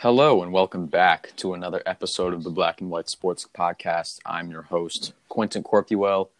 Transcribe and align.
Hello 0.00 0.42
and 0.42 0.50
welcome 0.50 0.86
back 0.86 1.30
to 1.36 1.52
another 1.52 1.82
episode 1.84 2.32
of 2.32 2.42
the 2.42 2.48
Black 2.48 2.80
and 2.80 2.88
White 2.88 3.10
Sports 3.10 3.46
Podcast. 3.54 4.18
I'm 4.24 4.50
your 4.50 4.62
host, 4.62 5.12
Quentin 5.28 5.62
Corpuel. 5.62 6.30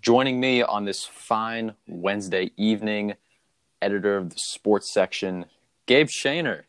Joining 0.00 0.38
me 0.38 0.62
on 0.62 0.84
this 0.84 1.04
fine 1.04 1.74
Wednesday 1.88 2.52
evening, 2.56 3.14
editor 3.82 4.16
of 4.16 4.30
the 4.30 4.36
sports 4.38 4.94
section, 4.94 5.46
Gabe 5.86 6.06
Schaner. 6.06 6.62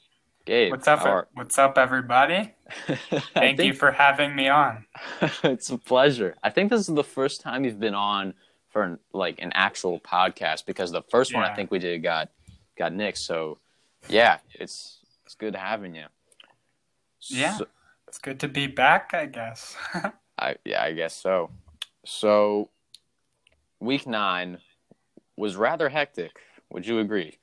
Gabe, 0.45 0.71
What's 0.71 0.87
up? 0.87 1.05
are- 1.05 1.27
What's 1.35 1.59
up, 1.59 1.77
everybody? 1.77 2.55
Thank 3.35 3.61
you 3.61 3.73
for 3.73 3.91
having 3.91 4.35
me 4.35 4.47
on. 4.49 4.85
it's 5.43 5.69
a 5.69 5.77
pleasure. 5.77 6.33
I 6.41 6.49
think 6.49 6.71
this 6.71 6.89
is 6.89 6.95
the 6.95 7.03
first 7.03 7.41
time 7.41 7.65
you've 7.65 7.79
been 7.79 7.93
on 7.93 8.33
for 8.71 8.81
an, 8.81 8.97
like 9.13 9.39
an 9.43 9.51
actual 9.53 9.99
podcast 9.99 10.65
because 10.65 10.91
the 10.91 11.03
first 11.11 11.35
one 11.35 11.43
I 11.43 11.53
think 11.53 11.69
we 11.69 11.77
did 11.77 12.01
got 12.01 12.31
got 12.79 12.93
nixed. 12.93 13.19
So 13.19 13.59
yeah, 14.09 14.39
it's 14.55 15.01
it's 15.23 15.35
good 15.35 15.55
having 15.55 15.93
you. 15.93 16.05
Yeah. 17.29 17.57
So- 17.57 17.67
It's 18.07 18.17
good 18.19 18.39
to 18.41 18.47
be 18.47 18.67
back, 18.67 19.11
I 19.13 19.25
guess. 19.25 19.75
I 20.39 20.55
yeah, 20.65 20.83
I 20.83 20.93
guess 20.93 21.15
so. 21.15 21.49
So 22.05 22.69
week 23.79 24.07
nine 24.07 24.57
was 25.37 25.55
rather 25.55 25.89
hectic. 25.89 26.39
Would 26.71 26.87
you 26.87 26.99
agree? 26.99 27.37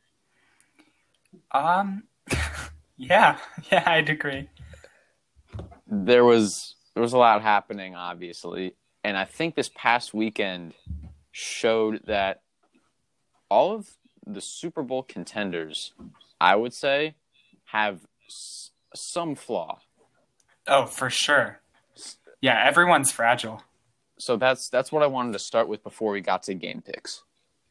um, 1.52 2.04
yeah, 2.96 3.38
yeah, 3.72 3.82
I'd 3.86 4.08
agree. 4.08 4.48
There 5.86 6.24
was 6.24 6.74
there 6.94 7.02
was 7.02 7.12
a 7.12 7.18
lot 7.18 7.40
happening, 7.42 7.94
obviously, 7.94 8.74
and 9.04 9.16
I 9.16 9.24
think 9.24 9.54
this 9.54 9.70
past 9.74 10.12
weekend 10.12 10.74
showed 11.30 12.02
that 12.06 12.42
all 13.50 13.74
of 13.74 13.90
the 14.26 14.40
Super 14.40 14.82
Bowl 14.82 15.02
contenders, 15.02 15.92
I 16.40 16.56
would 16.56 16.74
say, 16.74 17.14
have 17.66 18.00
some 18.94 19.34
flaw. 19.34 19.80
Oh, 20.66 20.86
for 20.86 21.10
sure. 21.10 21.60
Yeah, 22.40 22.62
everyone's 22.64 23.10
fragile. 23.10 23.62
so 24.18 24.36
that's 24.36 24.68
that's 24.68 24.90
what 24.92 25.02
I 25.02 25.06
wanted 25.06 25.32
to 25.32 25.38
start 25.38 25.68
with 25.68 25.82
before 25.82 26.12
we 26.12 26.20
got 26.20 26.42
to 26.44 26.54
game 26.54 26.82
picks. 26.84 27.22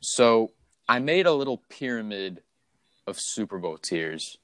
So 0.02 0.52
I 0.88 1.00
made 1.00 1.26
a 1.26 1.34
little 1.34 1.62
pyramid 1.70 2.42
of 3.06 3.18
Super 3.20 3.58
Bowl 3.59 3.78
tiers, 3.78 4.38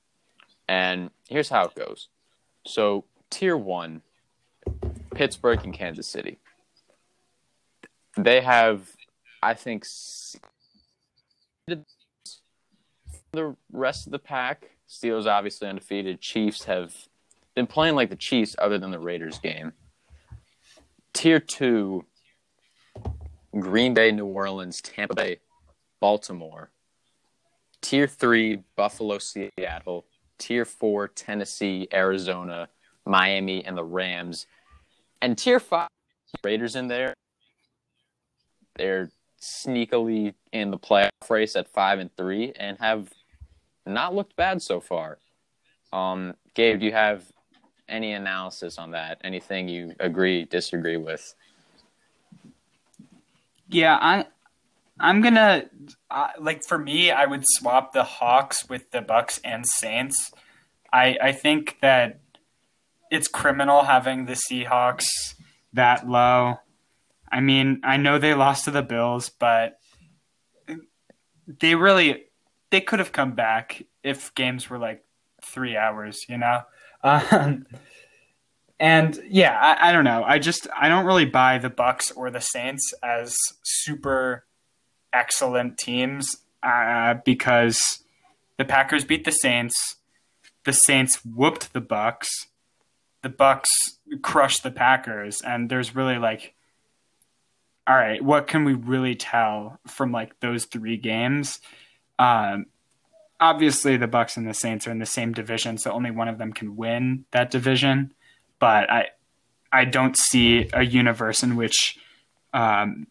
and 0.68 1.10
here's 1.28 1.50
how 1.50 1.66
it 1.66 1.76
goes. 1.76 2.10
So 2.66 3.06
tier 3.30 3.58
one, 3.58 4.02
Pittsburgh 5.16 5.64
and 5.64 5.74
Kansas 5.74 6.08
City. 6.08 6.38
They 8.18 8.42
have, 8.42 8.90
I 9.42 9.54
think, 9.56 9.86
the 11.68 13.56
rest 13.72 14.06
of 14.06 14.12
the 14.12 14.20
pack. 14.20 14.70
Steelers 14.94 15.26
obviously 15.26 15.68
undefeated. 15.68 16.22
Chiefs 16.22 16.66
have 16.66 16.94
been 17.56 17.66
playing 17.66 17.96
like 17.96 18.12
the 18.12 18.16
Chiefs, 18.16 18.56
other 18.60 18.78
than 18.78 18.92
the 18.92 19.00
Raiders 19.00 19.40
game. 19.40 19.74
Tier 21.14 21.40
two 21.40 22.06
green 23.60 23.94
bay 23.94 24.12
new 24.12 24.26
orleans 24.26 24.82
tampa 24.82 25.16
bay 25.16 25.40
baltimore. 26.00 26.70
Tier 27.82 28.08
three 28.08 28.64
buffalo 28.76 29.18
seattle. 29.18 30.06
Tier 30.38 30.66
four 30.66 31.08
tennessee 31.08 31.88
arizona 31.92 32.70
miami 33.06 33.66
and 33.66 33.78
the 33.78 33.84
rams. 33.84 34.46
And 35.22 35.38
tier 35.38 35.60
five 35.60 35.90
raiders 36.44 36.76
in 36.76 36.88
there. 36.88 37.14
They're 38.76 39.10
sneakily 39.42 40.34
in 40.52 40.72
the 40.72 40.78
playoff 40.78 41.10
race 41.30 41.56
at 41.56 41.68
five 41.68 42.00
and 42.00 42.16
three 42.16 42.54
and 42.56 42.78
have 42.80 43.10
not 43.86 44.16
looked 44.16 44.36
bad 44.36 44.62
so 44.62 44.80
far 44.80 45.17
um 45.92 46.34
gabe 46.53 46.80
do 46.80 46.86
you 46.86 46.92
have 46.92 47.23
any 47.94 48.14
analysis 48.14 48.78
on 48.78 48.92
that? 48.92 49.20
Anything 49.23 49.67
you 49.67 49.95
agree, 50.00 50.45
disagree 50.45 50.98
with? 50.98 51.36
Yeah, 53.70 53.98
I, 54.00 54.25
I'm 55.00 55.22
gonna 55.22 55.66
uh, 56.09 56.30
like 56.40 56.63
for 56.63 56.78
me, 56.78 57.12
I 57.12 57.25
would 57.25 57.44
swap 57.46 57.94
the 57.94 58.03
Hawks 58.03 58.68
with 58.69 58.91
the 58.91 59.02
Bucks 59.02 59.40
and 59.44 59.66
Saints. 59.66 60.31
I 60.91 61.18
I 61.22 61.31
think 61.31 61.78
that 61.81 62.19
it's 63.09 63.28
criminal 63.28 63.84
having 63.84 64.25
the 64.25 64.34
Seahawks 64.34 65.35
that 65.74 66.08
low. 66.08 66.59
I 67.31 67.41
mean, 67.41 67.81
I 67.84 67.97
know 67.97 68.19
they 68.19 68.35
lost 68.35 68.66
to 68.66 68.72
the 68.72 68.84
Bills, 68.84 69.29
but 69.29 69.79
they 71.47 71.74
really 71.74 72.25
they 72.73 72.81
could 72.81 72.97
have 72.97 73.11
come 73.11 73.34
back 73.34 73.84
if 74.01 74.34
games 74.34 74.67
were 74.67 74.79
like 74.79 75.06
three 75.44 75.78
hours, 75.78 76.25
you 76.28 76.38
know. 76.38 76.63
Um, 77.06 77.66
and 78.79 79.19
yeah, 79.29 79.59
I, 79.59 79.89
I 79.89 79.91
don't 79.91 80.06
know. 80.06 80.23
I 80.25 80.39
just 80.39 80.67
I 80.73 80.88
don't 80.88 81.06
really 81.06 81.25
buy 81.25 81.57
the 81.57 81.69
Bucks 81.69 82.11
or 82.11 82.31
the 82.31 82.39
Saints 82.39 82.94
as 83.03 83.35
super 83.61 84.45
excellent 85.11 85.78
teams 85.78 86.38
uh, 86.63 87.16
because 87.25 88.06
the 88.57 88.63
Packers 88.63 89.03
beat 89.03 89.25
the 89.25 89.31
Saints, 89.31 89.97
the 90.63 90.72
Saints 90.72 91.19
whooped 91.25 91.73
the 91.73 91.81
Bucks, 91.81 92.29
the 93.22 93.28
Bucks 93.28 93.69
crushed 94.22 94.63
the 94.63 94.72
Packers, 94.72 95.41
and 95.41 95.69
there's 95.69 95.94
really 95.94 96.17
like, 96.17 96.53
all 97.85 97.97
right, 97.97 98.23
what 98.23 98.47
can 98.47 98.63
we 98.63 98.75
really 98.75 99.16
tell 99.16 99.78
from 99.88 100.13
like 100.13 100.40
those 100.40 100.63
three 100.63 100.95
games? 100.95 101.59
Um, 102.19 102.68
obviously 103.40 103.97
the 103.97 104.07
Bucks 104.07 104.38
and 104.38 104.47
the 104.47 104.53
Saints 104.53 104.88
are 104.88 104.91
in 104.91 105.00
the 105.00 105.06
same 105.06 105.34
division, 105.34 105.78
so 105.78 105.91
only 105.91 106.12
one 106.12 106.28
of 106.28 106.38
them 106.38 106.53
can 106.53 106.75
win 106.75 107.25
that 107.31 107.51
division. 107.51 108.13
But 108.59 108.90
I 108.90 109.07
I 109.72 109.85
don't 109.85 110.16
see 110.16 110.69
a 110.72 110.84
universe 110.84 111.44
in 111.44 111.56
which 111.56 111.97
um, 112.53 113.07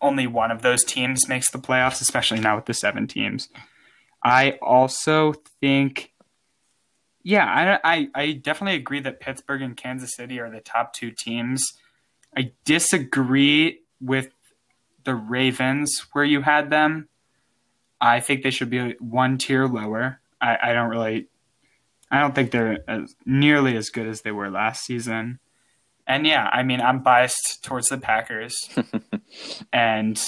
only 0.00 0.26
one 0.26 0.50
of 0.50 0.62
those 0.62 0.84
teams 0.84 1.28
makes 1.28 1.50
the 1.50 1.58
playoffs, 1.58 2.00
especially 2.00 2.40
now 2.40 2.56
with 2.56 2.66
the 2.66 2.74
seven 2.74 3.06
teams. 3.06 3.48
I 4.22 4.52
also 4.62 5.34
think, 5.60 6.12
yeah, 7.22 7.78
I, 7.82 7.96
I, 7.96 8.08
I 8.14 8.32
definitely 8.32 8.76
agree 8.76 9.00
that 9.00 9.20
Pittsburgh 9.20 9.62
and 9.62 9.76
Kansas 9.76 10.14
City 10.14 10.38
are 10.40 10.50
the 10.50 10.60
top 10.60 10.92
two 10.92 11.10
teams. 11.10 11.64
I 12.36 12.52
disagree 12.64 13.80
with 14.00 14.30
the 15.04 15.14
Ravens 15.14 16.06
where 16.12 16.24
you 16.24 16.42
had 16.42 16.70
them. 16.70 17.08
I 18.00 18.20
think 18.20 18.42
they 18.42 18.50
should 18.50 18.70
be 18.70 18.92
one 19.00 19.38
tier 19.38 19.66
lower. 19.66 20.20
I, 20.40 20.58
I 20.62 20.72
don't 20.72 20.90
really, 20.90 21.26
I 22.10 22.20
don't 22.20 22.34
think 22.34 22.50
they're 22.50 22.78
as, 22.88 23.14
nearly 23.24 23.76
as 23.76 23.88
good 23.90 24.06
as 24.06 24.22
they 24.22 24.32
were 24.32 24.50
last 24.50 24.84
season. 24.84 25.38
And 26.06 26.26
yeah, 26.26 26.48
I 26.52 26.62
mean, 26.62 26.80
I'm 26.80 27.02
biased 27.02 27.64
towards 27.64 27.88
the 27.88 27.98
Packers 27.98 28.54
and 29.72 30.20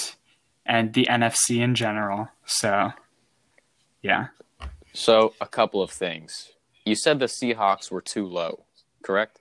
and 0.65 0.93
the 0.93 1.07
NFC 1.09 1.61
in 1.61 1.73
general. 1.75 2.29
So, 2.45 2.91
yeah, 4.01 4.27
So, 4.93 5.33
a 5.41 5.45
couple 5.47 5.81
of 5.81 5.89
things. 5.91 6.49
You 6.85 6.95
said 6.95 7.19
the 7.19 7.25
Seahawks 7.27 7.89
were 7.91 8.01
too 8.01 8.25
low, 8.25 8.65
correct? 9.03 9.39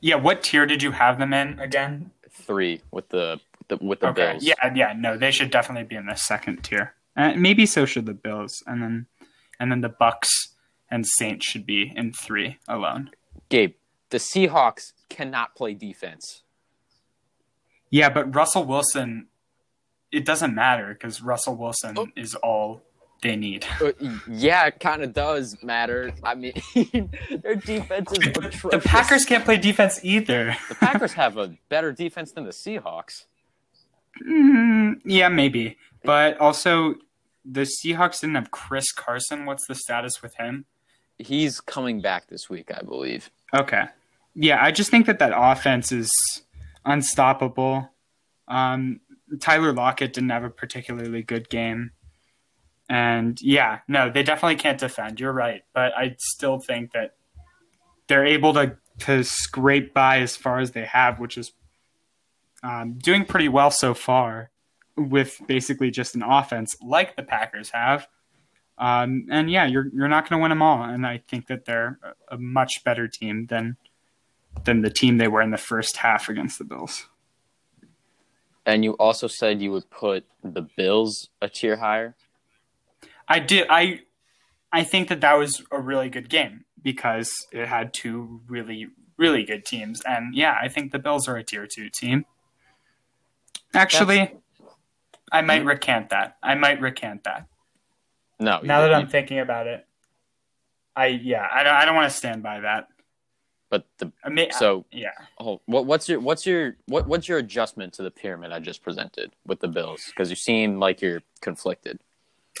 yeah. 0.00 0.14
What 0.16 0.42
tier 0.42 0.64
did 0.66 0.82
you 0.82 0.92
have 0.92 1.18
them 1.18 1.32
in 1.32 1.58
again? 1.58 2.12
Three 2.30 2.80
with 2.90 3.08
the, 3.10 3.40
the 3.68 3.76
with 3.80 4.00
the 4.00 4.08
okay, 4.08 4.32
Bills. 4.32 4.44
yeah, 4.44 4.72
yeah. 4.74 4.94
No, 4.96 5.16
they 5.18 5.30
should 5.30 5.50
definitely 5.50 5.84
be 5.84 5.96
in 5.96 6.06
the 6.06 6.14
second 6.14 6.62
tier. 6.62 6.94
Uh, 7.16 7.34
maybe 7.36 7.66
so 7.66 7.84
should 7.84 8.06
the 8.06 8.14
Bills, 8.14 8.62
and 8.66 8.82
then 8.82 9.06
and 9.60 9.70
then 9.70 9.80
the 9.82 9.88
Bucks 9.88 10.54
and 10.90 11.06
Saints 11.06 11.46
should 11.46 11.66
be 11.66 11.92
in 11.94 12.12
three 12.12 12.58
alone. 12.68 13.10
Gabe, 13.48 13.74
the 14.10 14.18
Seahawks 14.18 14.92
cannot 15.08 15.54
play 15.54 15.74
defense. 15.74 16.42
Yeah, 17.90 18.08
but 18.08 18.34
Russell 18.34 18.64
Wilson, 18.64 19.26
it 20.10 20.24
doesn't 20.24 20.54
matter 20.54 20.94
because 20.94 21.20
Russell 21.22 21.56
Wilson 21.56 21.94
Oh. 21.98 22.08
is 22.16 22.34
all 22.36 22.82
they 23.22 23.36
need. 23.36 23.66
Uh, 23.80 23.92
yeah, 24.28 24.66
it 24.66 24.80
kind 24.80 25.02
of 25.02 25.12
does 25.12 25.62
matter. 25.62 26.12
I 26.24 26.34
mean, 26.34 26.54
their 27.42 27.54
defense 27.56 28.10
is 28.12 28.18
the. 28.32 28.80
Packers 28.82 29.24
can't 29.26 29.44
play 29.44 29.58
defense 29.58 30.00
either. 30.02 30.56
The 30.70 30.74
Packers 30.76 31.12
have 31.12 31.36
a 31.36 31.54
better 31.68 31.92
defense 31.92 32.32
than 32.32 32.44
the 32.44 32.50
Seahawks. 32.52 33.24
Mm, 34.28 35.00
yeah, 35.06 35.28
maybe. 35.30 35.78
But 36.04 36.36
also, 36.38 36.96
the 37.44 37.62
Seahawks 37.62 38.20
didn't 38.20 38.36
have 38.36 38.50
Chris 38.50 38.92
Carson. 38.92 39.44
What's 39.44 39.66
the 39.66 39.74
status 39.74 40.22
with 40.22 40.34
him? 40.36 40.64
He's 41.18 41.60
coming 41.60 42.00
back 42.00 42.28
this 42.28 42.48
week, 42.48 42.70
I 42.74 42.82
believe. 42.82 43.30
Okay. 43.54 43.84
Yeah, 44.34 44.62
I 44.62 44.70
just 44.70 44.90
think 44.90 45.06
that 45.06 45.18
that 45.18 45.32
offense 45.34 45.92
is 45.92 46.10
unstoppable. 46.84 47.90
Um, 48.48 49.00
Tyler 49.40 49.72
Lockett 49.72 50.12
didn't 50.12 50.30
have 50.30 50.44
a 50.44 50.50
particularly 50.50 51.22
good 51.22 51.48
game. 51.48 51.92
And 52.88 53.40
yeah, 53.40 53.80
no, 53.88 54.10
they 54.10 54.22
definitely 54.22 54.56
can't 54.56 54.78
defend. 54.78 55.20
You're 55.20 55.32
right. 55.32 55.62
But 55.72 55.96
I 55.96 56.16
still 56.18 56.58
think 56.58 56.92
that 56.92 57.14
they're 58.08 58.26
able 58.26 58.52
to, 58.54 58.76
to 59.00 59.24
scrape 59.24 59.94
by 59.94 60.20
as 60.20 60.36
far 60.36 60.58
as 60.58 60.72
they 60.72 60.84
have, 60.84 61.18
which 61.18 61.38
is 61.38 61.52
um, 62.62 62.94
doing 62.94 63.24
pretty 63.24 63.48
well 63.48 63.70
so 63.70 63.94
far 63.94 64.50
with 64.96 65.40
basically 65.46 65.90
just 65.90 66.14
an 66.14 66.22
offense 66.22 66.76
like 66.82 67.16
the 67.16 67.22
Packers 67.22 67.70
have. 67.70 68.06
Um, 68.78 69.26
and 69.30 69.50
yeah, 69.50 69.66
you're 69.66 69.88
you're 69.94 70.08
not 70.08 70.28
going 70.28 70.40
to 70.40 70.42
win 70.42 70.50
them 70.50 70.62
all. 70.62 70.82
And 70.82 71.06
I 71.06 71.22
think 71.28 71.46
that 71.46 71.64
they're 71.64 71.98
a 72.28 72.38
much 72.38 72.82
better 72.84 73.06
team 73.06 73.46
than 73.46 73.76
than 74.64 74.82
the 74.82 74.90
team 74.90 75.18
they 75.18 75.28
were 75.28 75.42
in 75.42 75.50
the 75.50 75.58
first 75.58 75.98
half 75.98 76.28
against 76.28 76.58
the 76.58 76.64
Bills. 76.64 77.08
And 78.64 78.84
you 78.84 78.92
also 78.92 79.26
said 79.26 79.60
you 79.60 79.72
would 79.72 79.90
put 79.90 80.24
the 80.42 80.62
Bills 80.62 81.28
a 81.40 81.48
tier 81.48 81.76
higher. 81.76 82.14
I 83.28 83.38
did. 83.38 83.66
I 83.68 84.00
I 84.72 84.84
think 84.84 85.08
that 85.08 85.20
that 85.20 85.34
was 85.34 85.62
a 85.70 85.80
really 85.80 86.08
good 86.08 86.28
game 86.28 86.64
because 86.82 87.30
it 87.52 87.66
had 87.66 87.92
two 87.92 88.40
really 88.46 88.88
really 89.16 89.44
good 89.44 89.64
teams. 89.64 90.00
And 90.02 90.34
yeah, 90.34 90.56
I 90.60 90.68
think 90.68 90.92
the 90.92 90.98
Bills 90.98 91.28
are 91.28 91.36
a 91.36 91.44
tier 91.44 91.66
two 91.66 91.90
team. 91.90 92.24
Actually, 93.74 94.18
That's... 94.18 94.34
I 95.32 95.40
might 95.40 95.60
mm-hmm. 95.60 95.68
recant 95.68 96.10
that. 96.10 96.36
I 96.42 96.54
might 96.54 96.80
recant 96.80 97.24
that. 97.24 97.46
No. 98.38 98.60
Now 98.62 98.82
that 98.82 98.92
I'm 98.92 99.08
thinking 99.08 99.38
about 99.38 99.66
it, 99.66 99.86
I 100.94 101.06
yeah, 101.06 101.48
I 101.50 101.62
don't, 101.62 101.74
I 101.74 101.84
don't 101.84 101.94
want 101.94 102.10
to 102.10 102.16
stand 102.16 102.42
by 102.42 102.60
that. 102.60 102.88
But 103.70 103.86
the 103.96 104.12
I 104.22 104.28
mean, 104.28 104.52
so 104.52 104.84
yeah. 104.92 105.12
Oh, 105.40 105.62
what, 105.64 105.86
what's 105.86 106.06
your 106.06 106.20
what's 106.20 106.44
your 106.44 106.76
what 106.86 107.08
what's 107.08 107.26
your 107.26 107.38
adjustment 107.38 107.94
to 107.94 108.02
the 108.02 108.10
pyramid 108.10 108.52
I 108.52 108.58
just 108.58 108.82
presented 108.82 109.32
with 109.46 109.60
the 109.60 109.68
Bills? 109.68 110.04
Because 110.08 110.28
you 110.28 110.36
seem 110.36 110.78
like 110.78 111.00
you're 111.00 111.22
conflicted. 111.40 111.98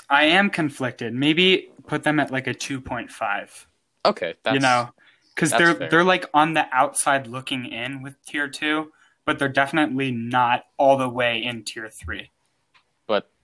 I 0.08 0.24
am 0.24 0.48
conflicted. 0.48 1.12
Maybe 1.12 1.70
put 1.86 2.02
them 2.02 2.18
at 2.18 2.30
like 2.30 2.46
a 2.46 2.54
two 2.54 2.80
point 2.80 3.10
five. 3.10 3.66
Okay, 4.06 4.34
you 4.50 4.60
know, 4.60 4.88
because 5.34 5.50
they're 5.50 5.74
fair. 5.74 5.90
they're 5.90 6.04
like 6.04 6.24
on 6.32 6.54
the 6.54 6.66
outside 6.72 7.26
looking 7.26 7.66
in 7.66 8.02
with 8.02 8.14
tier 8.24 8.48
two, 8.48 8.90
but 9.26 9.38
they're 9.38 9.50
definitely 9.50 10.10
not 10.10 10.64
all 10.78 10.96
the 10.96 11.10
way 11.10 11.42
in 11.42 11.62
tier 11.62 11.90
three. 11.90 12.30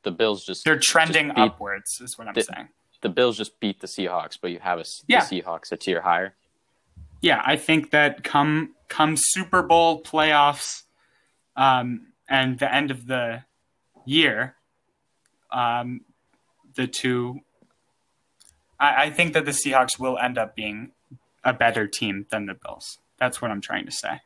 The 0.03 0.11
Bills 0.11 0.45
just 0.45 0.65
they're 0.65 0.79
trending 0.79 1.27
just 1.27 1.37
beat, 1.37 1.43
upwards, 1.43 2.00
is 2.00 2.17
what 2.17 2.29
I'm 2.29 2.35
the, 2.35 2.43
saying. 2.43 2.69
The 3.00 3.09
Bills 3.09 3.37
just 3.37 3.61
beat 3.61 3.81
the 3.81 3.87
Seahawks, 3.87 4.39
but 4.41 4.50
you 4.50 4.59
have 4.61 4.79
a 4.79 4.85
yeah. 5.06 5.25
the 5.25 5.43
Seahawks 5.43 5.73
a 5.73 5.77
tier 5.77 6.03
higher 6.03 6.35
yeah, 7.21 7.43
I 7.45 7.56
think 7.56 7.91
that 7.91 8.23
come 8.23 8.75
come 8.89 9.15
Super 9.17 9.62
Bowl 9.62 10.03
playoffs 10.03 10.85
um, 11.56 12.09
and 12.29 12.59
the 12.59 12.73
end 12.73 12.91
of 12.91 13.06
the 13.06 13.45
year, 14.05 14.55
um, 15.50 16.03
the 16.75 16.87
two, 16.87 17.41
I, 18.79 19.05
I 19.05 19.11
think 19.11 19.35
that 19.35 19.44
the 19.44 19.51
Seahawks 19.51 19.99
will 19.99 20.19
end 20.19 20.39
up 20.39 20.55
being 20.55 20.93
a 21.44 21.53
better 21.53 21.87
team 21.87 22.27
than 22.31 22.47
the 22.47 22.55
Bills. 22.55 22.99
That's 23.19 23.43
what 23.43 23.51
I'm 23.51 23.61
trying 23.61 23.87
to 23.87 23.93
say. 23.93 24.21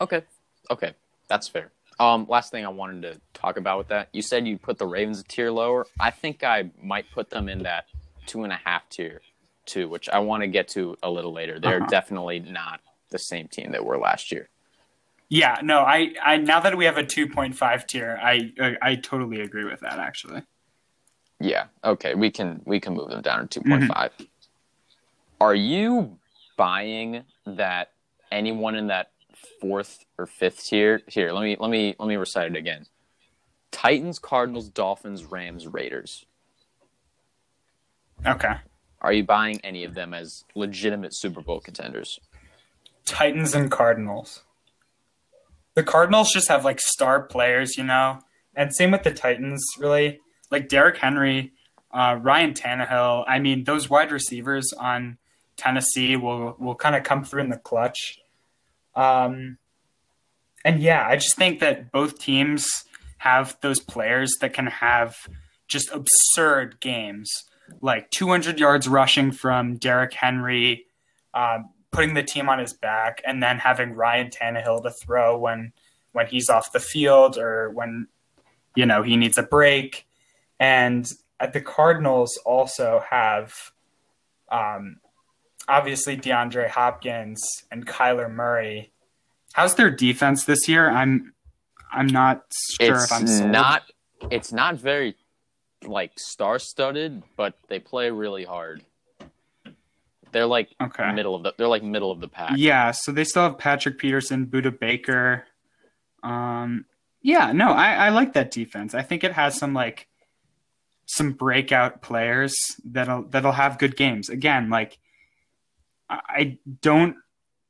Okay, 0.00 0.22
okay, 0.70 0.94
that's 1.28 1.48
fair. 1.48 1.72
Um, 2.00 2.26
last 2.28 2.50
thing 2.50 2.64
I 2.64 2.68
wanted 2.68 3.02
to 3.02 3.20
talk 3.34 3.56
about 3.56 3.78
with 3.78 3.88
that, 3.88 4.08
you 4.12 4.22
said 4.22 4.46
you'd 4.46 4.62
put 4.62 4.78
the 4.78 4.86
Ravens 4.86 5.20
a 5.20 5.24
tier 5.24 5.50
lower. 5.50 5.86
I 5.98 6.10
think 6.10 6.44
I 6.44 6.70
might 6.80 7.10
put 7.12 7.30
them 7.30 7.48
in 7.48 7.64
that 7.64 7.86
two 8.26 8.44
and 8.44 8.52
a 8.52 8.60
half 8.64 8.88
tier 8.88 9.20
too, 9.66 9.88
which 9.88 10.08
I 10.08 10.20
want 10.20 10.42
to 10.42 10.46
get 10.46 10.68
to 10.68 10.96
a 11.02 11.10
little 11.10 11.32
later. 11.32 11.58
They're 11.58 11.78
uh-huh. 11.78 11.88
definitely 11.90 12.40
not 12.40 12.80
the 13.10 13.18
same 13.18 13.48
team 13.48 13.72
they 13.72 13.80
were 13.80 13.98
last 13.98 14.30
year. 14.30 14.48
Yeah, 15.28 15.58
no, 15.62 15.80
I, 15.80 16.14
I 16.24 16.36
now 16.38 16.60
that 16.60 16.76
we 16.76 16.86
have 16.86 16.96
a 16.96 17.04
2.5 17.04 17.86
tier, 17.86 18.18
I, 18.22 18.52
I, 18.60 18.76
I 18.80 18.94
totally 18.94 19.40
agree 19.40 19.64
with 19.64 19.80
that 19.80 19.98
actually. 19.98 20.42
Yeah, 21.40 21.66
okay, 21.84 22.14
we 22.14 22.30
can 22.30 22.62
we 22.64 22.80
can 22.80 22.94
move 22.94 23.10
them 23.10 23.22
down 23.22 23.46
to 23.48 23.60
2.5. 23.60 23.88
Mm-hmm. 23.88 24.24
Are 25.40 25.54
you 25.54 26.18
buying 26.56 27.24
that 27.46 27.92
anyone 28.32 28.74
in 28.74 28.88
that 28.88 29.10
fourth 29.60 30.04
or 30.16 30.26
fifth 30.26 30.64
tier? 30.64 31.02
Here, 31.06 31.32
let 31.32 31.42
me 31.42 31.56
let 31.58 31.70
me 31.70 31.94
let 31.98 32.08
me 32.08 32.16
recite 32.16 32.50
it 32.50 32.56
again. 32.56 32.86
Titans, 33.70 34.18
Cardinals, 34.18 34.68
Dolphins, 34.68 35.24
Rams, 35.24 35.66
Raiders. 35.66 36.24
Okay. 38.26 38.54
Are 39.00 39.12
you 39.12 39.24
buying 39.24 39.60
any 39.62 39.84
of 39.84 39.94
them 39.94 40.12
as 40.12 40.44
legitimate 40.54 41.14
Super 41.14 41.40
Bowl 41.40 41.60
contenders? 41.60 42.18
Titans 43.04 43.54
and 43.54 43.70
Cardinals. 43.70 44.42
The 45.74 45.84
Cardinals 45.84 46.32
just 46.32 46.48
have 46.48 46.64
like 46.64 46.80
star 46.80 47.22
players, 47.22 47.78
you 47.78 47.84
know, 47.84 48.20
and 48.56 48.74
same 48.74 48.90
with 48.90 49.04
the 49.04 49.12
Titans. 49.12 49.64
Really, 49.78 50.20
like 50.50 50.68
Derrick 50.68 50.96
Henry, 50.96 51.52
uh, 51.92 52.18
Ryan 52.20 52.54
Tannehill. 52.54 53.24
I 53.28 53.38
mean, 53.38 53.64
those 53.64 53.88
wide 53.88 54.10
receivers 54.10 54.72
on 54.72 55.18
Tennessee 55.56 56.16
will 56.16 56.56
will 56.58 56.74
kind 56.74 56.96
of 56.96 57.04
come 57.04 57.22
through 57.24 57.42
in 57.42 57.50
the 57.50 57.58
clutch. 57.58 58.18
Um, 58.98 59.58
and 60.64 60.82
yeah, 60.82 61.06
I 61.06 61.16
just 61.16 61.36
think 61.36 61.60
that 61.60 61.92
both 61.92 62.18
teams 62.18 62.84
have 63.18 63.56
those 63.62 63.80
players 63.80 64.36
that 64.40 64.52
can 64.52 64.66
have 64.66 65.16
just 65.68 65.90
absurd 65.92 66.80
games 66.80 67.44
like 67.80 68.10
200 68.10 68.58
yards 68.58 68.88
rushing 68.88 69.32
from 69.32 69.76
Derrick 69.76 70.14
Henry, 70.14 70.86
uh, 71.34 71.60
putting 71.90 72.14
the 72.14 72.22
team 72.22 72.48
on 72.48 72.58
his 72.58 72.72
back, 72.72 73.22
and 73.26 73.42
then 73.42 73.58
having 73.58 73.92
Ryan 73.92 74.30
Tannehill 74.30 74.82
to 74.82 74.90
throw 74.90 75.38
when 75.38 75.72
when 76.12 76.26
he's 76.26 76.48
off 76.48 76.72
the 76.72 76.80
field 76.80 77.36
or 77.38 77.70
when 77.70 78.08
you 78.74 78.86
know 78.86 79.02
he 79.02 79.16
needs 79.16 79.38
a 79.38 79.42
break. 79.42 80.06
And 80.58 81.10
at 81.38 81.52
the 81.52 81.60
Cardinals 81.60 82.36
also 82.44 83.02
have 83.08 83.54
um, 84.50 84.96
obviously 85.68 86.16
DeAndre 86.16 86.68
Hopkins 86.68 87.40
and 87.70 87.86
Kyler 87.86 88.32
Murray. 88.32 88.90
How's 89.52 89.74
their 89.74 89.90
defense 89.90 90.44
this 90.44 90.68
year? 90.68 90.90
I'm 90.90 91.34
I'm 91.90 92.06
not 92.06 92.44
sure 92.80 92.94
it's 92.96 93.04
if 93.04 93.12
I'm 93.12 93.26
sold. 93.26 93.50
not 93.50 93.82
it's 94.30 94.52
not 94.52 94.76
very 94.76 95.16
like 95.86 96.12
star 96.18 96.58
studded, 96.58 97.22
but 97.36 97.58
they 97.68 97.78
play 97.78 98.10
really 98.10 98.44
hard. 98.44 98.84
They're 100.32 100.46
like 100.46 100.70
okay. 100.80 101.12
middle 101.12 101.34
of 101.34 101.42
the 101.42 101.54
they're 101.56 101.68
like 101.68 101.82
middle 101.82 102.10
of 102.10 102.20
the 102.20 102.28
pack. 102.28 102.52
Yeah, 102.56 102.90
so 102.90 103.12
they 103.12 103.24
still 103.24 103.44
have 103.44 103.58
Patrick 103.58 103.98
Peterson, 103.98 104.46
Budda 104.46 104.78
Baker. 104.78 105.44
Um 106.22 106.84
yeah, 107.22 107.52
no, 107.52 107.72
I, 107.72 107.94
I 107.94 108.08
like 108.10 108.34
that 108.34 108.50
defense. 108.50 108.94
I 108.94 109.02
think 109.02 109.24
it 109.24 109.32
has 109.32 109.58
some 109.58 109.74
like 109.74 110.08
some 111.06 111.32
breakout 111.32 112.02
players 112.02 112.54
that'll 112.84 113.22
that'll 113.22 113.52
have 113.52 113.78
good 113.78 113.96
games. 113.96 114.28
Again, 114.28 114.68
like 114.68 114.98
I 116.10 116.58
don't 116.80 117.16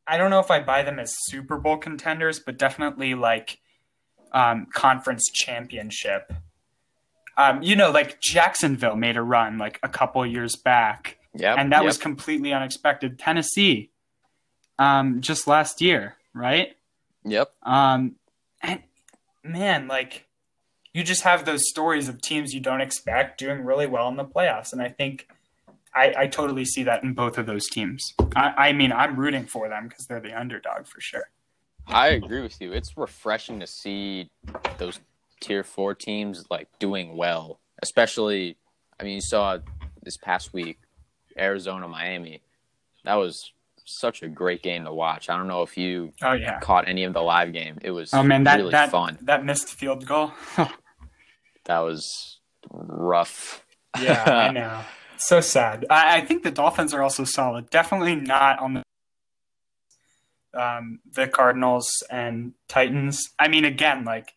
I 0.07 0.17
don't 0.17 0.31
know 0.31 0.41
if 0.41 0.51
I 0.51 0.61
buy 0.61 0.83
them 0.83 0.99
as 0.99 1.15
Super 1.27 1.59
Bowl 1.59 1.77
contenders, 1.77 2.41
but 2.41 2.59
definitely 2.59 3.15
like 3.15 3.59
um, 4.33 4.67
conference 4.73 5.31
championship 5.33 6.33
um, 7.39 7.63
you 7.63 7.77
know, 7.77 7.93
like 7.93 8.21
Jacksonville 8.21 8.97
made 8.97 9.17
a 9.17 9.23
run 9.23 9.59
like 9.59 9.79
a 9.85 9.89
couple 9.89 10.27
years 10.27 10.57
back, 10.57 11.19
yeah, 11.33 11.55
and 11.57 11.73
that 11.73 11.79
yep. 11.79 11.85
was 11.85 11.97
completely 11.97 12.53
unexpected. 12.53 13.17
Tennessee, 13.17 13.91
um, 14.79 15.21
just 15.21 15.47
last 15.47 15.81
year, 15.81 16.17
right? 16.35 16.77
Yep. 17.25 17.53
Um, 17.63 18.17
and 18.61 18.83
man, 19.45 19.87
like 19.87 20.27
you 20.93 21.05
just 21.05 21.23
have 21.23 21.45
those 21.45 21.69
stories 21.69 22.09
of 22.09 22.21
teams 22.21 22.53
you 22.53 22.61
don't 22.61 22.81
expect 22.81 23.39
doing 23.39 23.65
really 23.65 23.87
well 23.87 24.09
in 24.09 24.17
the 24.17 24.25
playoffs, 24.25 24.73
and 24.73 24.83
I 24.83 24.89
think 24.89 25.29
I, 25.95 26.15
I 26.17 26.27
totally 26.27 26.65
see 26.65 26.83
that 26.85 27.03
in 27.03 27.15
both 27.15 27.39
of 27.39 27.47
those 27.47 27.67
teams. 27.69 28.15
I, 28.37 28.69
I 28.69 28.73
mean, 28.73 28.93
I'm 28.93 29.17
rooting 29.17 29.47
for 29.47 29.69
them 29.69 29.89
because 29.89 30.07
they're 30.07 30.21
the 30.21 30.39
underdog 30.39 30.87
for 30.87 31.01
sure. 31.01 31.31
I 31.87 32.09
agree 32.09 32.43
with 32.43 32.61
you. 32.61 32.73
It's 32.73 32.97
refreshing 32.97 33.61
to 33.61 33.67
see 33.67 34.31
those 34.77 35.01
tier 35.41 35.65
four 35.65 35.95
teams 35.95 36.45
like 36.51 36.69
doing 36.79 37.17
well, 37.17 37.61
especially. 37.83 38.57
I 39.01 39.05
mean, 39.05 39.15
you 39.15 39.21
saw 39.23 39.59
this 40.03 40.17
past 40.17 40.53
week, 40.53 40.79
Arizona, 41.39 41.89
Miami. 41.89 42.43
That 43.05 43.15
was 43.15 43.53
such 43.87 44.23
a 44.23 44.29
great 44.29 44.63
game 44.63 44.85
to 44.85 44.93
watch. 44.93 45.31
I 45.31 45.37
don't 45.37 45.49
know 45.49 45.63
if 45.63 45.79
you 45.79 46.13
oh 46.23 46.33
yeah 46.33 46.61
caught 46.61 46.89
any 46.89 47.05
of 47.05 47.15
the 47.15 47.23
live 47.23 47.53
game. 47.53 47.79
It 47.83 47.91
was 47.91 48.13
oh 48.13 48.23
man 48.23 48.45
that 48.45 48.57
really 48.57 48.71
that 48.73 48.91
fun. 48.91 49.19
that 49.23 49.45
missed 49.45 49.69
field 49.69 50.07
goal. 50.07 50.33
that 51.65 51.79
was 51.79 52.39
rough. 52.71 53.65
yeah, 54.01 54.25
I 54.25 54.51
know. 54.53 54.81
So 55.19 55.41
sad. 55.41 55.85
I, 55.91 56.19
I, 56.19 56.21
think 56.25 56.43
the 56.43 56.51
Dolphins 56.51 56.95
are 56.95 57.03
also 57.03 57.25
solid. 57.25 57.71
Definitely 57.71 58.15
not 58.17 58.61
on 58.61 58.75
the 58.75 58.83
um, 60.55 61.01
the 61.13 61.27
Cardinals 61.27 62.03
and 62.11 62.55
Titans. 62.69 63.29
I 63.39 63.49
mean, 63.49 63.65
again, 63.65 64.05
like 64.05 64.35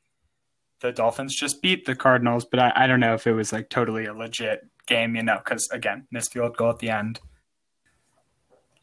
the 0.81 0.91
Dolphins 0.91 1.35
just 1.35 1.61
beat 1.61 1.85
the 1.85 1.95
Cardinals, 1.95 2.45
but 2.45 2.59
I, 2.59 2.73
I 2.75 2.87
don't 2.87 2.99
know 2.99 3.13
if 3.13 3.27
it 3.27 3.33
was 3.33 3.53
like 3.53 3.69
totally 3.69 4.05
a 4.05 4.13
legit 4.13 4.67
game, 4.87 5.15
you 5.15 5.23
know, 5.23 5.37
because 5.43 5.69
again, 5.71 6.07
missed 6.11 6.33
field 6.33 6.57
goal 6.57 6.71
at 6.71 6.79
the 6.79 6.89
end. 6.89 7.19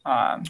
Um, 0.05 0.43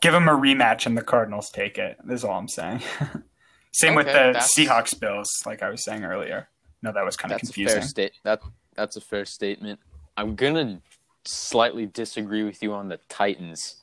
give 0.00 0.12
them 0.12 0.28
a 0.28 0.32
rematch 0.32 0.86
and 0.86 0.96
the 0.96 1.02
Cardinals 1.02 1.50
take 1.50 1.78
it. 1.78 1.98
Is 2.08 2.24
all 2.24 2.38
I'm 2.38 2.48
saying. 2.48 2.80
Same 3.72 3.90
okay, 3.90 3.96
with 3.96 4.06
the 4.06 4.32
that's... 4.32 4.56
Seahawks 4.56 4.98
Bills, 4.98 5.28
like 5.46 5.62
I 5.62 5.70
was 5.70 5.84
saying 5.84 6.04
earlier. 6.04 6.48
No, 6.82 6.92
that 6.92 7.04
was 7.04 7.16
kind 7.16 7.32
of 7.32 7.40
confusing. 7.40 7.80
fair 7.80 7.86
state. 7.86 8.12
That 8.24 8.40
that's 8.74 8.96
a 8.96 9.00
fair 9.00 9.24
statement. 9.24 9.80
I'm 10.20 10.34
gonna 10.34 10.80
slightly 11.24 11.86
disagree 11.86 12.44
with 12.44 12.62
you 12.62 12.72
on 12.72 12.88
the 12.88 12.98
Titans. 13.08 13.76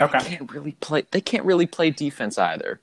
Okay. 0.00 0.18
They 0.18 0.36
can't 0.36 0.52
really 0.52 0.72
play. 0.72 1.04
They 1.10 1.20
can't 1.20 1.44
really 1.44 1.66
play 1.66 1.90
defense 1.90 2.38
either, 2.38 2.80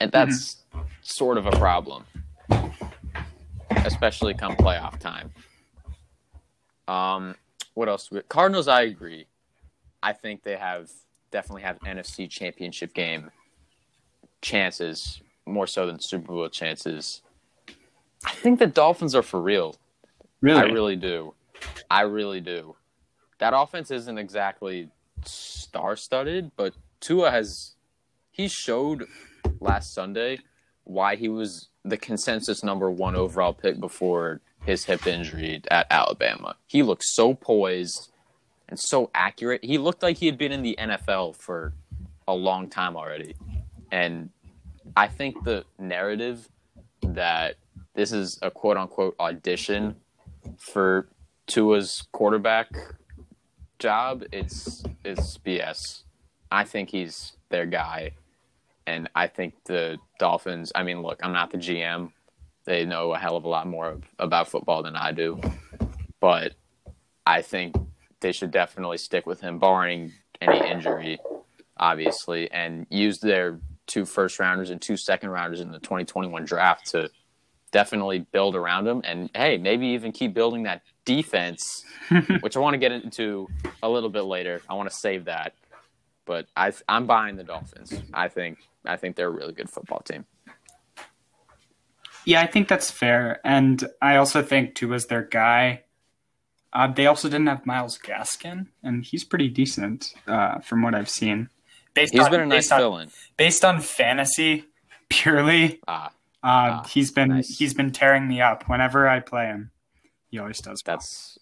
and 0.00 0.10
that's 0.12 0.64
mm-hmm. 0.74 0.86
sort 1.02 1.38
of 1.38 1.46
a 1.46 1.52
problem 1.52 2.04
especially 3.84 4.34
come 4.34 4.56
playoff 4.56 4.98
time. 4.98 5.30
Um, 6.88 7.34
what 7.74 7.88
else? 7.88 8.10
Cardinals, 8.28 8.68
I 8.68 8.82
agree. 8.82 9.26
I 10.02 10.12
think 10.12 10.42
they 10.42 10.56
have 10.56 10.90
definitely 11.30 11.62
have 11.62 11.78
NFC 11.80 12.28
Championship 12.28 12.94
game 12.94 13.30
chances 14.42 15.20
more 15.46 15.66
so 15.66 15.86
than 15.86 16.00
Super 16.00 16.32
Bowl 16.32 16.48
chances. 16.48 17.22
I 18.24 18.32
think 18.32 18.58
the 18.58 18.66
Dolphins 18.66 19.14
are 19.14 19.22
for 19.22 19.40
real. 19.40 19.76
Really? 20.40 20.60
I 20.60 20.64
really 20.64 20.96
do. 20.96 21.34
I 21.90 22.02
really 22.02 22.40
do. 22.40 22.76
That 23.38 23.52
offense 23.56 23.90
isn't 23.90 24.18
exactly 24.18 24.88
star 25.24 25.96
studded, 25.96 26.52
but 26.56 26.74
Tua 27.00 27.30
has 27.30 27.74
he 28.30 28.48
showed 28.48 29.06
last 29.60 29.94
Sunday 29.94 30.38
why 30.84 31.16
he 31.16 31.28
was 31.28 31.68
the 31.84 31.96
consensus 31.96 32.62
number 32.62 32.90
one 32.90 33.16
overall 33.16 33.52
pick 33.52 33.80
before 33.80 34.40
his 34.64 34.84
hip 34.84 35.06
injury 35.06 35.62
at 35.70 35.86
Alabama. 35.90 36.56
He 36.66 36.82
looked 36.82 37.04
so 37.04 37.34
poised 37.34 38.12
and 38.68 38.78
so 38.78 39.10
accurate. 39.14 39.64
He 39.64 39.78
looked 39.78 40.02
like 40.02 40.18
he 40.18 40.26
had 40.26 40.38
been 40.38 40.52
in 40.52 40.62
the 40.62 40.76
NFL 40.78 41.36
for 41.36 41.72
a 42.28 42.34
long 42.34 42.68
time 42.68 42.96
already. 42.96 43.34
And 43.90 44.30
I 44.96 45.08
think 45.08 45.44
the 45.44 45.64
narrative 45.78 46.48
that 47.02 47.56
this 47.94 48.12
is 48.12 48.38
a 48.42 48.50
quote 48.50 48.76
unquote 48.76 49.16
audition 49.18 49.96
for 50.58 51.08
Tua's 51.50 52.04
quarterback 52.12 52.68
job, 53.80 54.22
it's 54.30 54.84
it's 55.04 55.36
BS. 55.38 56.04
I 56.52 56.62
think 56.62 56.90
he's 56.90 57.32
their 57.48 57.66
guy. 57.66 58.12
And 58.86 59.10
I 59.16 59.26
think 59.26 59.54
the 59.64 59.98
Dolphins, 60.20 60.70
I 60.76 60.84
mean, 60.84 61.02
look, 61.02 61.18
I'm 61.24 61.32
not 61.32 61.50
the 61.50 61.58
GM. 61.58 62.12
They 62.66 62.84
know 62.84 63.12
a 63.14 63.18
hell 63.18 63.36
of 63.36 63.44
a 63.44 63.48
lot 63.48 63.66
more 63.66 63.98
about 64.20 64.48
football 64.48 64.84
than 64.84 64.94
I 64.94 65.10
do. 65.10 65.40
But 66.20 66.52
I 67.26 67.42
think 67.42 67.74
they 68.20 68.30
should 68.30 68.52
definitely 68.52 68.98
stick 68.98 69.26
with 69.26 69.40
him, 69.40 69.58
barring 69.58 70.12
any 70.40 70.70
injury, 70.70 71.18
obviously, 71.76 72.48
and 72.52 72.86
use 72.90 73.18
their 73.18 73.58
two 73.88 74.04
first 74.04 74.38
rounders 74.38 74.70
and 74.70 74.80
two 74.80 74.96
second 74.96 75.30
rounders 75.30 75.60
in 75.60 75.72
the 75.72 75.80
2021 75.80 76.44
draft 76.44 76.86
to 76.92 77.10
definitely 77.70 78.20
build 78.32 78.56
around 78.56 78.86
him. 78.86 79.02
And 79.04 79.30
hey, 79.34 79.58
maybe 79.58 79.88
even 79.88 80.12
keep 80.12 80.34
building 80.34 80.64
that 80.64 80.82
defense, 81.04 81.84
which 82.40 82.56
I 82.56 82.60
want 82.60 82.74
to 82.74 82.78
get 82.78 82.92
into 82.92 83.48
a 83.82 83.88
little 83.88 84.10
bit 84.10 84.22
later. 84.22 84.62
I 84.68 84.74
want 84.74 84.88
to 84.90 84.94
save 84.94 85.26
that. 85.26 85.54
But 86.26 86.46
I, 86.56 86.72
I'm 86.88 87.06
buying 87.06 87.36
the 87.36 87.44
Dolphins. 87.44 87.92
I 88.14 88.28
think 88.28 88.58
I 88.84 88.96
think 88.96 89.16
they're 89.16 89.28
a 89.28 89.32
really 89.32 89.52
good 89.52 89.68
football 89.68 90.00
team. 90.00 90.24
Yeah, 92.24 92.42
I 92.42 92.46
think 92.46 92.68
that's 92.68 92.90
fair, 92.90 93.40
and 93.44 93.82
I 94.02 94.16
also 94.16 94.42
think 94.42 94.74
Tua's 94.74 95.06
their 95.06 95.22
guy. 95.22 95.84
Uh, 96.72 96.86
they 96.86 97.06
also 97.06 97.28
didn't 97.28 97.46
have 97.46 97.66
Myles 97.66 97.98
Gaskin, 97.98 98.66
and 98.82 99.04
he's 99.04 99.24
pretty 99.24 99.48
decent 99.48 100.12
uh, 100.26 100.60
from 100.60 100.82
what 100.82 100.94
I've 100.94 101.08
seen. 101.08 101.48
Based 101.94 102.12
he's 102.12 102.22
on, 102.22 102.30
been 102.30 102.40
a 102.42 102.46
nice 102.46 102.68
fill-in. 102.68 103.10
Based 103.36 103.64
on 103.64 103.80
fantasy, 103.80 104.66
purely, 105.08 105.80
ah, 105.88 106.12
uh, 106.42 106.82
ah, 106.82 106.86
he's 106.88 107.10
been 107.10 107.28
nice. 107.28 107.58
he's 107.58 107.74
been 107.74 107.90
tearing 107.90 108.26
me 108.26 108.40
up 108.40 108.68
whenever 108.68 109.08
I 109.08 109.20
play 109.20 109.46
him. 109.46 109.70
He 110.30 110.38
always 110.38 110.60
does. 110.60 110.82
That's 110.82 111.38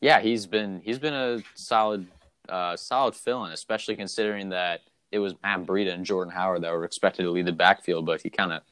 yeah. 0.00 0.20
He's 0.20 0.46
been 0.46 0.80
he's 0.84 0.98
been 0.98 1.14
a 1.14 1.42
solid 1.54 2.06
uh, 2.48 2.76
solid 2.76 3.14
fill-in, 3.14 3.52
especially 3.52 3.96
considering 3.96 4.48
that 4.50 4.80
it 5.12 5.18
was 5.18 5.34
Matt 5.42 5.64
Breida 5.64 5.92
and 5.92 6.04
Jordan 6.04 6.32
Howard 6.32 6.62
that 6.62 6.72
were 6.72 6.84
expected 6.84 7.22
to 7.22 7.30
lead 7.30 7.46
the 7.46 7.52
backfield, 7.52 8.06
but 8.06 8.22
he 8.22 8.30
kind 8.30 8.52
of 8.52 8.62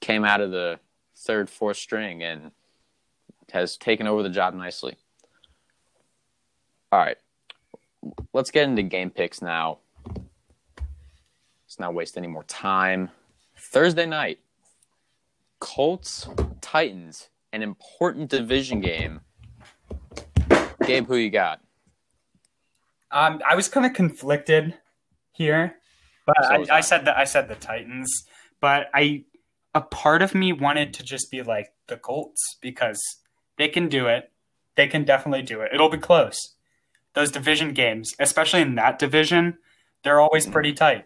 came 0.00 0.24
out 0.24 0.40
of 0.40 0.50
the 0.50 0.78
third, 1.16 1.48
fourth 1.48 1.76
string 1.76 2.22
and 2.22 2.50
has 3.52 3.76
taken 3.76 4.06
over 4.06 4.22
the 4.22 4.28
job 4.28 4.54
nicely. 4.54 4.96
All 6.90 6.98
right, 6.98 7.16
let's 8.34 8.50
get 8.50 8.68
into 8.68 8.82
game 8.82 9.10
picks 9.10 9.40
now. 9.40 9.78
Let's 10.06 11.78
not 11.78 11.94
waste 11.94 12.18
any 12.18 12.26
more 12.26 12.44
time. 12.44 13.10
Thursday 13.56 14.04
night, 14.04 14.40
Colts 15.62 16.28
Titans, 16.60 17.30
an 17.52 17.62
important 17.62 18.28
division 18.28 18.80
game. 18.80 19.20
Gabe, 20.84 21.06
who 21.06 21.14
you 21.14 21.30
got? 21.30 21.60
Um, 23.12 23.40
I 23.48 23.54
was 23.54 23.68
kind 23.68 23.86
of 23.86 23.92
conflicted 23.92 24.74
here, 25.30 25.76
but 26.26 26.34
so 26.42 26.48
I, 26.48 26.78
I 26.78 26.80
said 26.80 27.04
that 27.04 27.16
I 27.16 27.22
said 27.22 27.46
the 27.46 27.54
Titans, 27.54 28.24
but 28.60 28.88
I 28.92 29.22
a 29.72 29.82
part 29.82 30.20
of 30.20 30.34
me 30.34 30.52
wanted 30.52 30.92
to 30.94 31.04
just 31.04 31.30
be 31.30 31.42
like 31.42 31.72
the 31.86 31.96
Colts 31.96 32.56
because 32.60 33.00
they 33.56 33.68
can 33.68 33.88
do 33.88 34.08
it. 34.08 34.32
They 34.74 34.88
can 34.88 35.04
definitely 35.04 35.42
do 35.42 35.60
it. 35.60 35.70
It'll 35.72 35.88
be 35.88 35.98
close. 35.98 36.56
Those 37.14 37.30
division 37.30 37.72
games, 37.72 38.14
especially 38.18 38.62
in 38.62 38.74
that 38.74 38.98
division, 38.98 39.58
they're 40.02 40.20
always 40.20 40.44
pretty 40.44 40.72
tight. 40.72 41.04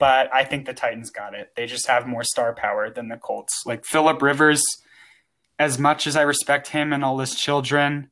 But 0.00 0.34
I 0.34 0.44
think 0.44 0.66
the 0.66 0.74
Titans 0.74 1.10
got 1.10 1.34
it. 1.34 1.52
They 1.54 1.66
just 1.66 1.86
have 1.86 2.06
more 2.06 2.24
star 2.24 2.54
power 2.54 2.90
than 2.90 3.08
the 3.08 3.18
Colts. 3.18 3.62
Like 3.66 3.84
Philip 3.84 4.20
Rivers, 4.22 4.62
as 5.58 5.78
much 5.78 6.06
as 6.06 6.16
I 6.16 6.22
respect 6.22 6.68
him 6.68 6.92
and 6.92 7.04
all 7.04 7.18
his 7.18 7.36
children, 7.36 8.10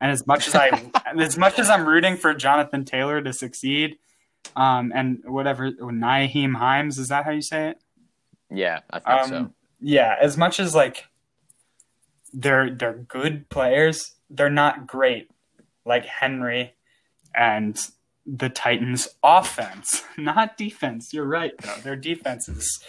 and 0.00 0.12
as 0.12 0.26
much 0.26 0.46
as 0.46 0.54
I 0.54 0.68
as 1.18 1.38
much 1.38 1.58
as 1.58 1.70
I'm 1.70 1.86
rooting 1.86 2.16
for 2.16 2.34
Jonathan 2.34 2.84
Taylor 2.84 3.22
to 3.22 3.32
succeed, 3.32 3.96
um, 4.54 4.92
and 4.94 5.22
whatever 5.24 5.72
Nyheim 5.72 6.56
Hines 6.56 6.98
is 6.98 7.08
that 7.08 7.24
how 7.24 7.30
you 7.30 7.42
say 7.42 7.70
it? 7.70 7.78
Yeah, 8.50 8.80
I 8.90 8.98
think 9.00 9.08
um, 9.08 9.28
so. 9.28 9.50
Yeah, 9.80 10.16
as 10.20 10.36
much 10.36 10.60
as 10.60 10.74
like 10.74 11.06
they're 12.34 12.70
they're 12.70 12.92
good 13.08 13.48
players, 13.48 14.12
they're 14.28 14.50
not 14.50 14.86
great 14.86 15.30
like 15.86 16.04
Henry 16.04 16.74
and 17.34 17.80
the 18.36 18.48
Titans 18.48 19.08
offense, 19.22 20.04
not 20.18 20.56
defense. 20.56 21.12
You're 21.12 21.26
right 21.26 21.52
though. 21.58 21.76
Their 21.82 21.96
defense 21.96 22.48
is 22.48 22.82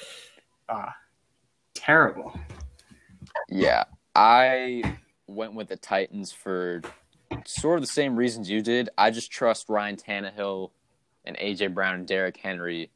uh, 0.70 0.90
terrible. 1.74 2.40
Yeah, 3.50 3.86
I 4.16 4.98
went 5.28 5.54
with 5.54 5.70
the 5.70 5.78
Titans 5.78 6.32
for 6.32 6.82
sort 7.46 7.78
of 7.78 7.84
the 7.84 7.92
same 7.92 8.16
reasons 8.16 8.50
you 8.50 8.62
did. 8.62 8.90
I 8.98 9.12
just 9.12 9.32
trust 9.32 9.70
Ryan 9.70 9.96
Tannehill 9.96 10.72
and 11.26 11.38
AJ 11.38 11.74
Brown 11.74 11.96
and 11.96 12.08
Derrick 12.08 12.38
Henry 12.38 12.92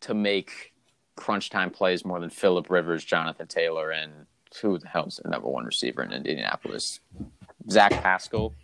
to 0.00 0.14
make 0.14 0.72
crunch 1.14 1.50
time 1.50 1.70
plays 1.70 2.04
more 2.04 2.20
than 2.20 2.30
Philip 2.30 2.68
Rivers, 2.68 3.04
Jonathan 3.04 3.46
Taylor, 3.46 3.90
and 3.90 4.26
who 4.60 4.78
the 4.78 4.88
hell's 4.88 5.20
their 5.22 5.30
number 5.30 5.48
one 5.48 5.64
receiver 5.64 6.02
in 6.02 6.12
Indianapolis? 6.12 7.00
Zach 7.70 7.92
Pascal. 7.92 8.52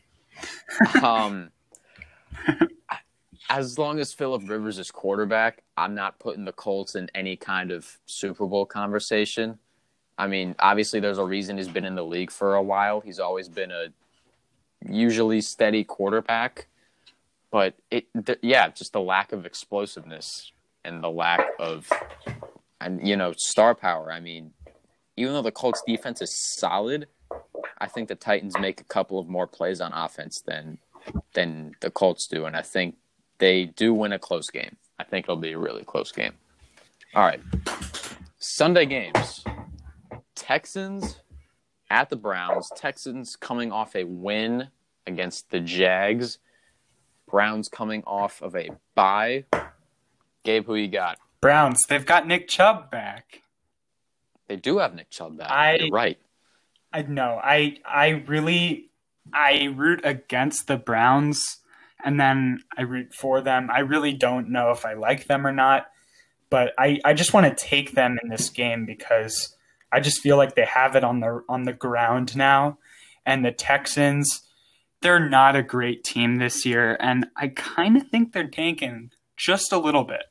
Um, 1.02 1.50
as 3.50 3.78
long 3.78 3.98
as 3.98 4.12
Philip 4.12 4.48
Rivers 4.48 4.78
is 4.78 4.90
quarterback, 4.90 5.62
I'm 5.76 5.94
not 5.94 6.18
putting 6.18 6.44
the 6.44 6.52
Colts 6.52 6.94
in 6.94 7.10
any 7.14 7.36
kind 7.36 7.70
of 7.70 7.98
Super 8.06 8.46
Bowl 8.46 8.66
conversation. 8.66 9.58
I 10.18 10.26
mean, 10.26 10.54
obviously, 10.58 11.00
there's 11.00 11.18
a 11.18 11.24
reason 11.24 11.56
he's 11.56 11.68
been 11.68 11.84
in 11.84 11.94
the 11.94 12.04
league 12.04 12.30
for 12.30 12.54
a 12.54 12.62
while. 12.62 13.00
He's 13.00 13.18
always 13.18 13.48
been 13.48 13.70
a 13.70 13.86
usually 14.86 15.40
steady 15.40 15.84
quarterback, 15.84 16.66
but 17.50 17.74
it, 17.90 18.06
th- 18.24 18.38
yeah, 18.42 18.68
just 18.68 18.92
the 18.92 19.00
lack 19.00 19.32
of 19.32 19.46
explosiveness 19.46 20.52
and 20.84 21.02
the 21.02 21.10
lack 21.10 21.40
of, 21.58 21.88
and 22.80 23.06
you 23.06 23.16
know, 23.16 23.32
star 23.36 23.74
power. 23.74 24.12
I 24.12 24.20
mean, 24.20 24.52
even 25.16 25.32
though 25.32 25.42
the 25.42 25.50
Colts 25.50 25.82
defense 25.86 26.22
is 26.22 26.34
solid, 26.58 27.08
I 27.78 27.86
think 27.86 28.08
the 28.08 28.14
Titans 28.14 28.58
make 28.58 28.80
a 28.80 28.84
couple 28.84 29.18
of 29.18 29.28
more 29.28 29.46
plays 29.46 29.80
on 29.80 29.92
offense 29.92 30.42
than 30.46 30.78
than 31.34 31.74
the 31.80 31.90
Colts 31.90 32.28
do, 32.28 32.44
and 32.44 32.56
I 32.56 32.62
think 32.62 32.94
they 33.42 33.64
do 33.64 33.92
win 33.92 34.12
a 34.12 34.20
close 34.20 34.48
game. 34.50 34.76
I 35.00 35.04
think 35.04 35.24
it'll 35.24 35.34
be 35.34 35.50
a 35.50 35.58
really 35.58 35.82
close 35.82 36.12
game. 36.12 36.32
All 37.12 37.24
right, 37.24 37.40
Sunday 38.38 38.86
games: 38.86 39.44
Texans 40.36 41.20
at 41.90 42.08
the 42.08 42.14
Browns. 42.14 42.70
Texans 42.76 43.34
coming 43.34 43.72
off 43.72 43.96
a 43.96 44.04
win 44.04 44.68
against 45.08 45.50
the 45.50 45.58
Jags. 45.58 46.38
Browns 47.28 47.68
coming 47.68 48.04
off 48.06 48.40
of 48.42 48.54
a 48.54 48.70
bye. 48.94 49.44
Gabe, 50.44 50.64
who 50.64 50.76
you 50.76 50.86
got? 50.86 51.18
Browns. 51.40 51.80
They've 51.88 52.06
got 52.06 52.28
Nick 52.28 52.46
Chubb 52.46 52.92
back. 52.92 53.42
They 54.46 54.54
do 54.54 54.78
have 54.78 54.94
Nick 54.94 55.10
Chubb 55.10 55.38
back. 55.38 55.50
I, 55.50 55.74
You're 55.80 55.90
right. 55.90 56.18
I 56.92 57.02
know. 57.02 57.40
I 57.42 57.78
I 57.84 58.22
really 58.28 58.90
I 59.34 59.74
root 59.74 60.02
against 60.04 60.68
the 60.68 60.76
Browns 60.76 61.58
and 62.04 62.18
then 62.18 62.60
I 62.76 62.82
root 62.82 63.14
for 63.14 63.40
them. 63.40 63.68
I 63.70 63.80
really 63.80 64.12
don't 64.12 64.50
know 64.50 64.70
if 64.70 64.84
I 64.84 64.94
like 64.94 65.26
them 65.26 65.46
or 65.46 65.52
not, 65.52 65.86
but 66.50 66.72
I, 66.78 67.00
I 67.04 67.14
just 67.14 67.32
want 67.32 67.46
to 67.46 67.64
take 67.64 67.92
them 67.92 68.18
in 68.22 68.28
this 68.28 68.48
game 68.48 68.84
because 68.86 69.56
I 69.90 70.00
just 70.00 70.20
feel 70.20 70.36
like 70.36 70.54
they 70.54 70.64
have 70.64 70.96
it 70.96 71.04
on 71.04 71.20
the 71.20 71.42
on 71.48 71.64
the 71.64 71.72
ground 71.72 72.36
now. 72.36 72.78
And 73.24 73.44
the 73.44 73.52
Texans, 73.52 74.42
they're 75.00 75.28
not 75.28 75.54
a 75.54 75.62
great 75.62 76.02
team 76.02 76.36
this 76.36 76.66
year, 76.66 76.96
and 76.98 77.26
I 77.36 77.48
kind 77.48 77.96
of 77.96 78.08
think 78.08 78.32
they're 78.32 78.48
tanking 78.48 79.10
just 79.36 79.72
a 79.72 79.78
little 79.78 80.04
bit 80.04 80.24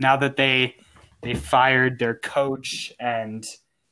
now 0.00 0.16
that 0.16 0.36
they 0.36 0.76
they 1.22 1.34
fired 1.34 1.98
their 1.98 2.14
coach 2.14 2.92
and 2.98 3.44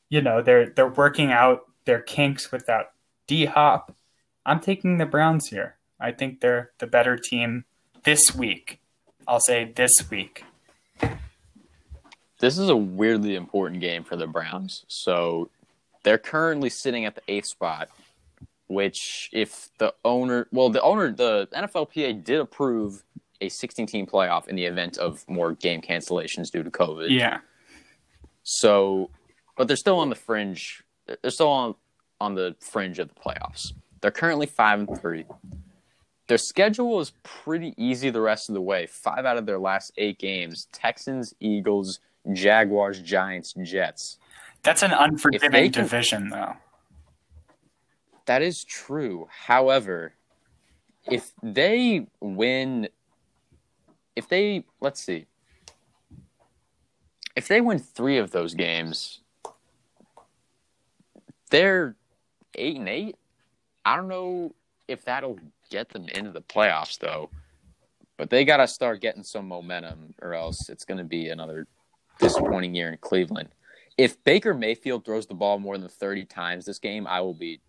you 0.08 0.20
know 0.20 0.42
they're 0.42 0.70
they're 0.70 0.88
working 0.88 1.30
out 1.30 1.60
their 1.84 2.00
kinks 2.00 2.52
without 2.52 2.86
D 3.26 3.46
Hop 3.46 3.96
I'm 4.44 4.60
taking 4.60 4.98
the 4.98 5.06
Browns 5.06 5.48
here. 5.48 5.76
I 6.02 6.10
think 6.12 6.40
they're 6.40 6.72
the 6.78 6.86
better 6.86 7.16
team 7.16 7.64
this 8.04 8.34
week. 8.34 8.80
I'll 9.26 9.40
say 9.40 9.72
this 9.74 10.10
week. 10.10 10.44
This 12.40 12.58
is 12.58 12.68
a 12.68 12.76
weirdly 12.76 13.36
important 13.36 13.80
game 13.80 14.02
for 14.02 14.16
the 14.16 14.26
Browns. 14.26 14.84
So 14.88 15.48
they're 16.02 16.18
currently 16.18 16.70
sitting 16.70 17.04
at 17.04 17.14
the 17.14 17.22
eighth 17.28 17.46
spot, 17.46 17.88
which 18.66 19.30
if 19.32 19.70
the 19.78 19.94
owner, 20.04 20.48
well, 20.50 20.68
the 20.68 20.82
owner, 20.82 21.12
the 21.12 21.48
NFLPA 21.54 22.24
did 22.24 22.40
approve 22.40 23.04
a 23.40 23.48
16 23.48 23.86
team 23.86 24.06
playoff 24.06 24.48
in 24.48 24.56
the 24.56 24.64
event 24.64 24.98
of 24.98 25.24
more 25.28 25.52
game 25.52 25.80
cancellations 25.80 26.50
due 26.50 26.64
to 26.64 26.70
COVID. 26.70 27.10
Yeah. 27.10 27.38
So, 28.42 29.10
but 29.56 29.68
they're 29.68 29.76
still 29.76 30.00
on 30.00 30.10
the 30.10 30.16
fringe. 30.16 30.82
They're 31.06 31.30
still 31.30 31.48
on 31.48 31.76
on 32.20 32.34
the 32.34 32.56
fringe 32.60 32.98
of 32.98 33.08
the 33.08 33.14
playoffs. 33.14 33.72
They're 34.00 34.10
currently 34.10 34.46
five 34.46 34.80
and 34.80 35.00
three. 35.00 35.24
Their 36.28 36.38
schedule 36.38 37.00
is 37.00 37.12
pretty 37.22 37.74
easy 37.76 38.10
the 38.10 38.20
rest 38.20 38.48
of 38.48 38.54
the 38.54 38.60
way. 38.60 38.86
Five 38.86 39.24
out 39.24 39.36
of 39.36 39.46
their 39.46 39.58
last 39.58 39.92
eight 39.96 40.18
games: 40.18 40.68
Texans, 40.72 41.34
Eagles, 41.40 42.00
Jaguars, 42.32 43.00
Giants, 43.00 43.54
Jets. 43.62 44.18
That's 44.62 44.82
an 44.82 44.92
unforgiving 44.92 45.72
can- 45.72 45.82
division, 45.82 46.28
though. 46.28 46.54
That 48.26 48.42
is 48.42 48.62
true. 48.62 49.28
However, 49.30 50.14
if 51.10 51.32
they 51.42 52.06
win, 52.20 52.88
if 54.14 54.28
they 54.28 54.64
let's 54.80 55.02
see, 55.02 55.26
if 57.34 57.48
they 57.48 57.60
win 57.60 57.80
three 57.80 58.18
of 58.18 58.30
those 58.30 58.54
games, 58.54 59.20
they're 61.50 61.96
eight 62.54 62.76
and 62.76 62.88
eight. 62.88 63.16
I 63.84 63.96
don't 63.96 64.08
know 64.08 64.54
if 64.86 65.04
that'll 65.04 65.38
get 65.72 65.88
them 65.88 66.06
into 66.08 66.30
the 66.30 66.42
playoffs 66.42 66.98
though, 66.98 67.30
but 68.18 68.30
they 68.30 68.44
got 68.44 68.58
to 68.58 68.68
start 68.68 69.00
getting 69.00 69.24
some 69.24 69.48
momentum, 69.48 70.14
or 70.22 70.34
else 70.34 70.68
it's 70.68 70.84
going 70.84 70.98
to 70.98 71.04
be 71.04 71.28
another 71.30 71.66
disappointing 72.20 72.74
year 72.74 72.90
in 72.92 72.98
Cleveland. 72.98 73.48
If 73.98 74.22
Baker 74.22 74.54
Mayfield 74.54 75.04
throws 75.04 75.26
the 75.26 75.34
ball 75.34 75.58
more 75.58 75.76
than 75.76 75.88
thirty 75.88 76.24
times 76.24 76.64
this 76.64 76.78
game, 76.78 77.06
I 77.06 77.20
will 77.20 77.34
be 77.34 77.60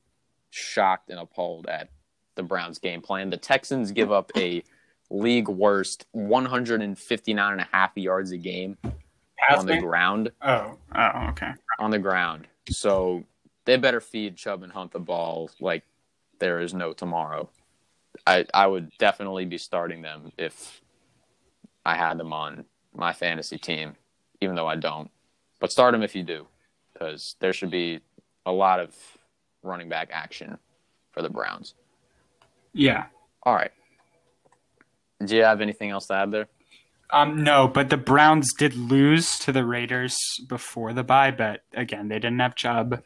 shocked 0.52 1.10
and 1.10 1.20
appalled 1.20 1.66
at 1.68 1.90
the 2.36 2.44
Browns 2.44 2.78
game 2.80 3.02
plan. 3.02 3.30
The 3.30 3.38
Texans 3.38 3.92
give 3.92 4.12
up 4.12 4.32
a 4.38 4.64
league 5.10 5.48
worst 5.50 6.06
159 6.12 7.52
and 7.52 7.62
a 7.62 7.68
half 7.72 7.92
yards 7.96 8.32
a 8.32 8.38
game 8.38 8.78
on 9.56 9.66
the 9.66 9.78
ground 9.78 10.32
Oh, 10.42 10.78
oh, 10.96 11.28
okay. 11.30 11.52
on 11.80 11.92
the 11.92 12.00
ground. 12.00 12.48
So 12.70 13.24
they 13.66 13.78
better 13.78 14.00
feed 14.02 14.38
Chubb 14.38 14.64
and 14.64 14.72
Hunt 14.72 14.92
the 14.92 15.00
ball 15.00 15.50
like 15.60 15.84
there 16.40 16.60
is 16.62 16.74
no 16.74 16.94
tomorrow. 16.94 17.50
I 18.26 18.46
I 18.54 18.68
would 18.68 18.92
definitely 18.98 19.46
be 19.46 19.58
starting 19.58 20.02
them 20.02 20.32
if 20.38 20.82
I 21.86 21.96
had 21.96 22.18
them 22.18 22.34
on 22.34 22.66
my 22.96 23.14
fantasy 23.14 23.58
team, 23.58 23.96
even 24.42 24.56
though 24.56 24.68
I 24.68 24.76
don't. 24.76 25.10
But 25.60 25.72
start 25.72 25.94
them 25.94 26.04
if 26.04 26.16
you 26.16 26.24
do, 26.24 26.48
because 26.94 27.36
there 27.40 27.54
should 27.54 27.72
be 27.72 28.00
a 28.46 28.52
lot 28.52 28.80
of 28.80 28.96
running 29.62 29.90
back 29.90 30.10
action 30.12 30.58
for 31.12 31.22
the 31.22 31.30
Browns. 31.30 31.76
Yeah. 32.74 33.06
All 33.44 33.56
right. 33.56 33.72
Do 35.24 35.36
you 35.36 35.44
have 35.44 35.62
anything 35.62 35.90
else 35.90 36.08
to 36.08 36.16
add 36.16 36.32
there? 36.32 36.48
Um, 37.12 37.44
no, 37.44 37.68
but 37.68 37.90
the 37.90 37.98
Browns 37.98 38.52
did 38.58 38.76
lose 38.76 39.38
to 39.40 39.52
the 39.52 39.64
Raiders 39.64 40.18
before 40.48 40.94
the 40.94 41.04
bye, 41.04 41.32
but 41.32 41.62
again, 41.74 42.08
they 42.08 42.16
didn't 42.16 42.40
have 42.40 42.56
Chubb, 42.56 43.04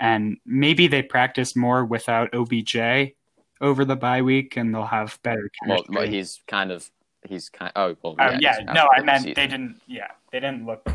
and 0.00 0.38
maybe 0.44 0.88
they 0.88 1.02
practiced 1.02 1.56
more 1.56 1.84
without 1.84 2.34
OBJ 2.34 3.14
over 3.60 3.84
the 3.84 3.96
bye 3.96 4.22
week, 4.22 4.56
and 4.56 4.74
they'll 4.74 4.84
have 4.84 5.18
better 5.22 5.50
Well, 5.66 5.84
well 5.88 6.06
he's 6.06 6.40
kind 6.46 6.70
of 6.70 6.90
he's 7.28 7.48
kind. 7.48 7.72
Oh, 7.76 7.96
well, 8.02 8.16
um, 8.18 8.38
yeah. 8.40 8.56
yeah, 8.58 8.72
no, 8.72 8.88
I 8.92 9.02
meant 9.02 9.22
season. 9.22 9.34
they 9.34 9.46
didn't. 9.46 9.80
Yeah, 9.86 10.10
they 10.32 10.40
didn't 10.40 10.66
look 10.66 10.88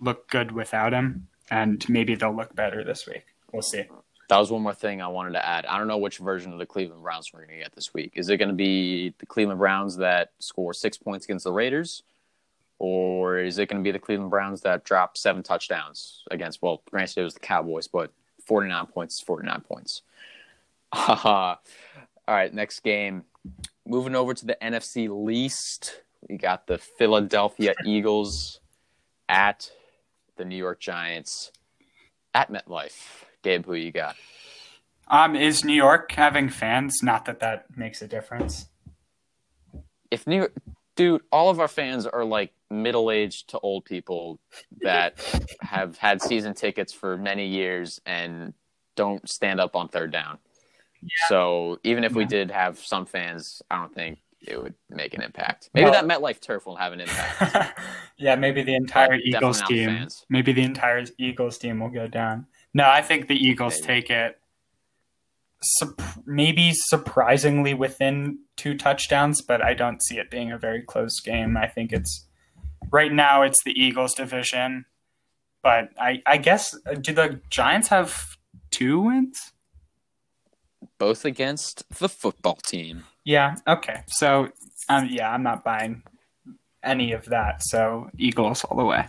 look 0.00 0.28
good 0.28 0.52
without 0.52 0.92
him, 0.92 1.28
and 1.50 1.86
maybe 1.88 2.14
they'll 2.14 2.34
look 2.34 2.54
better 2.54 2.84
this 2.84 3.06
week. 3.06 3.24
We'll 3.52 3.62
see. 3.62 3.84
That 4.28 4.38
was 4.38 4.50
one 4.50 4.62
more 4.62 4.74
thing 4.74 5.00
I 5.00 5.06
wanted 5.06 5.32
to 5.32 5.46
add. 5.46 5.66
I 5.66 5.78
don't 5.78 5.86
know 5.86 5.98
which 5.98 6.18
version 6.18 6.52
of 6.52 6.58
the 6.58 6.66
Cleveland 6.66 7.02
Browns 7.02 7.32
we're 7.32 7.46
going 7.46 7.58
to 7.58 7.64
get 7.64 7.74
this 7.74 7.94
week. 7.94 8.12
Is 8.16 8.28
it 8.28 8.38
going 8.38 8.48
to 8.48 8.54
be 8.54 9.14
the 9.18 9.26
Cleveland 9.26 9.60
Browns 9.60 9.96
that 9.98 10.32
score 10.40 10.74
six 10.74 10.96
points 10.96 11.26
against 11.26 11.44
the 11.44 11.52
Raiders? 11.52 12.02
Or 12.78 13.38
is 13.38 13.58
it 13.58 13.68
going 13.68 13.82
to 13.82 13.86
be 13.86 13.92
the 13.92 14.00
Cleveland 14.00 14.30
Browns 14.30 14.62
that 14.62 14.84
drop 14.84 15.16
seven 15.16 15.42
touchdowns 15.42 16.24
against, 16.30 16.60
well, 16.60 16.82
granted 16.90 17.20
it 17.20 17.24
was 17.24 17.34
the 17.34 17.40
Cowboys, 17.40 17.86
but 17.86 18.12
49 18.46 18.86
points 18.86 19.14
is 19.14 19.20
49 19.20 19.60
points. 19.60 20.02
All 20.92 21.58
right, 22.28 22.52
next 22.52 22.80
game. 22.80 23.24
Moving 23.86 24.14
over 24.16 24.34
to 24.34 24.46
the 24.46 24.56
NFC 24.60 25.08
least, 25.08 26.02
we 26.28 26.36
got 26.36 26.66
the 26.66 26.78
Philadelphia 26.78 27.74
Eagles 27.84 28.60
at 29.28 29.70
the 30.36 30.44
New 30.44 30.56
York 30.56 30.80
Giants 30.80 31.52
at 32.34 32.50
MetLife. 32.50 33.24
Gabe, 33.42 33.64
who 33.64 33.74
you 33.74 33.92
got? 33.92 34.16
Um, 35.08 35.36
is 35.36 35.64
New 35.64 35.72
York 35.74 36.10
having 36.12 36.48
fans? 36.48 36.96
Not 37.02 37.26
that 37.26 37.38
that 37.40 37.66
makes 37.76 38.02
a 38.02 38.08
difference. 38.08 38.66
if 40.10 40.26
New 40.26 40.36
York, 40.38 40.52
dude, 40.96 41.22
all 41.30 41.48
of 41.50 41.60
our 41.60 41.68
fans 41.68 42.06
are 42.06 42.24
like 42.24 42.52
middle 42.70 43.10
aged 43.10 43.50
to 43.50 43.58
old 43.60 43.84
people 43.84 44.40
that 44.82 45.14
have 45.60 45.96
had 45.98 46.20
season 46.20 46.54
tickets 46.54 46.92
for 46.92 47.16
many 47.16 47.46
years 47.46 48.00
and 48.04 48.52
don't 48.96 49.28
stand 49.28 49.60
up 49.60 49.76
on 49.76 49.88
third 49.88 50.10
down. 50.10 50.38
So 51.28 51.78
even 51.84 52.04
if 52.04 52.12
we 52.14 52.22
Yeah. 52.24 52.28
did 52.28 52.50
have 52.50 52.78
some 52.78 53.06
fans, 53.06 53.62
I 53.70 53.76
don't 53.78 53.94
think 53.94 54.18
it 54.46 54.62
would 54.62 54.74
make 54.90 55.14
an 55.14 55.22
impact. 55.22 55.70
Maybe 55.74 55.86
No. 55.86 55.92
that 55.92 56.04
MetLife 56.04 56.40
turf 56.40 56.66
will 56.66 56.76
have 56.76 56.92
an 56.92 57.00
impact. 57.00 57.78
yeah, 58.16 58.36
maybe 58.36 58.62
the 58.62 58.74
entire 58.74 59.08
But 59.16 59.20
Eagles 59.24 59.62
team. 59.62 60.06
Maybe 60.28 60.52
the 60.52 60.62
entire 60.62 61.04
Eagles 61.18 61.58
team 61.58 61.80
will 61.80 61.88
go 61.90 62.06
down. 62.06 62.46
No, 62.74 62.88
I 62.88 63.02
think 63.02 63.26
the 63.28 63.34
Eagles 63.36 63.74
Maybe. 63.80 63.86
take 63.86 64.10
it. 64.10 64.40
Sup- 65.62 66.02
maybe 66.26 66.72
surprisingly 66.74 67.72
within 67.74 68.40
two 68.56 68.76
touchdowns, 68.76 69.40
but 69.40 69.62
I 69.64 69.72
don't 69.74 70.02
see 70.02 70.18
it 70.18 70.30
being 70.30 70.52
a 70.52 70.58
very 70.58 70.82
close 70.82 71.18
game. 71.20 71.56
I 71.56 71.66
think 71.66 71.92
it's 71.92 72.26
right 72.92 73.10
now 73.12 73.42
it's 73.42 73.62
the 73.64 73.72
Eagles 73.72 74.14
division, 74.14 74.84
but 75.62 75.88
I 75.98 76.22
I 76.26 76.36
guess 76.36 76.76
uh, 76.86 76.92
do 76.94 77.12
the 77.14 77.40
Giants 77.48 77.88
have 77.88 78.36
two 78.70 79.00
wins? 79.00 79.52
Both 80.98 81.24
against 81.24 81.88
the 81.98 82.08
football 82.08 82.56
team. 82.56 83.04
Yeah. 83.24 83.56
Okay. 83.66 84.02
So, 84.06 84.50
um, 84.88 85.08
yeah, 85.10 85.30
I'm 85.30 85.42
not 85.42 85.64
buying 85.64 86.02
any 86.82 87.12
of 87.12 87.26
that. 87.26 87.62
So 87.62 88.08
Eagles 88.16 88.64
all 88.64 88.76
the 88.76 88.84
way. 88.84 89.06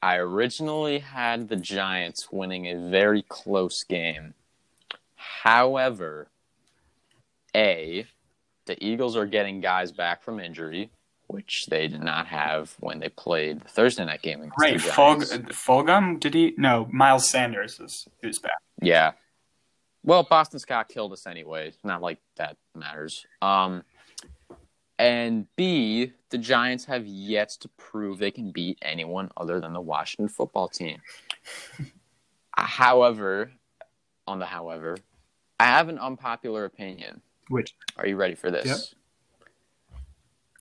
I 0.00 0.16
originally 0.16 1.00
had 1.00 1.48
the 1.48 1.56
Giants 1.56 2.28
winning 2.30 2.66
a 2.66 2.88
very 2.88 3.22
close 3.28 3.82
game. 3.82 4.34
However, 5.16 6.28
A, 7.54 8.06
the 8.66 8.82
Eagles 8.84 9.16
are 9.16 9.26
getting 9.26 9.60
guys 9.60 9.90
back 9.90 10.22
from 10.22 10.38
injury, 10.38 10.90
which 11.28 11.66
they 11.66 11.86
did 11.88 12.02
not 12.02 12.26
have 12.26 12.74
when 12.80 12.98
they 12.98 13.08
played 13.10 13.60
the 13.60 13.68
Thursday 13.68 14.04
night 14.04 14.22
game 14.22 14.40
against 14.40 14.58
Right, 14.58 14.76
Fulg- 14.76 15.48
Fulgham, 15.52 16.18
did 16.18 16.34
he? 16.34 16.54
No, 16.56 16.88
Miles 16.90 17.28
Sanders 17.28 17.78
is 17.78 18.08
who's 18.22 18.38
back. 18.38 18.58
Yeah. 18.82 19.12
Well, 20.02 20.22
Boston 20.22 20.58
Scott 20.58 20.88
killed 20.88 21.12
us 21.12 21.26
anyway. 21.26 21.72
Not 21.84 22.00
like 22.00 22.18
that 22.36 22.56
matters. 22.74 23.26
Um, 23.42 23.84
and 24.98 25.46
B, 25.54 26.12
the 26.30 26.38
Giants 26.38 26.86
have 26.86 27.06
yet 27.06 27.50
to 27.60 27.68
prove 27.76 28.18
they 28.18 28.30
can 28.30 28.50
beat 28.50 28.78
anyone 28.82 29.30
other 29.36 29.60
than 29.60 29.72
the 29.74 29.80
Washington 29.80 30.28
football 30.28 30.68
team. 30.68 30.98
however, 32.56 33.52
on 34.26 34.38
the 34.38 34.46
however, 34.46 34.96
I 35.60 35.66
have 35.66 35.88
an 35.88 35.98
unpopular 35.98 36.64
opinion. 36.64 37.20
Which 37.48 37.74
Are 37.96 38.06
you 38.06 38.16
ready 38.16 38.34
for 38.34 38.50
this? 38.50 38.66
Yep. 38.66 38.78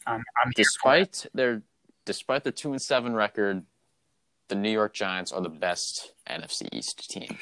Um, 0.07 0.23
I'm 0.43 0.49
it. 0.49 0.55
Despite 0.55 1.25
their 1.33 1.61
despite 2.05 2.43
their 2.43 2.53
two 2.53 2.71
and 2.71 2.81
seven 2.81 3.13
record, 3.13 3.63
the 4.47 4.55
New 4.55 4.71
York 4.71 4.93
Giants 4.93 5.31
are 5.31 5.41
the 5.41 5.49
best 5.49 6.13
NFC 6.29 6.67
East 6.71 7.09
team. 7.09 7.37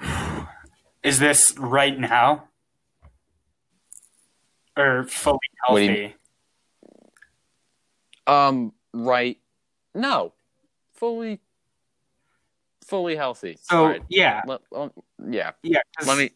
Is 1.02 1.18
this 1.18 1.54
right 1.58 1.98
now? 1.98 2.48
Or 4.76 5.04
fully 5.04 5.38
healthy? 5.66 6.14
Um, 8.26 8.72
right. 8.92 9.38
No. 9.94 10.32
Fully 10.94 11.40
fully 12.84 13.16
healthy. 13.16 13.58
So 13.62 13.86
right. 13.86 14.02
yeah, 14.08 14.42
Let, 14.46 14.60
let- 14.70 14.92
yeah. 15.28 15.52
yeah. 15.62 15.80
'cause- 15.96 16.06
Let 16.08 16.18
me 16.18 16.30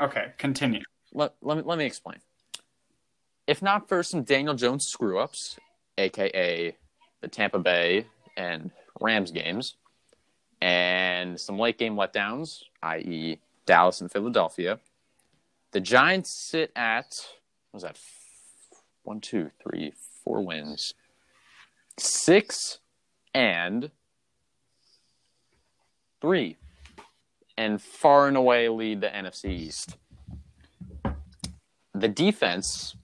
Okay, 0.00 0.32
continue. 0.38 0.82
let, 1.12 1.34
let 1.40 1.56
me 1.56 1.62
let 1.64 1.78
me 1.78 1.84
explain. 1.86 2.18
If 3.46 3.60
not 3.60 3.88
for 3.88 4.02
some 4.02 4.22
Daniel 4.22 4.54
Jones 4.54 4.86
screw 4.86 5.18
ups, 5.18 5.58
aka 5.98 6.76
the 7.20 7.28
Tampa 7.28 7.58
Bay 7.58 8.06
and 8.36 8.70
Rams 9.00 9.30
games, 9.30 9.76
and 10.60 11.38
some 11.38 11.58
late 11.58 11.78
game 11.78 11.94
letdowns, 11.96 12.62
i.e., 12.82 13.38
Dallas 13.66 14.00
and 14.00 14.10
Philadelphia. 14.10 14.78
The 15.72 15.80
Giants 15.80 16.30
sit 16.50 16.70
at 16.76 17.14
what 17.70 17.78
was 17.78 17.82
that? 17.82 17.98
One, 19.02 19.20
two, 19.20 19.50
three, 19.62 19.92
four 20.22 20.42
wins, 20.42 20.94
six 21.98 22.78
and 23.34 23.90
three, 26.20 26.56
and 27.58 27.82
far 27.82 28.28
and 28.28 28.36
away 28.36 28.68
lead 28.68 29.00
the 29.00 29.08
NFC 29.08 29.50
East. 29.50 29.96
The 31.92 32.08
defense 32.08 32.96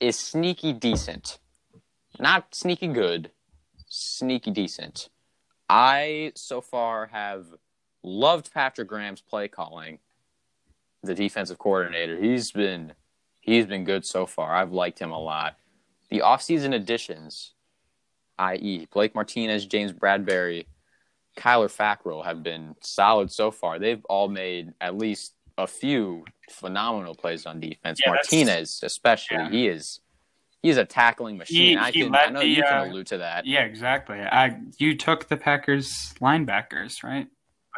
is 0.00 0.18
sneaky 0.18 0.72
decent, 0.72 1.38
not 2.18 2.54
sneaky 2.54 2.88
good, 2.88 3.30
sneaky 3.88 4.50
decent. 4.50 5.08
I 5.68 6.32
so 6.34 6.60
far 6.60 7.06
have 7.06 7.46
loved 8.02 8.52
Patrick 8.52 8.88
Graham's 8.88 9.20
play 9.20 9.48
calling. 9.48 9.98
The 11.02 11.14
defensive 11.14 11.58
coordinator, 11.58 12.18
he's 12.18 12.50
been 12.50 12.94
he's 13.40 13.66
been 13.66 13.84
good 13.84 14.04
so 14.06 14.26
far. 14.26 14.54
I've 14.54 14.72
liked 14.72 14.98
him 14.98 15.10
a 15.10 15.20
lot. 15.20 15.56
The 16.08 16.20
offseason 16.20 16.74
additions, 16.74 17.52
i.e., 18.38 18.86
Blake 18.92 19.14
Martinez, 19.14 19.66
James 19.66 19.92
Bradberry, 19.92 20.66
Kyler 21.36 21.74
Fackrell, 21.74 22.24
have 22.24 22.42
been 22.42 22.74
solid 22.80 23.30
so 23.30 23.50
far. 23.50 23.78
They've 23.78 24.04
all 24.06 24.28
made 24.28 24.72
at 24.80 24.96
least 24.96 25.34
a 25.58 25.66
few 25.66 26.24
phenomenal 26.50 27.14
plays 27.14 27.46
on 27.46 27.60
defense. 27.60 28.00
Yeah, 28.04 28.12
Martinez, 28.12 28.80
especially, 28.82 29.36
yeah. 29.38 29.50
he 29.50 29.68
is 29.68 30.00
he's 30.62 30.76
a 30.76 30.84
tackling 30.84 31.36
machine. 31.36 31.78
I 31.78 31.90
he 31.90 32.02
can 32.02 32.14
I 32.14 32.26
know 32.28 32.40
the, 32.40 32.46
you 32.46 32.62
uh, 32.62 32.68
can 32.68 32.90
allude 32.90 33.06
to 33.08 33.18
that. 33.18 33.46
Yeah, 33.46 33.62
exactly. 33.62 34.18
I 34.20 34.58
you 34.78 34.96
took 34.96 35.28
the 35.28 35.36
Packers 35.36 36.14
linebackers, 36.20 37.02
right? 37.02 37.26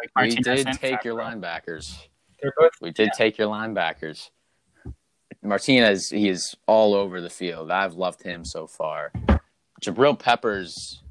Like 0.00 0.11
we 0.16 0.35
Martinez 0.35 0.44
did 0.44 0.66
and 0.68 0.79
take 0.79 1.05
your 1.05 1.16
Fackrell. 1.16 1.40
linebackers. 1.40 1.96
Both 2.59 2.72
We 2.81 2.90
did 2.90 3.11
take 3.16 3.38
your 3.38 3.48
linebackers. 3.48 4.31
Martinez, 5.42 6.11
he 6.11 6.29
is 6.29 6.55
all 6.66 6.94
over 6.94 7.20
the 7.20 7.31
field. 7.31 7.70
I've 7.70 7.94
loved 7.94 8.22
him 8.22 8.44
so 8.44 8.66
far. 8.66 9.12
Jabril 9.83 10.18
Peppers, 10.18 11.02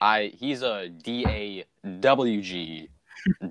I 0.00 0.32
he's 0.34 0.62
a 0.62 0.88
D 0.88 1.24
A 1.26 1.64
W 2.00 2.42
G 2.42 2.88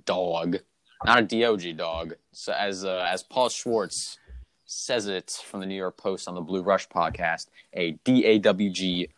dog, 0.05 0.57
not 1.05 1.19
a 1.19 1.21
D 1.21 1.45
O 1.45 1.55
G 1.57 1.73
dog. 1.73 2.13
So 2.31 2.53
as 2.53 2.85
uh, 2.85 3.05
as 3.09 3.23
Paul 3.23 3.49
Schwartz 3.49 4.17
says 4.65 5.07
it 5.07 5.41
from 5.45 5.59
the 5.61 5.65
New 5.65 5.75
York 5.75 5.97
Post 5.97 6.27
on 6.27 6.35
the 6.35 6.41
Blue 6.41 6.61
Rush 6.61 6.87
podcast, 6.87 7.47
a 7.73 7.91
D 8.03 8.25
A 8.25 8.39
W 8.39 8.69
G 8.69 9.09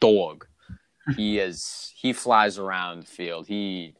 dog. 0.00 0.46
He 1.16 1.38
is 1.46 1.92
he 1.96 2.12
flies 2.12 2.58
around 2.58 3.02
the 3.02 3.06
field. 3.06 3.46
He 3.46 3.94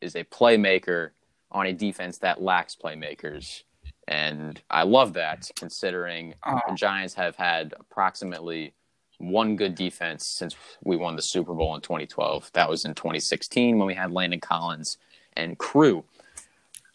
is 0.00 0.14
a 0.14 0.24
playmaker 0.24 1.10
on 1.50 1.66
a 1.66 1.72
defense 1.72 2.18
that 2.18 2.42
lacks 2.42 2.76
playmakers. 2.76 3.62
And 4.06 4.60
I 4.70 4.84
love 4.84 5.12
that 5.14 5.50
considering 5.56 6.34
Oh. 6.46 6.60
the 6.68 6.74
Giants 6.74 7.14
have 7.14 7.36
had 7.36 7.74
approximately 7.78 8.72
one 9.18 9.56
good 9.56 9.74
defense 9.74 10.24
since 10.26 10.54
we 10.84 10.96
won 10.96 11.16
the 11.16 11.22
Super 11.22 11.52
Bowl 11.52 11.74
in 11.74 11.80
2012. 11.82 12.50
That 12.54 12.70
was 12.70 12.84
in 12.84 12.94
2016 12.94 13.76
when 13.76 13.86
we 13.86 13.94
had 13.94 14.12
Landon 14.12 14.40
Collins 14.40 14.96
and 15.36 15.58
crew. 15.58 16.04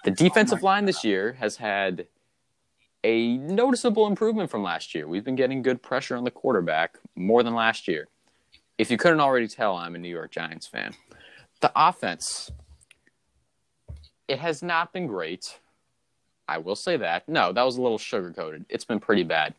The 0.04 0.12
defensive 0.12 0.64
line 0.64 0.86
this 0.86 1.04
year 1.04 1.34
has 1.40 1.58
had 1.58 2.08
a 3.04 3.38
noticeable 3.38 4.08
improvement 4.08 4.50
from 4.50 4.64
last 4.64 4.94
year. 4.94 5.08
We've 5.08 5.24
been 5.24 5.36
getting 5.36 5.62
good 5.62 5.82
pressure 5.82 6.16
on 6.16 6.24
the 6.24 6.32
quarterback 6.32 6.98
more 7.16 7.44
than 7.44 7.54
last 7.54 7.88
year. 7.88 8.08
If 8.78 8.90
you 8.92 8.98
couldn't 8.98 9.20
already 9.20 9.48
tell, 9.48 9.76
I'm 9.76 9.96
a 9.96 9.98
New 9.98 10.10
York 10.10 10.32
Giants 10.32 10.68
fan. 10.68 10.94
The 11.62 11.72
offense, 11.76 12.52
it 14.28 14.40
has 14.40 14.62
not 14.64 14.92
been 14.94 15.08
great. 15.08 15.60
I 16.48 16.58
will 16.58 16.76
say 16.76 16.98
that. 16.98 17.30
No, 17.30 17.54
that 17.54 17.64
was 17.64 17.78
a 17.78 17.82
little 17.82 17.98
sugar 17.98 18.32
coated. 18.32 18.66
It's 18.70 18.86
been 18.86 19.00
pretty 19.00 19.24
bad. 19.24 19.54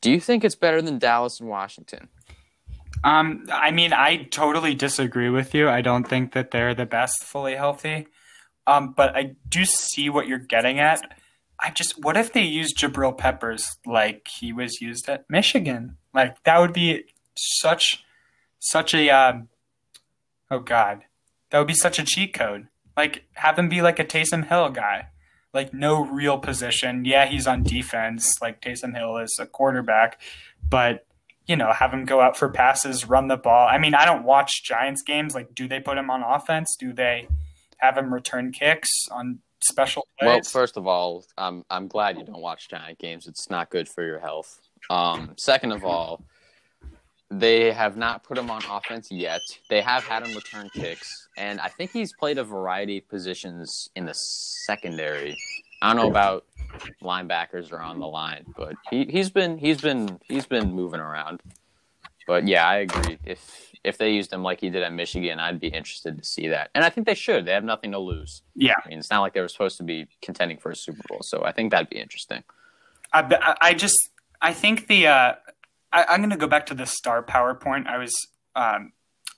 Do 0.00 0.10
you 0.10 0.20
think 0.20 0.44
it's 0.44 0.56
better 0.56 0.82
than 0.82 0.98
Dallas 0.98 1.38
and 1.40 1.48
Washington? 1.48 2.08
Um, 3.04 3.46
I 3.52 3.70
mean, 3.70 3.92
I 3.92 4.24
totally 4.24 4.74
disagree 4.74 5.30
with 5.30 5.54
you. 5.54 5.68
I 5.68 5.82
don't 5.82 6.04
think 6.08 6.32
that 6.32 6.50
they're 6.50 6.74
the 6.74 6.86
best 6.86 7.22
fully 7.22 7.54
healthy. 7.54 8.08
Um, 8.68 8.92
but 8.92 9.16
I 9.16 9.34
do 9.48 9.64
see 9.64 10.10
what 10.10 10.28
you're 10.28 10.38
getting 10.38 10.78
at. 10.78 11.00
I 11.58 11.70
just, 11.70 12.04
what 12.04 12.18
if 12.18 12.34
they 12.34 12.42
use 12.42 12.74
Jabril 12.74 13.16
Peppers 13.16 13.78
like 13.86 14.28
he 14.28 14.52
was 14.52 14.82
used 14.82 15.08
at 15.08 15.24
Michigan? 15.30 15.96
Like 16.12 16.42
that 16.44 16.60
would 16.60 16.74
be 16.74 17.04
such, 17.34 18.04
such 18.60 18.94
a, 18.94 19.08
um, 19.08 19.48
oh 20.50 20.60
God, 20.60 21.04
that 21.50 21.58
would 21.58 21.66
be 21.66 21.74
such 21.74 21.98
a 21.98 22.04
cheat 22.04 22.34
code. 22.34 22.68
Like 22.94 23.24
have 23.32 23.58
him 23.58 23.70
be 23.70 23.80
like 23.80 23.98
a 23.98 24.04
Taysom 24.04 24.46
Hill 24.46 24.68
guy, 24.68 25.08
like 25.54 25.72
no 25.72 26.04
real 26.04 26.38
position. 26.38 27.06
Yeah, 27.06 27.24
he's 27.24 27.46
on 27.46 27.62
defense. 27.62 28.34
Like 28.42 28.60
Taysom 28.60 28.94
Hill 28.94 29.16
is 29.16 29.34
a 29.40 29.46
quarterback, 29.46 30.20
but 30.68 31.06
you 31.46 31.56
know, 31.56 31.72
have 31.72 31.94
him 31.94 32.04
go 32.04 32.20
out 32.20 32.36
for 32.36 32.50
passes, 32.50 33.08
run 33.08 33.28
the 33.28 33.38
ball. 33.38 33.66
I 33.66 33.78
mean, 33.78 33.94
I 33.94 34.04
don't 34.04 34.24
watch 34.24 34.62
Giants 34.62 35.02
games. 35.02 35.34
Like, 35.34 35.54
do 35.54 35.66
they 35.66 35.80
put 35.80 35.96
him 35.96 36.10
on 36.10 36.22
offense? 36.22 36.76
Do 36.78 36.92
they 36.92 37.26
have 37.78 37.96
him 37.96 38.12
return 38.12 38.52
kicks 38.52 39.08
on 39.10 39.40
special 39.60 40.06
plays? 40.18 40.28
Well, 40.28 40.40
first 40.42 40.76
of 40.76 40.86
all, 40.86 41.24
I'm 41.36 41.64
I'm 41.70 41.88
glad 41.88 42.18
you 42.18 42.24
don't 42.24 42.40
watch 42.40 42.68
Giant 42.68 42.98
games. 42.98 43.26
It's 43.26 43.50
not 43.50 43.70
good 43.70 43.88
for 43.88 44.04
your 44.04 44.18
health. 44.20 44.60
Um, 44.90 45.34
second 45.36 45.72
of 45.72 45.84
all, 45.84 46.22
they 47.30 47.72
have 47.72 47.96
not 47.96 48.24
put 48.24 48.38
him 48.38 48.50
on 48.50 48.62
offense 48.70 49.10
yet. 49.10 49.40
They 49.68 49.80
have 49.80 50.04
had 50.04 50.22
him 50.22 50.34
return 50.34 50.70
kicks, 50.74 51.28
and 51.36 51.60
I 51.60 51.68
think 51.68 51.90
he's 51.92 52.12
played 52.12 52.38
a 52.38 52.44
variety 52.44 52.98
of 52.98 53.08
positions 53.08 53.90
in 53.94 54.06
the 54.06 54.14
secondary. 54.14 55.36
I 55.82 55.92
don't 55.92 56.02
know 56.02 56.10
about 56.10 56.44
linebackers 57.02 57.72
or 57.72 57.80
on 57.80 57.98
the 57.98 58.06
line, 58.06 58.44
but 58.56 58.74
he, 58.90 59.04
he's 59.04 59.30
been 59.30 59.58
he's 59.58 59.80
been 59.80 60.18
he's 60.28 60.46
been 60.46 60.72
moving 60.72 61.00
around. 61.00 61.40
But 62.26 62.46
yeah, 62.46 62.66
I 62.68 62.78
agree. 62.78 63.18
If 63.24 63.67
if 63.84 63.98
they 63.98 64.10
used 64.12 64.32
him 64.32 64.42
like 64.42 64.60
he 64.60 64.70
did 64.70 64.82
at 64.82 64.92
Michigan, 64.92 65.38
I'd 65.40 65.60
be 65.60 65.68
interested 65.68 66.18
to 66.18 66.24
see 66.24 66.48
that. 66.48 66.70
And 66.74 66.84
I 66.84 66.90
think 66.90 67.06
they 67.06 67.14
should. 67.14 67.44
They 67.46 67.52
have 67.52 67.64
nothing 67.64 67.92
to 67.92 67.98
lose. 67.98 68.42
yeah, 68.54 68.74
I 68.84 68.88
mean, 68.88 68.98
it's 68.98 69.10
not 69.10 69.20
like 69.20 69.34
they 69.34 69.40
were 69.40 69.48
supposed 69.48 69.76
to 69.78 69.84
be 69.84 70.06
contending 70.22 70.58
for 70.58 70.70
a 70.70 70.76
Super 70.76 71.02
Bowl, 71.08 71.20
so 71.22 71.44
I 71.44 71.52
think 71.52 71.70
that'd 71.70 71.88
be 71.88 71.98
interesting. 71.98 72.42
I, 73.12 73.56
I 73.60 73.74
just 73.74 74.10
I 74.42 74.52
think 74.52 74.86
the 74.86 75.06
uh, 75.06 75.32
I, 75.92 76.04
I'm 76.08 76.20
going 76.20 76.30
to 76.30 76.36
go 76.36 76.46
back 76.46 76.66
to 76.66 76.74
the 76.74 76.86
star 76.86 77.22
PowerPoint 77.22 77.86
I 77.86 77.96
was 77.98 78.12
um, 78.54 78.92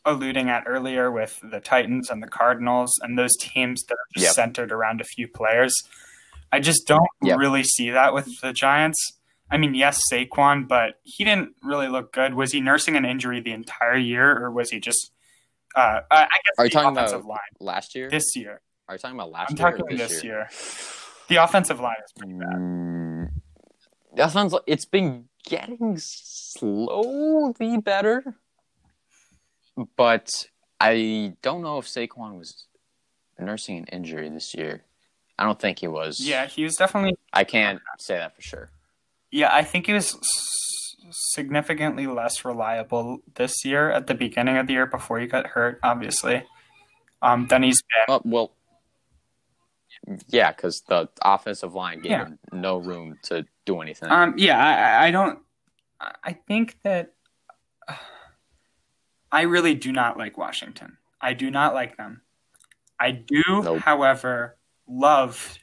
alluding 0.04 0.48
at 0.48 0.64
earlier 0.66 1.10
with 1.10 1.38
the 1.42 1.60
Titans 1.60 2.10
and 2.10 2.22
the 2.22 2.26
Cardinals 2.26 2.90
and 3.02 3.16
those 3.18 3.36
teams 3.38 3.82
that 3.84 3.94
are 3.94 4.08
just 4.14 4.24
Yep. 4.26 4.34
centered 4.34 4.72
around 4.72 5.00
a 5.00 5.04
few 5.04 5.28
players. 5.28 5.74
I 6.52 6.58
just 6.58 6.86
don't 6.88 7.06
Yep. 7.22 7.38
really 7.38 7.62
see 7.62 7.90
that 7.90 8.12
with 8.12 8.40
the 8.40 8.52
Giants. 8.52 8.98
I 9.50 9.58
mean, 9.58 9.74
yes, 9.74 10.00
Saquon, 10.12 10.68
but 10.68 11.00
he 11.02 11.24
didn't 11.24 11.54
really 11.62 11.88
look 11.88 12.12
good. 12.12 12.34
Was 12.34 12.52
he 12.52 12.60
nursing 12.60 12.96
an 12.96 13.04
injury 13.04 13.40
the 13.40 13.52
entire 13.52 13.96
year, 13.96 14.38
or 14.38 14.50
was 14.50 14.70
he 14.70 14.78
just? 14.80 15.12
Uh, 15.74 16.00
I 16.10 16.22
guess 16.22 16.30
Are 16.58 16.64
you 16.64 16.70
the 16.70 16.74
talking 16.74 16.96
offensive 16.96 17.20
about 17.20 17.28
line 17.28 17.38
Last 17.60 17.94
year? 17.94 18.10
this 18.10 18.34
year. 18.36 18.60
Are 18.88 18.94
you 18.94 18.98
talking 18.98 19.16
about 19.16 19.30
last 19.30 19.56
year? 19.56 19.66
I'm 19.66 19.72
year? 19.72 19.74
or 19.74 19.78
talking 19.78 19.96
this, 19.96 20.10
this 20.10 20.24
year? 20.24 20.34
year. 20.34 20.48
The 21.28 21.36
offensive 21.36 21.78
line 21.80 21.96
is 22.04 22.12
pretty 22.16 22.32
bad. 22.34 22.48
Mm, 22.48 23.30
that 24.16 24.32
sounds 24.32 24.52
like 24.52 24.62
it's 24.66 24.84
been 24.84 25.26
getting 25.44 25.96
slowly 25.96 27.78
better, 27.78 28.34
but 29.96 30.28
I 30.80 31.34
don't 31.42 31.62
know 31.62 31.78
if 31.78 31.86
Saquon 31.86 32.36
was 32.36 32.66
nursing 33.38 33.78
an 33.78 33.84
injury 33.86 34.28
this 34.28 34.54
year. 34.54 34.82
I 35.38 35.44
don't 35.44 35.58
think 35.58 35.78
he 35.78 35.88
was. 35.88 36.20
Yeah, 36.20 36.46
he 36.46 36.64
was 36.64 36.76
definitely 36.76 37.16
I 37.32 37.44
can't 37.44 37.80
say 37.98 38.16
that 38.18 38.34
for 38.34 38.42
sure. 38.42 38.70
Yeah, 39.30 39.50
I 39.52 39.62
think 39.62 39.86
he 39.86 39.92
was 39.92 40.16
significantly 41.12 42.06
less 42.06 42.44
reliable 42.44 43.18
this 43.34 43.64
year 43.64 43.90
at 43.90 44.06
the 44.06 44.14
beginning 44.14 44.56
of 44.56 44.66
the 44.66 44.72
year 44.74 44.86
before 44.86 45.18
he 45.20 45.26
got 45.26 45.46
hurt, 45.48 45.78
obviously. 45.82 46.44
Um, 47.22 47.46
than 47.48 47.62
he's 47.62 47.82
been. 47.82 48.14
Uh, 48.14 48.20
well, 48.24 48.52
yeah, 50.28 50.50
because 50.52 50.82
the 50.88 51.08
offensive 51.22 51.74
line 51.74 52.00
gave 52.00 52.10
Yeah. 52.12 52.24
him 52.26 52.38
no 52.52 52.78
room 52.78 53.18
to 53.24 53.44
do 53.66 53.80
anything. 53.80 54.10
Um, 54.10 54.34
yeah, 54.36 54.58
I, 54.58 55.06
I- 55.06 55.10
don't. 55.10 55.38
I 56.24 56.32
think 56.32 56.78
that 56.82 57.12
I 59.32 59.42
really 59.42 59.74
do 59.74 59.92
not 59.92 60.16
like 60.16 60.38
Washington. 60.38 60.96
I 61.20 61.34
do 61.34 61.50
not 61.50 61.74
like 61.74 61.96
them. 61.96 62.22
I 62.98 63.10
do, 63.12 63.42
Nope. 63.48 63.80
however, 63.80 64.56
love 64.88 65.58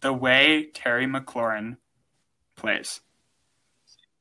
the 0.00 0.12
way 0.12 0.66
Terry 0.72 1.06
McLaurin 1.06 1.78
plays. 2.56 3.00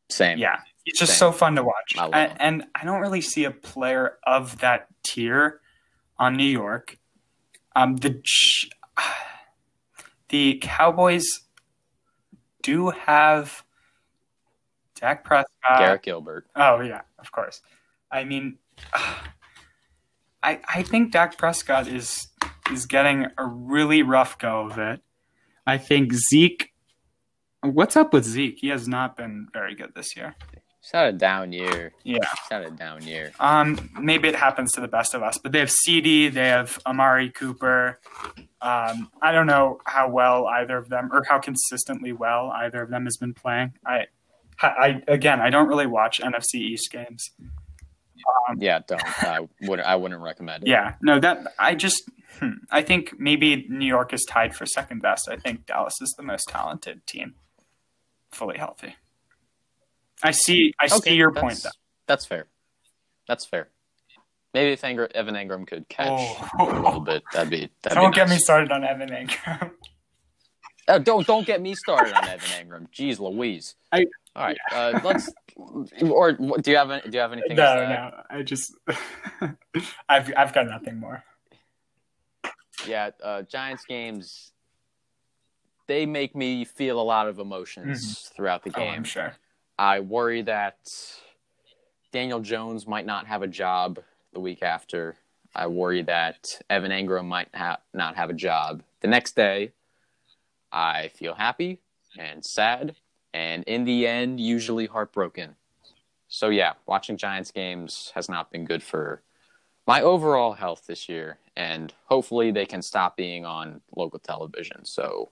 Same. 0.09 0.37
Yeah, 0.37 0.59
It's 0.85 0.99
just 0.99 1.13
Same. 1.13 1.19
so 1.19 1.31
fun 1.31 1.55
to 1.55 1.63
watch. 1.63 1.95
I 1.97 2.27
him. 2.27 2.37
and 2.39 2.63
I 2.75 2.85
don't 2.85 3.01
really 3.01 3.21
see 3.21 3.43
a 3.45 3.51
player 3.51 4.17
of 4.25 4.59
that 4.59 4.87
tier 5.03 5.59
on 6.17 6.35
New 6.35 6.45
York. 6.45 6.97
Um, 7.75 7.97
the 7.97 8.21
the 10.29 10.59
Cowboys 10.61 11.25
do 12.63 12.89
have 12.89 13.63
Dak 14.95 15.23
Prescott. 15.23 15.79
Garrett 15.79 16.03
Gilbert. 16.03 16.47
Oh 16.55 16.81
yeah, 16.81 17.01
of 17.19 17.31
course. 17.31 17.61
I 18.11 18.23
mean, 18.23 18.57
I 20.43 20.59
I 20.67 20.83
think 20.83 21.11
Dak 21.11 21.37
Prescott 21.37 21.87
is 21.87 22.27
is 22.71 22.85
getting 22.85 23.27
a 23.37 23.45
really 23.45 24.01
rough 24.03 24.37
go 24.39 24.65
of 24.65 24.77
it. 24.77 25.01
I 25.65 25.77
think 25.77 26.13
Zeke. 26.13 26.73
What's 27.63 27.95
up 27.95 28.13
with 28.13 28.23
Zeke? 28.23 28.59
He 28.59 28.67
has 28.69 28.87
not 28.87 29.17
been 29.17 29.47
very 29.51 29.75
good 29.75 29.93
this 29.95 30.15
year. 30.15 30.35
He's 30.79 30.91
had 30.93 31.13
a 31.13 31.17
down 31.17 31.51
year. 31.51 31.91
Yeah. 32.03 32.19
He's 32.19 32.49
had 32.49 32.63
a 32.63 32.71
down 32.71 33.03
year. 33.03 33.31
Um, 33.39 33.89
maybe 33.99 34.29
it 34.29 34.35
happens 34.35 34.71
to 34.73 34.81
the 34.81 34.87
best 34.87 35.13
of 35.13 35.23
us, 35.23 35.37
but 35.37 35.51
they 35.51 35.59
have 35.59 35.71
CD, 35.71 36.29
they 36.29 36.47
have 36.47 36.79
Amari 36.85 37.29
Cooper. 37.29 37.99
Um, 38.61 39.09
I 39.21 39.31
don't 39.31 39.47
know 39.47 39.79
how 39.85 40.09
well 40.09 40.47
either 40.47 40.77
of 40.77 40.89
them, 40.89 41.09
or 41.11 41.23
how 41.23 41.39
consistently 41.39 42.13
well 42.13 42.51
either 42.55 42.81
of 42.81 42.89
them 42.89 43.05
has 43.05 43.17
been 43.17 43.33
playing. 43.33 43.73
I, 43.85 44.05
I 44.61 45.03
again, 45.07 45.41
I 45.41 45.49
don't 45.49 45.67
really 45.67 45.87
watch 45.87 46.19
NFC 46.21 46.55
East 46.55 46.91
games. 46.91 47.31
Yeah, 48.57 48.79
don't. 48.87 49.01
I 49.23 49.47
wouldn't. 49.61 49.87
I 49.87 49.95
wouldn't 49.95 50.21
recommend 50.21 50.63
it. 50.63 50.69
Yeah, 50.69 50.95
no, 51.01 51.19
that 51.19 51.53
I 51.59 51.75
just, 51.75 52.09
hmm, 52.39 52.51
I 52.71 52.81
think 52.81 53.19
maybe 53.19 53.67
New 53.69 53.85
York 53.85 54.13
is 54.13 54.25
tied 54.25 54.55
for 54.55 54.65
second 54.65 55.01
best. 55.01 55.29
I 55.29 55.37
think 55.37 55.65
Dallas 55.65 55.95
is 56.01 56.13
the 56.17 56.23
most 56.23 56.47
talented 56.47 57.05
team, 57.05 57.35
fully 58.31 58.57
healthy. 58.57 58.95
I 60.23 60.31
see. 60.31 60.73
I 60.79 60.87
see 60.87 61.15
your 61.15 61.31
point. 61.31 61.61
Though. 61.63 61.69
That's 62.07 62.25
fair. 62.25 62.47
That's 63.27 63.45
fair. 63.45 63.69
Maybe 64.53 64.71
if 64.71 64.83
Evan 64.83 65.35
Engram 65.35 65.67
could 65.67 65.87
catch 65.89 66.07
Oh. 66.09 66.49
a 66.59 66.63
little 66.81 66.99
bit, 67.01 67.21
that'd 67.33 67.49
be. 67.51 67.69
That'd 67.83 67.97
Don't 67.97 68.11
be 68.11 68.15
get 68.15 68.29
me 68.29 68.37
started 68.37 68.71
on 68.71 68.83
Evan 68.83 69.09
Engram. 69.09 69.71
Uh, 70.87 70.97
don't 70.99 71.27
don't 71.27 71.45
get 71.45 71.61
me 71.61 71.75
started 71.75 72.13
on 72.13 72.27
Evan 72.29 72.47
Engram. 72.67 72.87
Jeez, 72.91 73.19
Louise. 73.19 73.75
I- 73.91 74.05
All 74.35 74.43
right, 74.45 74.57
uh, 74.71 74.99
let's. 75.03 75.29
Or 75.57 76.31
do 76.33 76.71
you 76.71 76.77
have 76.77 76.91
any, 76.91 77.01
do 77.01 77.09
you 77.11 77.19
have 77.19 77.33
anything? 77.33 77.57
no, 77.57 77.63
else 77.63 77.89
no. 77.89 78.23
I 78.37 78.41
just, 78.43 78.73
I've 80.09 80.31
I've 80.37 80.53
got 80.53 80.67
nothing 80.67 80.99
more. 80.99 81.23
Yeah, 82.87 83.09
uh, 83.23 83.41
Giants 83.41 83.83
games. 83.85 84.53
They 85.87 86.05
make 86.05 86.35
me 86.35 86.65
feel 86.65 86.99
a 86.99 87.03
lot 87.03 87.27
of 87.27 87.39
emotions 87.39 88.05
mm-hmm. 88.05 88.35
throughout 88.35 88.63
the 88.63 88.69
game. 88.69 88.93
Oh. 88.93 88.95
I'm 88.95 89.03
sure. 89.03 89.35
I 89.79 89.99
worry 89.99 90.41
that 90.43 90.77
Daniel 92.11 92.39
Jones 92.39 92.87
might 92.87 93.05
not 93.05 93.27
have 93.27 93.41
a 93.41 93.47
job 93.47 93.99
the 94.33 94.39
week 94.39 94.63
after. 94.63 95.15
I 95.55 95.67
worry 95.67 96.03
that 96.03 96.61
Evan 96.69 96.91
Engram 96.91 97.25
might 97.25 97.49
ha- 97.53 97.79
not 97.93 98.15
have 98.15 98.29
a 98.29 98.33
job 98.33 98.83
the 99.01 99.07
next 99.07 99.35
day. 99.35 99.71
I 100.71 101.09
feel 101.09 101.35
happy 101.35 101.79
and 102.17 102.43
sad, 102.43 102.95
and 103.33 103.63
in 103.63 103.85
the 103.85 104.07
end, 104.07 104.39
usually 104.39 104.87
heartbroken. 104.87 105.55
So, 106.27 106.49
yeah, 106.49 106.73
watching 106.85 107.17
Giants 107.17 107.51
games 107.51 108.11
has 108.15 108.27
not 108.27 108.51
been 108.51 108.65
good 108.65 108.83
for 108.83 109.21
my 109.85 110.01
overall 110.01 110.53
health 110.53 110.83
this 110.87 111.07
year, 111.07 111.37
and 111.55 111.93
hopefully, 112.05 112.51
they 112.51 112.65
can 112.65 112.81
stop 112.81 113.15
being 113.15 113.45
on 113.45 113.81
local 113.95 114.19
television 114.19 114.83
so 114.83 115.29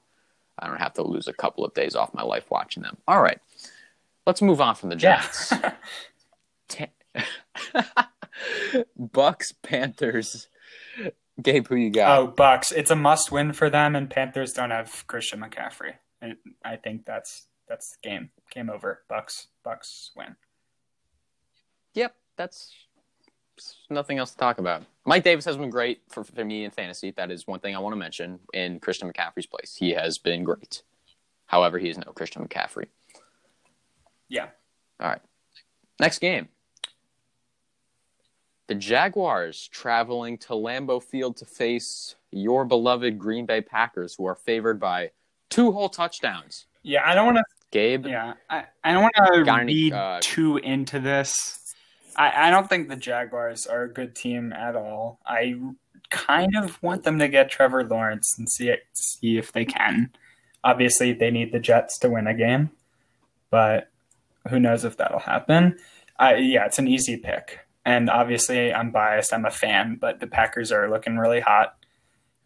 I 0.59 0.67
don't 0.67 0.79
have 0.79 0.93
to 0.93 1.03
lose 1.03 1.27
a 1.27 1.33
couple 1.33 1.65
of 1.65 1.73
days 1.73 1.95
off 1.95 2.13
my 2.13 2.23
life 2.23 2.49
watching 2.49 2.83
them. 2.83 2.97
All 3.07 3.21
right. 3.21 3.39
Let's 4.25 4.41
move 4.41 4.61
on 4.61 4.75
from 4.75 4.89
the 4.89 4.95
Giants. 4.95 5.53
Ta- 6.67 6.87
Bucks, 8.97 9.53
Panthers. 9.61 10.47
Gabe, 11.41 11.67
who 11.67 11.75
you 11.75 11.89
got? 11.89 12.17
Oh, 12.19 12.27
Bucks. 12.27 12.71
It's 12.71 12.91
a 12.91 12.95
must 12.95 13.31
win 13.31 13.53
for 13.53 13.69
them, 13.69 13.95
and 13.95 14.09
Panthers 14.09 14.53
don't 14.53 14.71
have 14.71 15.05
Christian 15.07 15.41
McCaffrey. 15.41 15.95
I, 16.21 16.33
I 16.63 16.75
think 16.77 17.05
that's 17.05 17.47
that's 17.67 17.91
the 17.91 18.09
game 18.09 18.29
game 18.53 18.69
over. 18.69 19.03
Bucks 19.09 19.47
Bucks 19.63 20.11
win. 20.15 20.35
Yep, 21.93 22.15
that's 22.37 22.73
nothing 23.89 24.17
else 24.17 24.31
to 24.31 24.37
talk 24.37 24.57
about. 24.57 24.83
Mike 25.05 25.23
Davis 25.23 25.45
has 25.45 25.57
been 25.57 25.69
great 25.69 26.01
for, 26.09 26.23
for 26.23 26.43
me 26.43 26.65
in 26.65 26.71
fantasy. 26.71 27.11
That 27.11 27.31
is 27.31 27.47
one 27.47 27.59
thing 27.59 27.75
I 27.75 27.79
want 27.79 27.93
to 27.93 27.97
mention 27.97 28.39
in 28.53 28.79
Christian 28.79 29.11
McCaffrey's 29.11 29.45
place. 29.45 29.75
He 29.77 29.91
has 29.91 30.17
been 30.17 30.43
great. 30.43 30.81
However, 31.45 31.77
he 31.77 31.89
is 31.89 31.97
no 31.97 32.11
Christian 32.11 32.47
McCaffrey. 32.47 32.87
Yeah. 34.29 34.47
All 34.99 35.09
right. 35.09 35.21
Next 35.99 36.19
game. 36.19 36.49
The 38.67 38.75
Jaguars 38.75 39.67
traveling 39.71 40.39
to 40.39 40.53
Lambeau 40.53 41.01
Field 41.01 41.37
to 41.37 41.45
face 41.45 42.15
your 42.31 42.65
beloved 42.65 43.19
Green 43.19 43.45
Bay 43.45 43.61
Packers, 43.61 44.15
who 44.15 44.25
are 44.25 44.35
favored 44.35 44.79
by 44.79 45.11
two 45.49 45.71
whole 45.71 45.89
touchdowns. 45.89 46.65
Yeah, 46.81 47.01
I 47.05 47.13
don't 47.13 47.25
want 47.25 47.37
to. 47.37 47.43
Gabe, 47.71 48.05
Yeah, 48.05 48.33
I, 48.49 48.65
I 48.83 48.93
don't 48.93 49.01
want 49.01 49.15
to 49.15 49.63
read 49.65 49.91
uh, 49.91 50.19
too 50.21 50.57
into 50.57 50.99
this. 50.99 51.64
I, 52.15 52.47
I 52.47 52.49
don't 52.49 52.69
think 52.69 52.89
the 52.89 52.95
Jaguars 52.95 53.65
are 53.67 53.83
a 53.83 53.93
good 53.93 54.15
team 54.15 54.53
at 54.53 54.75
all. 54.75 55.19
I 55.25 55.55
kind 56.09 56.55
of 56.55 56.81
want 56.81 57.03
them 57.03 57.19
to 57.19 57.27
get 57.27 57.49
Trevor 57.49 57.83
Lawrence 57.83 58.35
and 58.37 58.49
see 58.49 58.69
it, 58.69 58.83
see 58.93 59.37
if 59.37 59.51
they 59.51 59.65
can. 59.65 60.11
Obviously, 60.63 61.13
they 61.13 61.31
need 61.31 61.51
the 61.51 61.59
Jets 61.59 61.99
to 61.99 62.09
win 62.09 62.27
a 62.27 62.33
game, 62.33 62.71
but 63.49 63.91
who 64.49 64.59
knows 64.59 64.83
if 64.83 64.97
that'll 64.97 65.19
happen? 65.19 65.77
I, 66.17 66.35
yeah, 66.35 66.65
it's 66.65 66.79
an 66.79 66.87
easy 66.87 67.17
pick, 67.17 67.59
and 67.83 68.09
obviously, 68.09 68.73
I'm 68.73 68.91
biased. 68.91 69.33
I'm 69.33 69.45
a 69.45 69.51
fan, 69.51 69.97
but 69.99 70.19
the 70.19 70.27
Packers 70.27 70.71
are 70.71 70.89
looking 70.89 71.17
really 71.17 71.41
hot. 71.41 71.75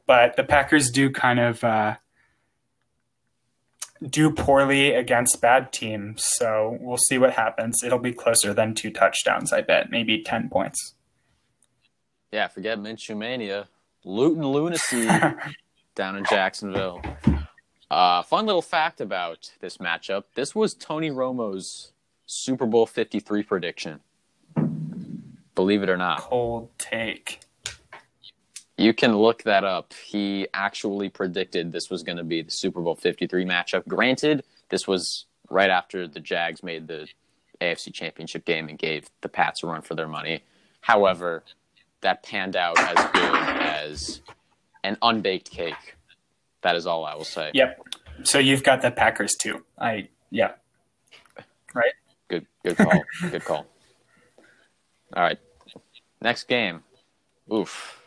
But 0.05 0.35
the 0.35 0.43
Packers 0.43 0.89
do 0.89 1.09
kind 1.09 1.39
of. 1.39 1.63
Uh, 1.63 1.95
do 4.07 4.31
poorly 4.31 4.93
against 4.93 5.41
bad 5.41 5.71
teams. 5.71 6.23
So 6.25 6.77
we'll 6.79 6.97
see 6.97 7.17
what 7.17 7.33
happens. 7.33 7.83
It'll 7.83 7.99
be 7.99 8.13
closer 8.13 8.53
than 8.53 8.75
two 8.75 8.91
touchdowns, 8.91 9.51
I 9.51 9.61
bet. 9.61 9.89
Maybe 9.91 10.21
10 10.23 10.49
points. 10.49 10.93
yeah, 12.31 12.47
forget 12.47 12.77
Minshew 12.77 13.17
Mania. 13.17 13.67
Luton 14.05 14.45
Lunacy 14.47 15.07
down 15.95 16.15
in 16.15 16.23
Jacksonville. 16.29 17.01
Uh, 17.91 18.21
fun 18.23 18.45
little 18.45 18.61
fact 18.61 19.01
about 19.01 19.51
this 19.61 19.77
matchup 19.77 20.25
this 20.35 20.53
was 20.53 20.73
Tony 20.75 21.09
Romo's 21.09 21.91
Super 22.25 22.65
Bowl 22.65 22.85
53 22.85 23.43
prediction. 23.43 23.99
Believe 25.55 25.83
it 25.83 25.89
or 25.89 25.97
not. 25.97 26.19
Cold 26.19 26.69
take. 26.77 27.39
You 28.79 28.93
can 28.93 29.17
look 29.17 29.43
that 29.43 29.63
up. 29.63 29.93
He 29.93 30.47
actually 30.53 31.09
predicted 31.09 31.71
this 31.71 31.89
was 31.89 32.01
going 32.01 32.17
to 32.17 32.23
be 32.23 32.41
the 32.41 32.51
Super 32.51 32.79
Bowl 32.81 32.95
53 32.95 33.43
matchup. 33.43 33.85
Granted, 33.87 34.43
this 34.69 34.87
was 34.87 35.25
right 35.49 35.69
after 35.69 36.07
the 36.07 36.21
Jags 36.21 36.63
made 36.63 36.87
the 36.87 37.07
AFC 37.59 37.93
Championship 37.93 38.45
game 38.45 38.69
and 38.69 38.79
gave 38.79 39.09
the 39.21 39.27
Pats 39.27 39.63
a 39.63 39.67
run 39.67 39.81
for 39.81 39.95
their 39.95 40.07
money. 40.07 40.43
However, 40.79 41.43
that 42.01 42.23
panned 42.23 42.55
out 42.55 42.79
as 42.79 43.11
good 43.11 43.35
as 43.35 44.21
an 44.85 44.97
unbaked 45.01 45.51
cake. 45.51 45.97
That 46.61 46.77
is 46.77 46.87
all 46.87 47.03
I 47.03 47.15
will 47.15 47.25
say. 47.25 47.51
Yep. 47.53 47.81
So 48.23 48.39
you've 48.39 48.63
got 48.63 48.81
the 48.81 48.91
Packers 48.91 49.35
too. 49.35 49.65
I, 49.77 50.07
yeah. 50.29 50.53
Right. 51.73 51.93
Good, 52.29 52.45
good 52.63 52.77
call. 52.77 53.03
good 53.29 53.43
call. 53.43 53.65
All 55.15 55.23
right, 55.23 55.39
next 56.21 56.47
game. 56.47 56.83
Oof, 57.51 57.98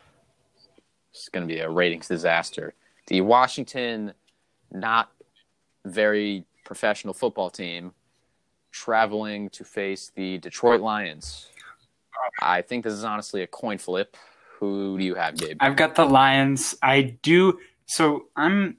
it's 1.23 1.29
going 1.29 1.47
to 1.47 1.53
be 1.53 1.61
a 1.61 1.69
ratings 1.69 2.09
disaster. 2.09 2.73
The 3.07 3.21
Washington, 3.21 4.13
not 4.73 5.09
very 5.85 6.43
professional 6.65 7.13
football 7.13 7.49
team, 7.49 7.93
traveling 8.71 9.49
to 9.51 9.63
face 9.63 10.11
the 10.13 10.37
Detroit 10.39 10.81
Lions. 10.81 11.47
I 12.41 12.61
think 12.61 12.83
this 12.83 12.93
is 12.93 13.05
honestly 13.05 13.41
a 13.41 13.47
coin 13.47 13.77
flip. 13.77 14.17
Who 14.59 14.97
do 14.97 15.05
you 15.05 15.15
have, 15.15 15.37
Gabe? 15.37 15.57
I've 15.61 15.77
got 15.77 15.95
the 15.95 16.05
Lions. 16.05 16.75
I 16.83 17.17
do. 17.21 17.57
So 17.85 18.25
I'm 18.35 18.77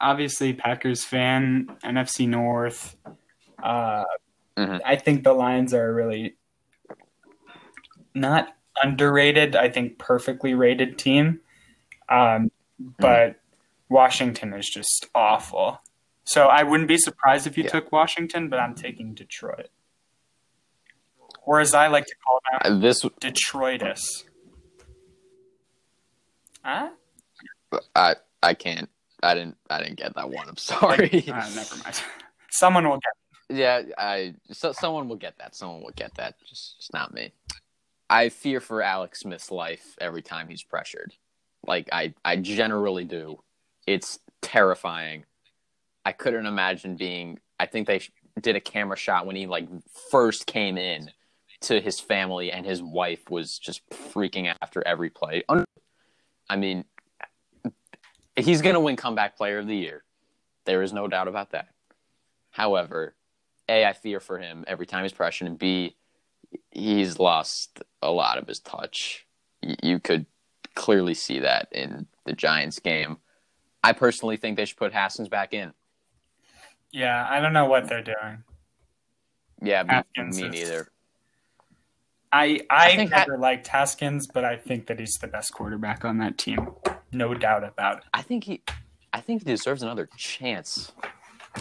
obviously 0.00 0.52
Packers 0.52 1.04
fan, 1.04 1.66
NFC 1.84 2.28
North. 2.28 2.96
Uh, 3.60 4.04
Mhm. 4.56 4.80
I 4.84 4.96
think 4.96 5.24
the 5.24 5.32
Lions 5.32 5.74
are 5.74 5.88
a 5.88 5.92
really 5.92 6.36
not 8.14 8.54
underrated. 8.80 9.56
I 9.56 9.68
think 9.68 9.98
perfectly 9.98 10.54
rated 10.54 10.96
team. 10.96 11.40
Um, 12.08 12.50
but 12.98 13.36
Washington 13.88 14.52
is 14.54 14.68
just 14.68 15.06
awful. 15.14 15.80
So 16.24 16.46
I 16.46 16.62
wouldn't 16.62 16.88
be 16.88 16.98
surprised 16.98 17.46
if 17.46 17.56
you 17.56 17.64
Yeah. 17.64 17.70
took 17.70 17.92
Washington, 17.92 18.48
but 18.48 18.58
I'm 18.58 18.74
taking 18.74 19.14
Detroit. 19.14 19.68
Or 21.44 21.58
as 21.60 21.74
I 21.74 21.88
like 21.88 22.06
to 22.06 22.14
call 22.26 22.40
them, 22.50 22.76
Uh, 22.76 22.80
This 22.80 23.02
Detroitus. 23.20 24.24
Huh? 26.64 26.90
I 27.96 28.16
I 28.42 28.54
can't. 28.54 28.88
I 29.22 29.34
didn't. 29.34 29.56
I 29.70 29.78
didn't 29.82 29.96
get 29.98 30.14
that 30.14 30.30
one. 30.30 30.48
I'm 30.48 30.56
sorry. 30.58 31.24
Uh, 31.28 31.48
never 31.54 31.76
mind. 31.82 32.02
Someone 32.50 32.88
will 32.88 32.98
get. 32.98 33.56
Yeah, 33.56 33.82
I 33.98 34.34
so, 34.52 34.72
someone 34.72 35.08
will 35.08 35.16
get 35.16 35.36
that. 35.38 35.54
Someone 35.54 35.82
will 35.82 35.92
get 35.94 36.14
that. 36.16 36.36
Just, 36.48 36.76
just 36.78 36.92
not 36.92 37.12
me. 37.12 37.32
I 38.08 38.28
fear 38.30 38.60
for 38.60 38.80
Alex 38.82 39.20
Smith's 39.20 39.50
life 39.50 39.96
every 40.00 40.22
time 40.22 40.48
he's 40.48 40.62
pressured. 40.62 41.14
Like 41.66 41.88
I, 41.92 42.14
I 42.24 42.36
generally 42.36 43.04
do. 43.04 43.42
It's 43.86 44.18
terrifying. 44.40 45.24
I 46.04 46.12
couldn't 46.12 46.46
imagine 46.46 46.96
being. 46.96 47.38
I 47.58 47.66
think 47.66 47.86
they 47.86 48.00
did 48.40 48.56
a 48.56 48.60
camera 48.60 48.96
shot 48.96 49.26
when 49.26 49.36
he 49.36 49.46
like 49.46 49.68
first 50.10 50.46
came 50.46 50.76
in 50.76 51.10
to 51.62 51.80
his 51.80 52.00
family, 52.00 52.50
and 52.50 52.66
his 52.66 52.82
wife 52.82 53.30
was 53.30 53.58
just 53.58 53.88
freaking 53.90 54.52
after 54.60 54.82
every 54.86 55.10
play. 55.10 55.44
I 56.50 56.56
mean, 56.56 56.84
he's 58.34 58.62
gonna 58.62 58.80
win 58.80 58.96
comeback 58.96 59.36
player 59.36 59.58
of 59.58 59.68
the 59.68 59.76
year. 59.76 60.02
There 60.64 60.82
is 60.82 60.92
no 60.92 61.06
doubt 61.06 61.28
about 61.28 61.50
that. 61.50 61.68
However, 62.50 63.14
A, 63.68 63.84
I 63.84 63.92
fear 63.92 64.18
for 64.18 64.38
him 64.38 64.64
every 64.66 64.86
time 64.86 65.04
he's 65.04 65.12
pressured, 65.12 65.48
and 65.48 65.58
B, 65.58 65.96
he's 66.70 67.18
lost 67.18 67.82
a 68.02 68.10
lot 68.10 68.38
of 68.38 68.48
his 68.48 68.58
touch. 68.58 69.26
You 69.60 70.00
could 70.00 70.26
clearly 70.74 71.14
see 71.14 71.40
that 71.40 71.68
in 71.72 72.06
the 72.24 72.32
Giants 72.32 72.78
game. 72.78 73.18
I 73.84 73.92
personally 73.92 74.36
think 74.36 74.56
they 74.56 74.64
should 74.64 74.76
put 74.76 74.92
Haskins 74.92 75.28
back 75.28 75.52
in. 75.52 75.72
Yeah, 76.92 77.26
I 77.28 77.40
don't 77.40 77.52
know 77.52 77.66
what 77.66 77.88
they're 77.88 78.02
doing. 78.02 78.44
Yeah, 79.60 80.04
me, 80.16 80.24
me 80.24 80.48
neither. 80.48 80.88
I 82.32 82.60
I, 82.70 82.90
I 82.90 83.04
never 83.04 83.38
liked 83.38 83.66
Haskins, 83.68 84.26
but 84.26 84.44
I 84.44 84.56
think 84.56 84.86
that 84.86 84.98
he's 84.98 85.18
the 85.18 85.26
best 85.26 85.52
quarterback 85.52 86.04
on 86.04 86.18
that 86.18 86.38
team. 86.38 86.68
No 87.12 87.34
doubt 87.34 87.64
about 87.64 87.98
it. 87.98 88.04
I 88.14 88.22
think 88.22 88.44
he 88.44 88.62
I 89.12 89.20
think 89.20 89.42
he 89.42 89.50
deserves 89.50 89.82
another 89.82 90.08
chance. 90.16 90.92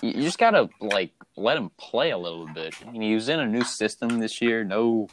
You, 0.02 0.14
just 0.14 0.38
gotta 0.38 0.70
like 0.80 1.12
let 1.36 1.58
him 1.58 1.70
play 1.78 2.12
a 2.12 2.18
little 2.18 2.48
bit. 2.48 2.76
I 2.86 2.92
mean, 2.92 3.02
he 3.02 3.14
was 3.14 3.28
in 3.28 3.40
a 3.40 3.46
new 3.46 3.64
system 3.64 4.20
this 4.20 4.42
year, 4.42 4.64
no 4.64 5.10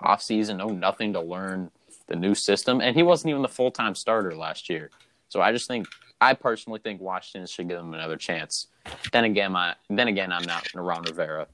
off 0.00 0.22
season, 0.22 0.56
no 0.56 0.68
nothing 0.68 1.12
to 1.12 1.20
learn 1.20 1.70
the 2.06 2.16
new 2.16 2.34
system, 2.34 2.80
and 2.80 2.96
he 2.96 3.02
wasn't 3.02 3.30
even 3.30 3.42
the 3.42 3.48
full 3.48 3.70
time 3.70 3.94
starter 3.94 4.34
last 4.34 4.68
year. 4.68 4.90
So 5.28 5.40
I 5.40 5.52
just 5.52 5.66
think 5.66 5.86
I 6.20 6.34
personally 6.34 6.78
think 6.78 7.00
Washington 7.00 7.46
should 7.46 7.68
give 7.68 7.80
him 7.80 7.94
another 7.94 8.16
chance. 8.16 8.68
Then 9.12 9.24
again, 9.24 9.56
I 9.56 9.74
then 9.88 10.08
again 10.08 10.32
I'm 10.32 10.44
not 10.44 10.68
Ron 10.74 11.02
Rivera, 11.02 11.46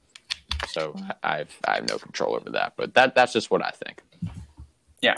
so 0.67 0.95
I've 1.23 1.55
I 1.65 1.75
have 1.75 1.89
no 1.89 1.97
control 1.97 2.35
over 2.35 2.49
that. 2.51 2.73
But 2.75 2.93
that 2.93 3.15
that's 3.15 3.33
just 3.33 3.51
what 3.51 3.63
I 3.63 3.71
think. 3.71 4.03
Yeah. 5.01 5.15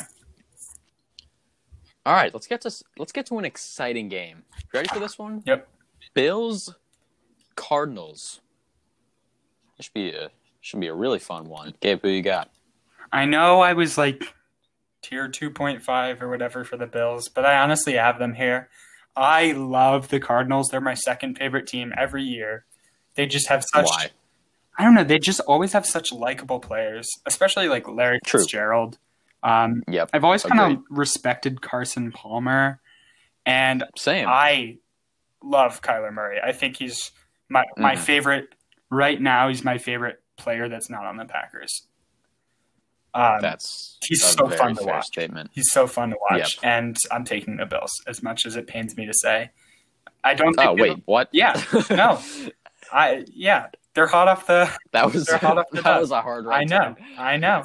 All 2.06 2.13
right, 2.13 2.34
let's 2.34 2.48
get 2.48 2.62
to 2.62 2.72
let's 2.98 3.12
get 3.12 3.26
to 3.28 3.38
an 3.38 3.46
exciting 3.46 4.10
game. 4.10 4.44
Ready 4.74 4.88
for 4.88 5.00
this 5.00 5.20
one? 5.20 5.44
Yep. 5.46 5.67
Bills, 6.13 6.74
Cardinals. 7.56 8.41
This 9.78 9.86
should 9.86 9.94
be 9.94 10.12
a 10.12 10.30
should 10.62 10.80
be 10.80 10.88
a 10.88 10.94
really 10.94 11.20
fun 11.20 11.46
one. 11.46 11.74
Gabe, 11.80 12.02
who 12.02 12.10
you 12.10 12.22
got? 12.22 12.50
I 13.12 13.26
know 13.26 13.62
I 13.62 13.74
was 13.74 13.98
like 13.98 14.34
tier 15.02 15.28
two 15.28 15.50
point 15.50 15.82
five 15.82 16.22
or 16.22 16.30
whatever 16.30 16.64
for 16.64 16.78
the 16.78 16.88
Bills, 16.88 17.28
but 17.28 17.46
I 17.46 17.60
honestly 17.60 17.94
have 17.94 18.20
them 18.20 18.34
here. 18.36 18.70
I 19.16 19.52
love 19.52 20.10
the 20.10 20.20
Cardinals. 20.20 20.70
They're 20.70 20.82
my 20.82 20.94
second 20.94 21.38
favorite 21.38 21.68
team 21.68 21.94
every 21.98 22.24
year. 22.24 22.66
They 23.16 23.26
just 23.26 23.48
have 23.50 23.64
such. 23.64 23.86
Why? 23.86 24.10
I 24.78 24.84
don't 24.84 24.94
know. 24.96 25.04
They 25.04 25.20
just 25.20 25.42
always 25.42 25.74
have 25.74 25.86
such 25.86 26.12
likable 26.12 26.60
players, 26.60 27.10
especially 27.26 27.68
like 27.68 27.88
Larry 27.88 28.20
True. 28.26 28.40
Fitzgerald. 28.40 28.98
Um, 29.44 29.84
yep. 29.88 30.10
I've 30.14 30.24
always 30.24 30.44
kind 30.44 30.78
of 30.78 30.84
respected 30.90 31.62
Carson 31.62 32.12
Palmer, 32.12 32.80
and 33.46 33.84
same. 33.98 34.28
I 34.28 34.78
love 35.44 35.82
Kyler 35.82 36.14
Murray. 36.14 36.40
I 36.42 36.52
think 36.52 36.78
he's 36.78 37.12
my 37.50 37.66
my 37.78 37.96
mm 37.96 38.00
favorite 38.00 38.56
right 38.90 39.20
now. 39.20 39.50
He's 39.50 39.64
my 39.64 39.78
favorite 39.78 40.22
player 40.38 40.70
that's 40.70 40.90
not 40.90 41.06
on 41.06 41.18
the 41.18 41.26
Packers. 41.26 41.88
Um, 43.13 43.41
that's 43.41 43.97
he's 44.06 44.24
so 44.24 44.50
fun 44.50 44.76
to 44.76 44.84
watch. 44.84 45.08
Statement. 45.08 45.52
He's 45.54 45.69
so 45.71 45.86
fun 45.86 46.12
to 46.12 46.17
watch, 46.30 46.56
yep. 46.56 46.63
and 46.63 46.97
I'm 47.12 47.26
taking 47.26 47.58
the 47.58 47.65
Bills 47.65 47.91
as 48.08 48.24
much 48.24 48.45
as 48.45 48.56
it 48.56 48.67
pains 48.67 48.95
me 48.95 49.06
to 49.06 49.13
say. 49.13 49.52
I 50.24 50.34
don't. 50.34 50.56
oh 50.60 50.74
wait, 50.74 51.02
what? 51.06 51.30
Yeah, 51.32 51.62
no, 51.89 52.21
I 52.91 53.26
yeah, 53.34 53.67
they're 53.93 54.08
hot 54.08 54.28
off 54.28 54.47
the. 54.47 54.71
That 54.91 55.13
was 55.13 55.30
hot 55.30 55.58
off 55.58 55.65
the 55.71 55.82
that 55.82 56.00
was 56.00 56.12
a 56.12 56.21
hard. 56.21 56.47
I 56.47 56.63
know, 56.63 56.95
I 57.17 57.38
know. 57.38 57.63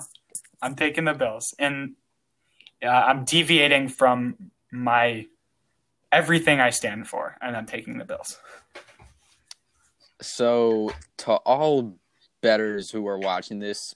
I'm 0.60 0.74
taking 0.74 1.04
the 1.04 1.14
Bills, 1.14 1.54
and 1.58 1.94
uh, 2.82 2.88
I'm 2.88 3.24
deviating 3.24 3.88
from 3.88 4.50
my 4.72 5.26
everything 6.10 6.60
I 6.60 6.70
stand 6.70 7.06
for, 7.06 7.36
and 7.40 7.56
I'm 7.56 7.66
taking 7.66 7.98
the 7.98 8.04
Bills. 8.04 8.38
So, 10.20 10.92
to 11.18 11.32
all 11.32 11.98
bettors 12.40 12.90
who 12.90 13.06
are 13.06 13.18
watching 13.18 13.58
this, 13.58 13.94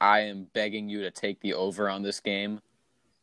I 0.00 0.20
am 0.20 0.48
begging 0.52 0.88
you 0.88 1.02
to 1.02 1.10
take 1.10 1.40
the 1.40 1.54
over 1.54 1.88
on 1.88 2.02
this 2.02 2.20
game. 2.20 2.60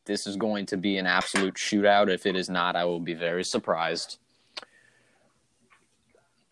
This 0.05 0.25
is 0.25 0.35
going 0.35 0.65
to 0.67 0.77
be 0.77 0.97
an 0.97 1.05
absolute 1.05 1.55
shootout. 1.55 2.09
If 2.09 2.25
it 2.25 2.35
is 2.35 2.49
not, 2.49 2.75
I 2.75 2.85
will 2.85 2.99
be 2.99 3.13
very 3.13 3.43
surprised. 3.43 4.17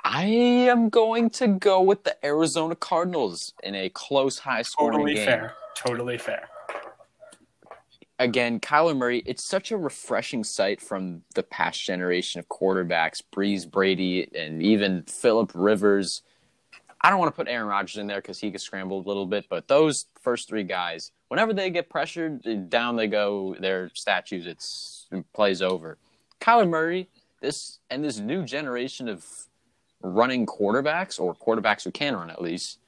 I 0.03 0.25
am 0.25 0.89
going 0.89 1.29
to 1.32 1.47
go 1.47 1.82
with 1.82 2.03
the 2.03 2.23
Arizona 2.25 2.75
Cardinals 2.75 3.53
in 3.63 3.75
a 3.75 3.89
close, 3.89 4.39
high 4.39 4.62
scoring 4.62 4.93
totally 4.93 5.13
game. 5.15 5.25
Fair. 5.25 5.53
Totally 5.75 6.17
fair. 6.17 6.47
Again, 8.17 8.60
Kyler 8.60 8.97
Murray, 8.97 9.23
it's 9.25 9.43
such 9.43 9.71
a 9.71 9.77
refreshing 9.77 10.43
sight 10.43 10.82
from 10.82 11.21
the 11.36 11.43
past 11.43 11.82
generation 11.84 12.39
of 12.39 12.49
quarterbacks, 12.49 13.21
Brees, 13.34 13.69
Brady, 13.69 14.29
and 14.36 14.62
even 14.62 15.03
Philip 15.03 15.51
Rivers. 15.55 16.21
I 17.02 17.10
don't 17.10 17.20
want 17.20 17.34
to 17.34 17.36
put 17.36 17.48
Aaron 17.48 17.68
Rodgers 17.68 17.98
in 17.98 18.08
there 18.08 18.22
because 18.22 18.40
he 18.40 18.52
could 18.52 18.62
scramble 18.62 19.00
a 19.00 19.08
little 19.08 19.26
bit, 19.26 19.46
but 19.50 19.68
those 19.68 20.06
first 20.22 20.50
three 20.50 20.64
guys, 20.64 21.12
whenever 21.30 21.54
they 21.54 21.70
get 21.70 21.90
pressured, 21.90 22.46
eh, 22.46 22.56
down 22.68 22.96
they 22.96 23.08
go. 23.08 23.56
Their 23.60 23.90
statues, 23.94 24.46
it's 24.46 25.08
it 25.12 25.24
plays 25.34 25.62
over. 25.62 25.98
Kyler 26.42 26.70
Murray, 26.70 27.10
this 27.42 27.80
and 27.90 28.04
this 28.04 28.20
new 28.20 28.44
generation 28.44 29.08
of 29.08 29.26
running 30.02 30.46
quarterbacks 30.46 31.20
or 31.20 31.36
quarterbacks 31.36 31.84
who 31.84 31.92
can 31.92 32.16
run 32.16 32.30
at 32.30 32.42
least 32.42 32.80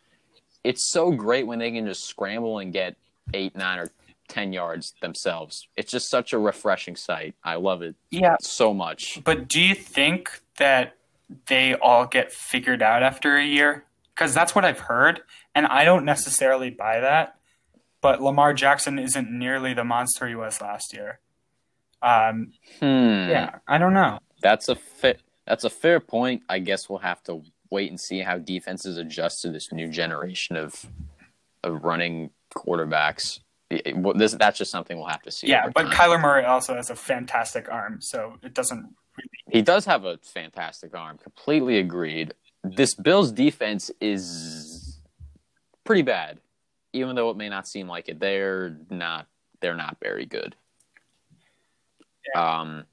it's 0.63 0.91
so 0.91 1.11
great 1.11 1.47
when 1.47 1.59
they 1.59 1.71
can 1.71 1.85
just 1.85 2.05
scramble 2.05 2.59
and 2.59 2.71
get 2.71 2.95
eight, 3.33 3.55
nine, 3.55 3.79
or 3.79 3.89
ten 4.27 4.53
yards 4.53 4.93
themselves. 5.01 5.67
It's 5.75 5.91
just 5.91 6.09
such 6.09 6.33
a 6.33 6.39
refreshing 6.39 6.95
sight. 6.95 7.35
I 7.43 7.55
love 7.55 7.81
it. 7.81 7.95
Yeah, 8.09 8.35
so 8.41 8.73
much. 8.73 9.21
But 9.23 9.47
do 9.47 9.59
you 9.59 9.75
think 9.75 10.41
that 10.57 10.95
they 11.47 11.73
all 11.75 12.05
get 12.05 12.31
figured 12.31 12.81
out 12.81 13.03
after 13.03 13.37
a 13.37 13.43
year? 13.43 13.85
Because 14.15 14.33
that's 14.33 14.53
what 14.53 14.65
I've 14.65 14.79
heard, 14.79 15.21
and 15.55 15.65
I 15.65 15.85
don't 15.85 16.05
necessarily 16.05 16.69
buy 16.69 16.99
that. 16.99 17.35
But 18.01 18.21
Lamar 18.21 18.53
Jackson 18.53 18.99
isn't 18.99 19.31
nearly 19.31 19.73
the 19.73 19.83
monster 19.83 20.27
he 20.27 20.35
was 20.35 20.59
last 20.59 20.93
year. 20.93 21.19
Um, 22.01 22.53
hmm. 22.79 23.29
Yeah, 23.29 23.59
I 23.67 23.77
don't 23.77 23.93
know. 23.93 24.19
That's 24.41 24.69
a 24.69 24.75
fit. 24.75 25.21
That's 25.47 25.63
a 25.63 25.69
fair 25.69 25.99
point. 25.99 26.43
I 26.49 26.59
guess 26.59 26.89
we'll 26.89 26.99
have 26.99 27.23
to 27.23 27.43
wait 27.69 27.89
and 27.89 27.99
see 27.99 28.19
how 28.19 28.37
defenses 28.37 28.97
adjust 28.97 29.41
to 29.41 29.51
this 29.51 29.71
new 29.71 29.87
generation 29.87 30.55
of 30.55 30.85
of 31.63 31.83
running 31.83 32.31
quarterbacks. 32.55 33.39
This 33.69 34.33
that's 34.33 34.57
just 34.57 34.71
something 34.71 34.97
we'll 34.97 35.07
have 35.07 35.21
to 35.21 35.31
see. 35.31 35.47
Yeah, 35.47 35.69
but 35.73 35.83
time. 35.83 35.91
Kyler 35.91 36.21
Murray 36.21 36.43
also 36.43 36.75
has 36.75 36.89
a 36.89 36.95
fantastic 36.95 37.71
arm, 37.71 38.01
so 38.01 38.37
it 38.43 38.53
doesn't. 38.53 38.79
Really... 38.81 39.29
He 39.49 39.61
does 39.61 39.85
have 39.85 40.03
a 40.05 40.17
fantastic 40.17 40.95
arm. 40.95 41.17
Completely 41.17 41.77
agreed. 41.77 42.33
This 42.63 42.95
Bills 42.95 43.31
defense 43.31 43.89
is 43.99 44.99
pretty 45.83 46.03
bad, 46.03 46.39
even 46.93 47.15
though 47.15 47.29
it 47.29 47.37
may 47.37 47.49
not 47.49 47.67
seem 47.67 47.87
like 47.87 48.07
it. 48.09 48.19
They're 48.19 48.77
not. 48.89 49.27
They're 49.61 49.75
not 49.75 49.97
very 50.01 50.25
good. 50.25 50.55
Yeah. 52.33 52.59
Um, 52.59 52.85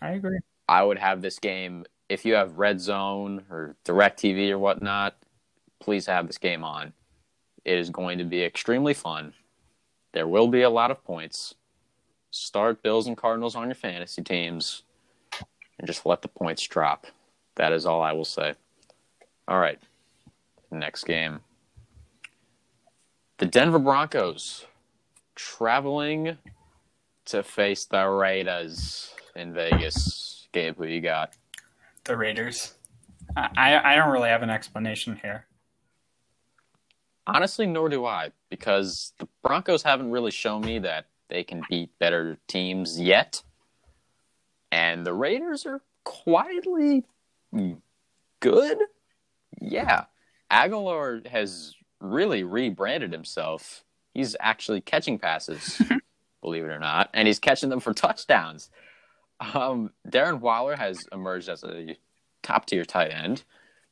I 0.00 0.12
agree. 0.12 0.38
I 0.68 0.82
would 0.82 0.98
have 0.98 1.22
this 1.22 1.38
game 1.38 1.84
if 2.12 2.26
you 2.26 2.34
have 2.34 2.58
Red 2.58 2.78
Zone 2.78 3.42
or 3.50 3.74
Direct 3.84 4.20
TV 4.20 4.50
or 4.50 4.58
whatnot, 4.58 5.16
please 5.80 6.04
have 6.06 6.26
this 6.26 6.36
game 6.36 6.62
on. 6.62 6.92
It 7.64 7.78
is 7.78 7.88
going 7.88 8.18
to 8.18 8.24
be 8.24 8.42
extremely 8.44 8.92
fun. 8.92 9.32
There 10.12 10.28
will 10.28 10.48
be 10.48 10.60
a 10.60 10.68
lot 10.68 10.90
of 10.90 11.02
points. 11.04 11.54
Start 12.30 12.82
Bills 12.82 13.06
and 13.06 13.16
Cardinals 13.16 13.56
on 13.56 13.66
your 13.66 13.74
fantasy 13.74 14.22
teams 14.22 14.82
and 15.78 15.86
just 15.86 16.04
let 16.04 16.20
the 16.20 16.28
points 16.28 16.66
drop. 16.66 17.06
That 17.54 17.72
is 17.72 17.86
all 17.86 18.02
I 18.02 18.12
will 18.12 18.26
say. 18.26 18.54
All 19.52 19.58
right. 19.58 19.78
Next 20.70 21.04
game. 21.04 21.40
The 23.36 23.44
Denver 23.44 23.78
Broncos 23.78 24.64
traveling 25.34 26.38
to 27.26 27.42
face 27.42 27.84
the 27.84 28.08
Raiders 28.08 29.14
in 29.36 29.52
Vegas. 29.52 30.48
Gabe, 30.52 30.78
who 30.78 30.86
you 30.86 31.02
got? 31.02 31.34
the 32.04 32.16
Raiders. 32.16 32.72
I 33.36 33.78
I 33.92 33.94
don't 33.94 34.10
really 34.10 34.30
have 34.30 34.42
an 34.42 34.48
explanation 34.48 35.20
here. 35.20 35.44
Honestly, 37.26 37.66
nor 37.66 37.90
do 37.90 38.06
I, 38.06 38.32
because 38.48 39.12
the 39.18 39.28
Broncos 39.42 39.82
haven't 39.82 40.10
really 40.10 40.30
shown 40.30 40.62
me 40.62 40.78
that 40.78 41.08
they 41.28 41.44
can 41.44 41.60
beat 41.68 41.90
better 41.98 42.38
teams 42.48 42.98
yet. 42.98 43.42
And 44.70 45.04
the 45.04 45.12
Raiders 45.12 45.66
are 45.66 45.82
quietly 46.04 47.04
good. 48.40 48.78
Yeah. 49.60 50.04
Agholor 50.50 51.26
has 51.26 51.74
really 52.00 52.44
rebranded 52.44 53.12
himself. 53.12 53.84
He's 54.12 54.36
actually 54.40 54.80
catching 54.80 55.18
passes, 55.18 55.80
believe 56.42 56.64
it 56.64 56.68
or 56.68 56.78
not, 56.78 57.10
and 57.14 57.26
he's 57.26 57.38
catching 57.38 57.70
them 57.70 57.80
for 57.80 57.94
touchdowns. 57.94 58.70
Um, 59.40 59.90
Darren 60.08 60.40
Waller 60.40 60.76
has 60.76 61.06
emerged 61.12 61.48
as 61.48 61.64
a 61.64 61.96
top 62.42 62.66
tier 62.66 62.84
tight 62.84 63.10
end. 63.10 63.44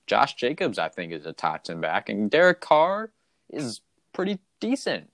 Josh 0.07 0.35
Jacobs, 0.35 0.79
I 0.79 0.89
think, 0.89 1.13
is 1.13 1.25
a 1.27 1.33
top 1.33 1.65
10 1.65 1.81
back, 1.81 2.09
and 2.09 2.31
Derek 2.31 2.61
Carr 2.61 3.11
is 3.49 3.81
pretty 4.13 4.39
decent. 4.61 5.11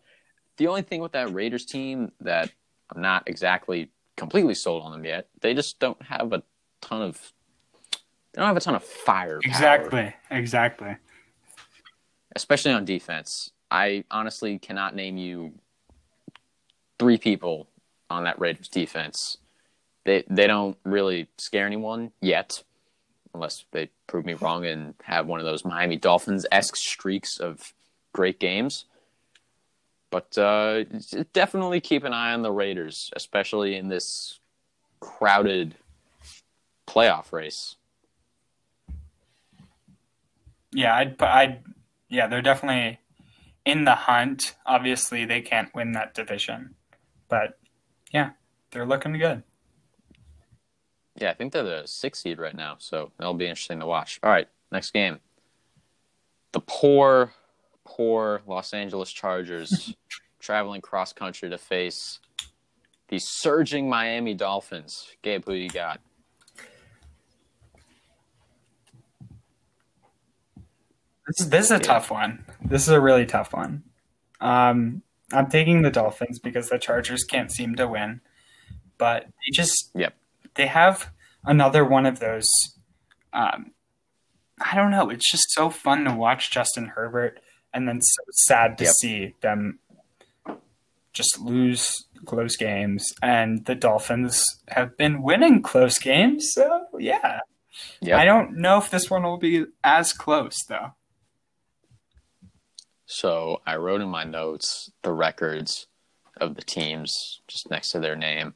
The 0.57 0.67
only 0.67 0.83
thing 0.83 1.01
with 1.01 1.13
that 1.13 1.33
Raiders 1.33 1.67
team 1.67 2.13
that 2.21 2.51
I'm 2.95 3.03
not 3.03 3.29
exactly 3.29 3.91
completely 4.17 4.55
sold 4.55 4.83
on 4.83 4.93
them 4.93 5.05
yet, 5.05 5.29
they 5.41 5.55
just 5.55 5.79
don't 5.79 6.01
have 6.03 6.33
a 6.33 6.43
ton 6.81 7.03
of 7.03 7.33
they 8.37 8.43
don't 8.43 8.49
have 8.49 8.57
a 8.57 8.61
ton 8.61 8.75
of 8.75 8.85
fire. 8.85 9.41
Exactly. 9.43 10.15
Exactly. 10.31 10.97
Especially 12.35 12.71
on 12.71 12.85
defense. 12.85 13.51
I 13.71 14.05
honestly 14.11 14.59
cannot 14.59 14.95
name 14.95 15.17
you 15.17 15.55
three 16.99 17.17
people 17.17 17.67
on 18.11 18.25
that 18.25 18.39
Raiders 18.39 18.69
defense. 18.69 19.39
They 20.05 20.23
they 20.29 20.47
don't 20.47 20.77
really 20.85 21.29
scare 21.39 21.67
anyone 21.67 22.13
yet, 22.21 22.63
unless 23.35 23.65
they 23.73 23.89
prove 24.07 24.27
me 24.27 24.35
wrong 24.35 24.67
and 24.67 24.95
have 25.05 25.27
one 25.27 25.41
of 25.41 25.47
those 25.47 25.65
Miami 25.65 25.97
Dolphins 25.97 26.45
esque 26.53 26.77
streaks 26.77 27.41
of 27.41 27.73
great 28.13 28.39
games. 28.39 28.85
But 30.11 30.37
uh, 30.37 30.85
definitely 31.33 31.81
keep 31.81 32.05
an 32.05 32.13
eye 32.13 32.35
on 32.35 32.43
the 32.43 32.53
Raiders, 32.53 33.11
especially 33.17 33.77
in 33.77 33.89
this 33.89 34.39
crowded 35.01 35.75
playoff 36.87 37.33
race. 37.33 37.76
Yeah, 40.77 40.95
I'd, 40.95 41.23
I'd, 41.23 41.65
yeah, 42.11 42.27
they're 42.27 42.43
definitely 42.43 43.01
in 43.65 43.85
the 43.85 43.95
hunt. 43.95 44.57
Obviously, 44.67 45.25
they 45.25 45.41
can't 45.41 45.75
win 45.75 45.93
that 45.93 46.13
division, 46.13 46.75
but 47.31 47.59
yeah, 48.13 48.33
they're 48.71 48.85
looking 48.85 49.15
good. 49.15 49.43
Yeah, 51.19 51.31
I 51.31 51.35
think 51.35 51.55
they're 51.55 51.63
the 51.63 51.85
sixth 51.87 52.21
seed 52.21 52.39
right 52.39 52.55
now, 52.55 52.77
so 52.79 53.11
that'll 53.17 53.33
be 53.33 53.47
interesting 53.47 53.81
to 53.81 53.87
watch. 53.87 54.21
All 54.23 54.31
right, 54.31 54.49
next 54.71 54.91
game. 54.91 55.21
The 56.53 56.61
poor, 56.61 57.33
poor 57.87 58.43
Los 58.47 58.75
Angeles 58.75 59.11
Chargers 59.11 59.95
traveling 60.41 60.83
cross 60.83 61.15
country 61.15 61.49
to 61.49 61.57
face 61.57 62.21
the 63.09 63.19
surging 63.19 63.89
Miami 63.89 64.35
Dolphins. 64.35 65.09
Gabe, 65.23 65.43
who 65.47 65.55
you 65.55 65.71
got? 65.71 66.03
This 71.27 71.41
is, 71.41 71.51
this 71.51 71.65
is 71.67 71.71
a 71.73 71.79
tough 71.79 72.11
one. 72.11 72.45
This 72.65 72.83
is 72.83 72.89
a 72.89 73.01
really 73.01 73.27
tough 73.27 73.53
one. 73.53 73.83
Um, 74.41 75.03
I'm 75.33 75.49
taking 75.51 75.83
the 75.83 75.91
Dolphins 75.91 76.39
because 76.39 76.69
the 76.69 76.79
Chargers 76.79 77.25
can't 77.25 77.51
seem 77.51 77.75
to 77.77 77.89
win, 77.89 78.21
but 78.99 79.25
they 79.25 79.51
just 79.53 79.91
Yep. 79.95 80.15
they 80.55 80.67
have 80.67 81.11
another 81.45 81.85
one 81.85 82.07
of 82.07 82.21
those. 82.21 82.49
Um, 83.33 83.73
I 84.61 84.75
don't 84.77 84.91
know. 84.91 85.11
It's 85.11 85.31
just 85.31 85.51
so 85.51 85.69
fun 85.69 86.05
to 86.05 86.15
watch 86.15 86.51
Justin 86.51 86.87
Herbert, 86.89 87.41
and 87.75 87.89
then 87.89 88.01
so 88.01 88.23
sad 88.31 88.79
to 88.79 88.85
Yep. 88.85 88.95
see 88.95 89.35
them 89.41 89.79
just 91.13 91.39
lose 91.41 91.91
close 92.25 92.57
games. 92.57 93.13
And 93.23 93.65
the 93.65 93.75
Dolphins 93.75 94.45
have 94.69 94.97
been 94.97 95.23
winning 95.23 95.61
close 95.63 95.99
games, 95.99 96.53
so 96.53 96.87
yeah. 96.99 97.41
Yep. 98.01 98.19
I 98.19 98.25
don't 98.25 98.57
know 98.59 98.79
if 98.79 98.91
this 98.91 99.11
one 99.11 99.23
will 99.25 99.37
be 99.39 99.65
as 99.83 100.13
close 100.13 100.57
though. 100.69 100.93
So 103.07 103.63
I 103.65 103.77
wrote 103.77 104.01
in 104.01 104.09
my 104.09 104.25
notes 104.25 104.91
the 105.03 105.13
records 105.13 105.87
of 106.41 106.57
the 106.57 106.63
teams 106.63 107.41
just 107.47 107.71
next 107.71 107.93
to 107.93 108.01
their 108.01 108.17
name. 108.17 108.55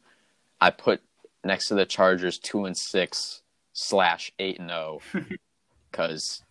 I 0.61 0.71
put 0.71 1.01
next 1.45 1.69
to 1.69 1.75
the 1.75 1.87
Chargers 1.87 2.39
two 2.39 2.65
and 2.65 2.77
six 2.77 3.43
slash 3.73 4.33
eight 4.41 4.59
and 4.59 4.69
zero 4.69 5.01
oh 5.15 5.21
because 5.91 6.43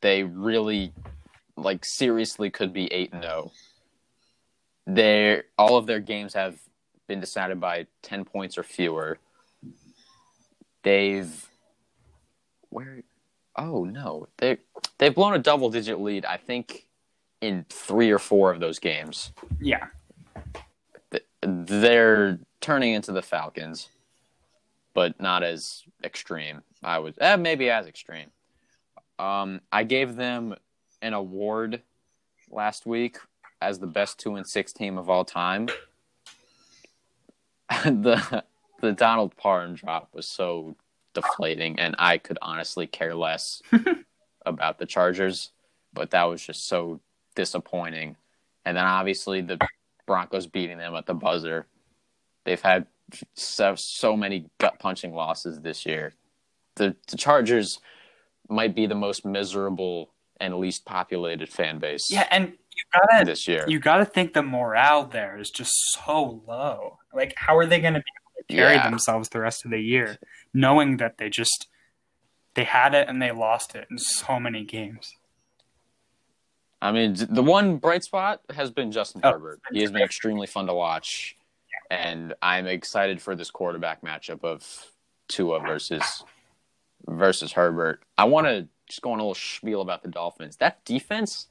they 0.00 0.24
really 0.24 0.92
like 1.56 1.84
seriously 1.84 2.50
could 2.50 2.72
be 2.72 2.90
eight 2.92 3.12
and 3.12 3.24
oh. 3.24 3.28
zero. 3.28 3.52
Their 4.86 5.44
all 5.58 5.76
of 5.76 5.86
their 5.86 6.00
games 6.00 6.32
have 6.32 6.56
been 7.06 7.20
decided 7.20 7.60
by 7.60 7.86
ten 8.02 8.24
points 8.24 8.56
or 8.56 8.62
fewer. 8.62 9.18
They've 10.82 11.48
where 12.70 13.02
oh 13.56 13.84
no 13.84 14.28
they 14.38 14.56
they've 14.98 15.14
blown 15.14 15.34
a 15.34 15.38
double 15.38 15.68
digit 15.68 16.00
lead. 16.00 16.24
I 16.24 16.38
think 16.38 16.86
in 17.40 17.64
three 17.68 18.10
or 18.10 18.18
four 18.18 18.50
of 18.50 18.60
those 18.60 18.78
games. 18.78 19.32
Yeah. 19.60 19.86
They're 21.42 22.38
turning 22.60 22.92
into 22.92 23.12
the 23.12 23.22
Falcons, 23.22 23.88
but 24.94 25.18
not 25.20 25.42
as 25.42 25.84
extreme. 26.04 26.62
I 26.82 26.98
was 26.98 27.14
eh, 27.18 27.36
maybe 27.36 27.70
as 27.70 27.86
extreme. 27.86 28.30
Um, 29.18 29.60
I 29.72 29.84
gave 29.84 30.16
them 30.16 30.54
an 31.02 31.14
award 31.14 31.82
last 32.50 32.86
week 32.86 33.18
as 33.62 33.78
the 33.78 33.86
best 33.86 34.18
two 34.18 34.36
and 34.36 34.46
six 34.46 34.72
team 34.72 34.98
of 34.98 35.08
all 35.08 35.24
time. 35.24 35.68
the 37.84 38.44
the 38.80 38.92
Donald 38.92 39.36
Parham 39.36 39.74
drop 39.74 40.08
was 40.12 40.26
so 40.26 40.76
deflating, 41.14 41.78
and 41.78 41.94
I 41.98 42.18
could 42.18 42.38
honestly 42.42 42.86
care 42.86 43.14
less 43.14 43.62
about 44.46 44.78
the 44.78 44.86
Chargers, 44.86 45.50
but 45.92 46.10
that 46.10 46.24
was 46.24 46.44
just 46.44 46.66
so 46.66 47.00
disappointing. 47.40 48.16
And 48.66 48.76
then 48.76 48.84
obviously 48.84 49.40
the 49.40 49.58
Broncos 50.06 50.46
beating 50.46 50.76
them 50.78 50.94
at 50.94 51.06
the 51.06 51.14
buzzer. 51.14 51.66
They've 52.44 52.60
had 52.60 52.86
so, 53.34 53.74
so 53.76 54.14
many 54.16 54.46
gut 54.58 54.78
punching 54.78 55.14
losses 55.14 55.60
this 55.60 55.86
year. 55.86 56.12
The, 56.76 56.94
the 57.08 57.16
Chargers 57.16 57.78
might 58.48 58.74
be 58.74 58.86
the 58.86 58.94
most 58.94 59.24
miserable 59.24 60.10
and 60.38 60.54
least 60.58 60.84
populated 60.84 61.48
fan 61.48 61.78
base 61.78 62.10
Yeah, 62.10 62.26
and 62.30 62.48
you 62.48 62.82
gotta 62.92 63.24
this 63.24 63.46
year. 63.48 63.64
you 63.68 63.78
gotta 63.78 64.04
think 64.04 64.32
the 64.32 64.42
morale 64.42 65.04
there 65.06 65.38
is 65.38 65.50
just 65.50 65.72
so 65.94 66.42
low. 66.46 66.98
Like, 67.14 67.32
how 67.36 67.56
are 67.56 67.66
they 67.66 67.80
gonna 67.80 68.00
be 68.00 68.12
able 68.20 68.46
to 68.48 68.54
carry 68.54 68.74
Yeah. 68.74 68.88
themselves 68.90 69.28
the 69.30 69.40
rest 69.40 69.64
of 69.64 69.70
the 69.70 69.80
year, 69.80 70.18
knowing 70.52 70.96
that 70.98 71.16
they 71.18 71.30
just 71.30 71.68
they 72.54 72.64
had 72.64 72.94
it 72.94 73.08
and 73.08 73.20
they 73.22 73.30
lost 73.32 73.74
it 73.74 73.86
in 73.90 73.98
so 73.98 74.40
many 74.40 74.64
games? 74.64 75.14
I 76.82 76.92
mean, 76.92 77.14
the 77.28 77.42
one 77.42 77.76
bright 77.76 78.04
spot 78.04 78.40
has 78.50 78.70
been 78.70 78.90
Justin 78.90 79.20
Oh. 79.24 79.32
Herbert. 79.32 79.60
He 79.72 79.80
has 79.82 79.90
been 79.92 80.02
extremely 80.02 80.46
fun 80.46 80.66
to 80.66 80.74
watch, 80.74 81.36
and 81.90 82.34
I'm 82.40 82.66
excited 82.66 83.20
for 83.20 83.34
this 83.36 83.50
quarterback 83.50 84.02
matchup 84.02 84.42
of 84.44 84.64
Tua 85.28 85.60
versus 85.60 86.24
versus 87.06 87.52
Herbert. 87.52 88.02
I 88.16 88.24
want 88.24 88.46
to 88.46 88.68
just 88.88 89.02
go 89.02 89.12
on 89.12 89.18
a 89.18 89.22
little 89.22 89.34
spiel 89.34 89.80
about 89.82 90.02
the 90.02 90.08
Dolphins. 90.08 90.56
That 90.56 90.84
defense, 90.84 91.48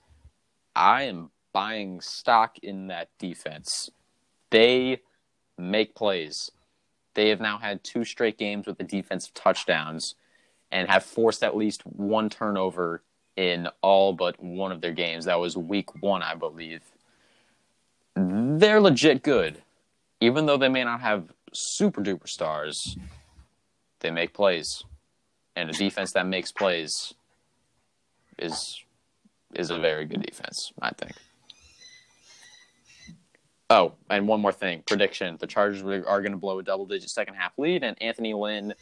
I 0.75 1.03
am 1.03 1.29
buying 1.53 2.01
stock 2.01 2.57
in 2.59 2.87
that 2.87 3.09
defense. 3.19 3.89
They 4.51 5.01
make 5.57 5.95
plays. 5.95 6.51
They 7.15 7.29
have 7.29 7.39
now 7.41 7.57
had 7.57 7.83
two 7.83 8.03
straight 8.05 8.37
games 8.37 8.65
with 8.67 8.77
the 8.77 8.83
defensive 8.83 9.33
touchdowns 9.33 10.15
and 10.71 10.89
have 10.89 11.03
forced 11.03 11.43
at 11.43 11.55
least 11.55 11.81
one 11.85 12.29
turnover 12.29 13.03
in 13.39 13.69
all 13.81 14.11
but 14.11 14.37
one 14.43 14.73
of 14.73 14.81
their 14.81 14.91
games. 14.91 15.23
That 15.23 15.39
was 15.39 15.55
week 15.55 16.03
one, 16.03 16.21
I 16.21 16.35
believe. 16.35 16.81
They're 18.13 18.81
legit 18.81 19.23
good. 19.23 19.61
Even 20.19 20.45
though 20.45 20.57
they 20.57 20.67
may 20.67 20.83
not 20.83 20.99
have 20.99 21.31
super 21.53 22.01
duper 22.01 22.27
stars, 22.27 22.97
they 24.01 24.11
make 24.11 24.33
plays. 24.33 24.83
And 25.55 25.69
a 25.69 25.73
defense 25.73 26.11
that 26.13 26.27
makes 26.27 26.51
plays 26.51 27.13
is 28.37 28.83
is 29.55 29.71
a 29.71 29.79
very 29.79 30.05
good 30.05 30.21
defense, 30.21 30.73
I 30.81 30.91
think. 30.91 31.13
Oh, 33.69 33.93
and 34.09 34.27
one 34.27 34.41
more 34.41 34.51
thing. 34.51 34.83
Prediction. 34.85 35.37
The 35.39 35.47
Chargers 35.47 35.81
are 35.81 36.21
going 36.21 36.33
to 36.33 36.37
blow 36.37 36.59
a 36.59 36.63
double 36.63 36.85
digit 36.85 37.09
second 37.09 37.35
half 37.35 37.57
lead, 37.57 37.83
and 37.83 37.99
Anthony 38.01 38.33
Lynn 38.33 38.73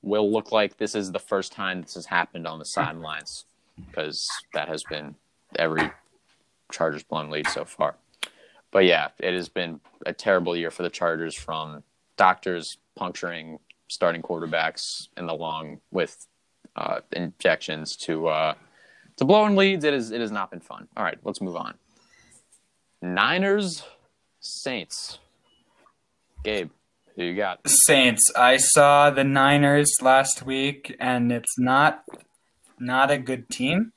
will 0.00 0.32
look 0.32 0.52
like 0.52 0.78
this 0.78 0.94
is 0.94 1.12
the 1.12 1.18
first 1.18 1.52
time 1.52 1.82
this 1.82 1.94
has 1.94 2.06
happened 2.06 2.46
on 2.46 2.58
the 2.58 2.64
sidelines 2.64 3.44
because 3.88 4.26
that 4.54 4.68
has 4.68 4.82
been 4.88 5.16
every 5.56 5.90
Chargers 6.72 7.02
blown 7.02 7.30
lead 7.30 7.48
so 7.48 7.64
far. 7.64 7.96
But 8.70 8.84
yeah, 8.84 9.08
it 9.18 9.34
has 9.34 9.48
been 9.48 9.80
a 10.06 10.12
terrible 10.12 10.56
year 10.56 10.70
for 10.70 10.82
the 10.82 10.90
Chargers 10.90 11.34
from 11.34 11.82
doctors 12.16 12.78
puncturing 12.96 13.58
starting 13.88 14.22
quarterbacks 14.22 15.08
in 15.16 15.26
the 15.26 15.34
long 15.34 15.80
with 15.90 16.26
uh, 16.76 17.00
injections 17.12 17.96
to 17.96 18.28
uh, 18.28 18.54
to 19.16 19.24
blowing 19.24 19.56
leads. 19.56 19.84
It 19.84 19.94
is 19.94 20.10
it 20.12 20.20
has 20.20 20.30
not 20.30 20.50
been 20.50 20.60
fun. 20.60 20.88
All 20.96 21.04
right, 21.04 21.18
let's 21.24 21.40
move 21.40 21.56
on. 21.56 21.74
Niners, 23.02 23.82
Saints. 24.40 25.18
Gabe, 26.44 26.70
who 27.16 27.24
you 27.24 27.36
got? 27.36 27.60
Saints. 27.66 28.22
I 28.36 28.56
saw 28.56 29.10
the 29.10 29.24
Niners 29.24 29.90
last 30.00 30.44
week, 30.44 30.96
and 31.00 31.32
it's 31.32 31.58
not 31.58 32.04
not 32.80 33.10
a 33.10 33.18
good 33.18 33.48
team 33.48 33.92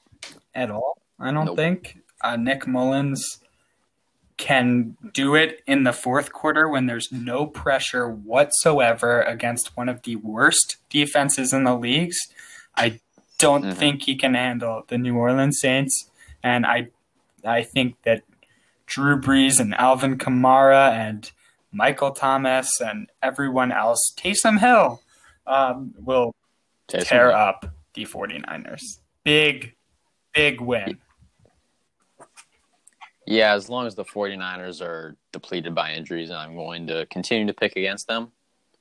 at 0.54 0.70
all. 0.70 0.98
I 1.20 1.32
don't 1.32 1.46
Nope. 1.46 1.56
think 1.58 2.00
uh, 2.22 2.36
Nick 2.36 2.68
Mullens 2.68 3.40
can 4.38 4.98
do 5.14 5.36
it 5.36 5.62
in 5.68 5.84
the 5.84 5.94
fourth 5.94 6.34
quarter 6.34 6.68
when 6.68 6.88
there's 6.88 7.12
no 7.12 7.46
pressure 7.46 8.10
whatsoever 8.10 9.22
against 9.22 9.78
one 9.78 9.88
of 9.88 10.02
the 10.04 10.16
worst 10.18 10.78
defenses 10.90 11.54
in 11.54 11.64
the 11.64 11.76
leagues. 11.76 12.18
I 12.76 13.00
don't 13.38 13.64
Mhm. 13.66 13.74
think 13.76 14.02
he 14.04 14.16
can 14.16 14.34
handle 14.34 14.84
the 14.88 14.98
New 14.98 15.16
Orleans 15.18 15.60
Saints, 15.60 16.10
and 16.42 16.66
I 16.66 16.88
I 17.46 17.62
think 17.62 18.02
that 18.04 18.24
Drew 18.86 19.20
Brees 19.20 19.60
and 19.60 19.74
Alvin 19.76 20.18
Kamara 20.18 20.92
and 20.92 21.30
Michael 21.74 22.12
Thomas 22.12 22.80
and 22.80 23.10
everyone 23.22 23.72
else, 23.72 24.14
Taysom 24.16 24.60
Hill, 24.60 25.02
um, 25.46 25.94
will 26.00 26.34
Taysom 26.88 27.04
tear 27.04 27.30
Hill. 27.32 27.38
up 27.38 27.66
the 27.94 28.06
49ers. 28.06 29.00
Big, 29.24 29.76
big 30.34 30.62
win. 30.62 31.00
Yeah, 33.26 33.54
as 33.54 33.70
long 33.70 33.88
as 33.88 33.96
the 33.96 34.04
49ers 34.04 34.82
are 34.82 35.16
depleted 35.32 35.74
by 35.74 35.94
injuries, 35.94 36.30
I'm 36.30 36.56
going 36.56 36.88
to 36.88 37.06
continue 37.06 37.48
to 37.48 37.54
pick 37.54 37.76
against 37.76 38.08
them. 38.08 38.32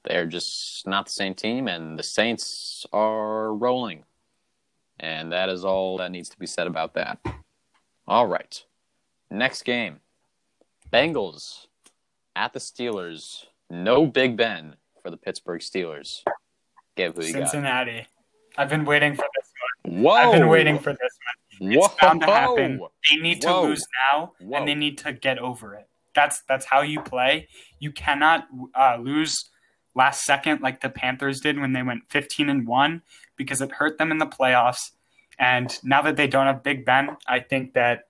They're 0.05 0.27
just 0.27 0.87
not 0.87 1.07
the 1.07 1.13
same 1.13 1.35
team, 1.35 1.69
and 1.69 1.97
the 1.97 2.03
Saints 2.03 2.85
are 2.93 3.55
rolling. 3.55 4.05
And 4.99 5.33
that 5.33 5.49
is 5.49 5.65
all 5.65 5.99
that 5.99 6.11
needs 6.11 6.29
to 6.31 6.39
be 6.39 6.47
said 6.47 6.67
about 6.67 6.95
that. 6.95 7.19
All 8.07 8.27
right. 8.27 8.65
Next 9.31 9.63
game 9.63 10.01
Bengals 10.93 11.67
at 12.37 12.53
the 12.53 12.59
Steelers. 12.59 13.47
No 13.71 14.07
Big 14.07 14.37
Ben 14.37 14.77
for 15.03 15.11
the 15.11 15.17
Pittsburgh 15.17 15.61
Steelers. 15.61 16.23
Gabe, 16.97 17.17
who 17.17 17.25
you 17.25 17.33
got? 17.33 17.49
Cincinnati. 17.49 18.07
I've 18.57 18.69
been 18.69 18.85
waiting 18.85 19.15
for 19.15 19.25
this 19.37 19.53
one. 19.85 20.03
Whoa! 20.03 20.13
I've 20.13 20.33
been 20.33 20.49
waiting 20.49 20.79
for 20.79 20.93
this 20.93 21.01
one. 21.01 21.73
It's 21.73 21.89
Whoa! 21.89 21.95
bound 22.01 22.21
to 22.23 22.27
happen. 22.27 22.81
They 23.09 23.17
need 23.17 23.41
to 23.43 23.49
Whoa. 23.49 23.63
lose 23.63 23.87
now, 24.11 24.33
Whoa. 24.41 24.59
and 24.59 24.69
they 24.69 24.75
need 24.75 24.99
to 24.99 25.13
get 25.13 25.39
over 25.39 25.75
it. 25.75 25.89
That's 26.15 26.43
that's 26.49 26.67
how 26.67 26.83
you 26.83 27.01
play. 27.01 27.49
You 27.79 27.93
cannot 27.93 28.47
uh, 28.75 28.99
lose 29.01 29.49
last 29.95 30.23
second 30.23 30.61
like 30.61 30.81
the 30.81 30.89
Panthers 30.89 31.41
did 31.41 31.59
when 31.59 31.73
they 31.73 31.83
went 31.83 32.03
15 32.09 32.49
and 32.49 32.67
one 32.67 33.03
because 33.37 33.61
it 33.61 33.73
hurt 33.73 33.99
them 33.99 34.11
in 34.11 34.19
the 34.19 34.27
playoffs. 34.27 34.93
And 35.39 35.77
now 35.83 36.03
that 36.03 36.17
they 36.17 36.27
don't 36.27 36.47
have 36.47 36.63
Big 36.63 36.85
Ben, 36.85 37.17
I 37.27 37.41
think 37.41 37.75
that 37.75 38.09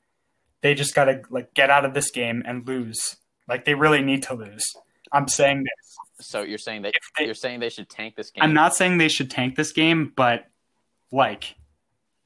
they 0.60 0.74
just 0.74 0.94
got 0.94 1.06
to 1.06 1.22
like 1.30 1.54
get 1.54 1.70
out 1.70 1.84
of 1.84 1.94
this 1.94 2.10
game 2.10 2.42
and 2.46 2.66
lose. 2.66 3.16
Like 3.48 3.64
they 3.64 3.74
really 3.74 4.02
need 4.02 4.22
to 4.24 4.34
lose. 4.34 4.64
I'm 5.12 5.28
saying 5.28 5.64
this. 5.64 5.96
So 6.24 6.42
you're 6.42 6.58
saying 6.58 6.82
that 6.82 6.94
they- 7.18 7.24
you're 7.26 7.34
saying 7.34 7.60
they 7.60 7.68
should 7.68 7.88
tank 7.88 8.16
this 8.16 8.30
game? 8.30 8.42
I'm 8.42 8.54
not 8.54 8.74
saying 8.74 8.98
they 8.98 9.08
should 9.08 9.30
tank 9.30 9.56
this 9.56 9.72
game, 9.72 10.12
but 10.16 10.46
like 11.10 11.56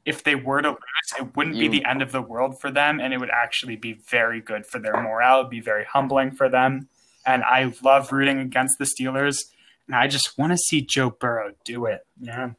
if 0.05 0.23
they 0.23 0.37
were 0.37 0.63
to 0.63 0.69
lose, 0.71 0.79
it 1.19 1.35
wouldn't 1.37 1.57
You- 1.57 1.69
be 1.71 1.79
the 1.81 1.85
end 1.85 2.01
of 2.03 2.13
the 2.13 2.23
world 2.23 2.61
for 2.61 2.71
them, 2.71 3.01
and 3.01 3.13
it 3.13 3.19
would 3.19 3.31
actually 3.31 3.75
be 3.77 3.95
very 3.95 4.41
good 4.41 4.65
for 4.67 4.79
their 4.79 4.93
morale. 5.01 5.41
It'd 5.41 5.51
be 5.51 5.61
very 5.61 5.85
humbling 5.85 6.31
for 6.31 6.49
them. 6.49 6.89
And 7.27 7.43
I 7.43 7.73
love 7.83 8.13
rooting 8.13 8.39
against 8.39 8.79
the 8.79 8.85
Steelers, 8.85 9.53
and 9.89 9.97
I 9.97 10.07
just 10.07 10.39
want 10.39 10.53
to 10.53 10.57
see 10.59 10.81
Joe 10.81 11.11
Burrow 11.11 11.55
do 11.65 11.87
it. 11.87 12.07
Yeah, 12.21 12.51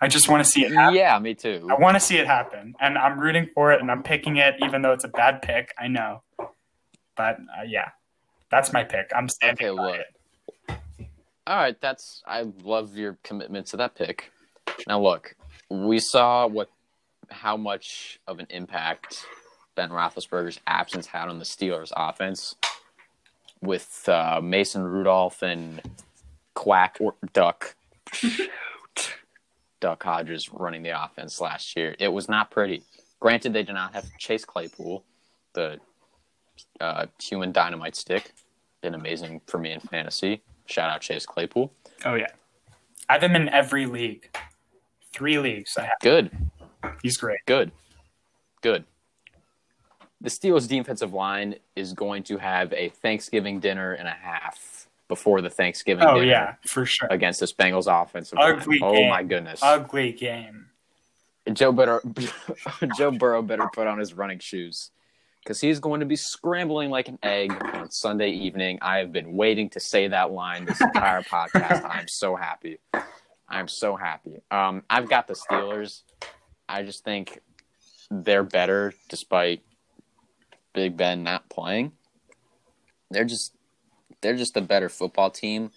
I 0.00 0.06
just 0.06 0.28
want 0.28 0.44
to 0.44 0.48
see 0.48 0.64
it 0.64 0.70
happen. 0.70 0.94
Yeah, 0.94 1.18
me 1.18 1.34
too. 1.34 1.66
I 1.68 1.74
want 1.74 1.96
to 1.96 2.00
see 2.00 2.18
it 2.18 2.26
happen, 2.26 2.76
and 2.78 2.96
I'm 2.96 3.18
rooting 3.18 3.48
for 3.52 3.72
it, 3.72 3.80
and 3.80 3.90
I'm 3.90 4.04
picking 4.04 4.36
it, 4.36 4.54
even 4.64 4.82
though 4.82 4.92
it's 4.92 5.02
a 5.04 5.08
bad 5.08 5.42
pick. 5.42 5.74
I 5.76 5.88
know, 5.88 6.22
but 7.16 7.38
uh, 7.58 7.62
yeah, 7.66 7.90
that's 8.48 8.72
my 8.72 8.84
pick. 8.84 9.10
I'm 9.12 9.28
standing 9.28 9.66
Okay, 9.66 9.76
by 9.76 9.82
look. 9.82 9.96
it. 9.96 10.06
All 11.46 11.56
right, 11.56 11.80
that's 11.80 12.22
I 12.26 12.44
love 12.64 12.96
your 12.96 13.18
commitment 13.22 13.66
to 13.68 13.76
that 13.76 13.94
pick. 13.94 14.32
Now 14.88 15.00
look, 15.00 15.36
we 15.70 16.00
saw 16.00 16.46
what 16.46 16.70
how 17.30 17.56
much 17.56 18.18
of 18.26 18.38
an 18.40 18.46
impact 18.50 19.24
Ben 19.76 19.90
Roethlisberger's 19.90 20.60
absence 20.66 21.06
had 21.06 21.28
on 21.28 21.38
the 21.38 21.44
Steelers' 21.44 21.92
offense 21.96 22.56
with 23.60 24.08
uh, 24.08 24.40
Mason 24.42 24.82
Rudolph 24.82 25.42
and 25.42 25.80
Quack 26.54 26.96
or 27.00 27.14
Duck 27.32 27.76
shoot, 28.12 28.50
Duck 29.80 30.02
Hodges 30.02 30.52
running 30.52 30.82
the 30.82 31.04
offense 31.04 31.40
last 31.40 31.76
year. 31.76 31.94
It 31.98 32.08
was 32.08 32.28
not 32.28 32.50
pretty. 32.50 32.82
Granted, 33.20 33.52
they 33.52 33.62
did 33.62 33.74
not 33.74 33.94
have 33.94 34.06
Chase 34.18 34.44
Claypool, 34.44 35.04
the 35.52 35.78
uh, 36.80 37.06
human 37.20 37.52
dynamite 37.52 37.96
stick. 37.96 38.32
Been 38.82 38.94
amazing 38.94 39.40
for 39.46 39.58
me 39.58 39.72
in 39.72 39.80
fantasy. 39.80 40.42
Shout 40.66 40.90
out 40.90 41.00
Chase 41.00 41.26
Claypool. 41.26 41.72
Oh 42.04 42.14
yeah, 42.14 42.26
I 43.08 43.14
have 43.14 43.22
him 43.22 43.36
in 43.36 43.48
every 43.48 43.86
league. 43.86 44.36
Three 45.12 45.38
leagues. 45.38 45.76
I 45.78 45.82
have. 45.82 45.92
Good, 46.02 46.30
He's 47.02 47.16
great. 47.16 47.38
good, 47.46 47.72
good. 48.60 48.84
The 50.20 50.30
Steelers' 50.30 50.68
defensive 50.68 51.12
line 51.12 51.56
is 51.76 51.92
going 51.92 52.22
to 52.24 52.38
have 52.38 52.72
a 52.72 52.88
Thanksgiving 52.88 53.60
dinner 53.60 53.92
and 53.92 54.08
a 54.08 54.12
half 54.12 54.88
before 55.08 55.40
the 55.40 55.50
Thanksgiving 55.50 56.04
Oh 56.06 56.14
dinner 56.14 56.26
yeah, 56.26 56.54
for 56.66 56.84
sure. 56.86 57.08
against 57.10 57.38
this 57.40 57.52
Bengals 57.52 57.86
offensive 57.86 58.38
Ugly 58.40 58.78
line. 58.80 58.96
Oh 58.96 59.08
my 59.08 59.22
goodness. 59.22 59.60
Ugly 59.62 60.12
game. 60.12 60.66
Joe 61.52 61.70
better 61.70 62.02
Joe 62.98 63.12
Burrow 63.12 63.40
better 63.40 63.68
put 63.72 63.86
on 63.86 63.98
his 64.00 64.14
running 64.14 64.40
shoes 64.40 64.90
because 65.46 65.60
he's 65.60 65.78
going 65.78 66.00
to 66.00 66.06
be 66.06 66.16
scrambling 66.16 66.90
like 66.90 67.06
an 67.06 67.20
egg 67.22 67.52
on 67.72 67.88
Sunday 67.88 68.30
evening. 68.30 68.80
I 68.82 68.98
have 68.98 69.12
been 69.12 69.36
waiting 69.36 69.70
to 69.70 69.80
say 69.80 70.08
that 70.08 70.32
line 70.32 70.64
this 70.64 70.80
entire 70.80 71.22
podcast. 71.22 71.88
I'm 71.88 72.08
so 72.08 72.34
happy. 72.34 72.78
I'm 73.48 73.68
so 73.68 73.94
happy. 73.94 74.42
Um, 74.50 74.82
I've 74.90 75.08
got 75.08 75.28
the 75.28 75.34
Steelers. 75.34 76.02
I 76.68 76.82
just 76.82 77.04
think 77.04 77.38
they're 78.10 78.42
better 78.42 78.92
despite 79.08 79.62
Big 80.74 80.96
Ben 80.96 81.22
not 81.22 81.48
playing. 81.48 81.92
They're 83.12 83.24
just 83.24 83.54
they're 84.22 84.36
just 84.36 84.56
a 84.56 84.60
better 84.60 84.88
football 84.88 85.30
team. 85.30 85.70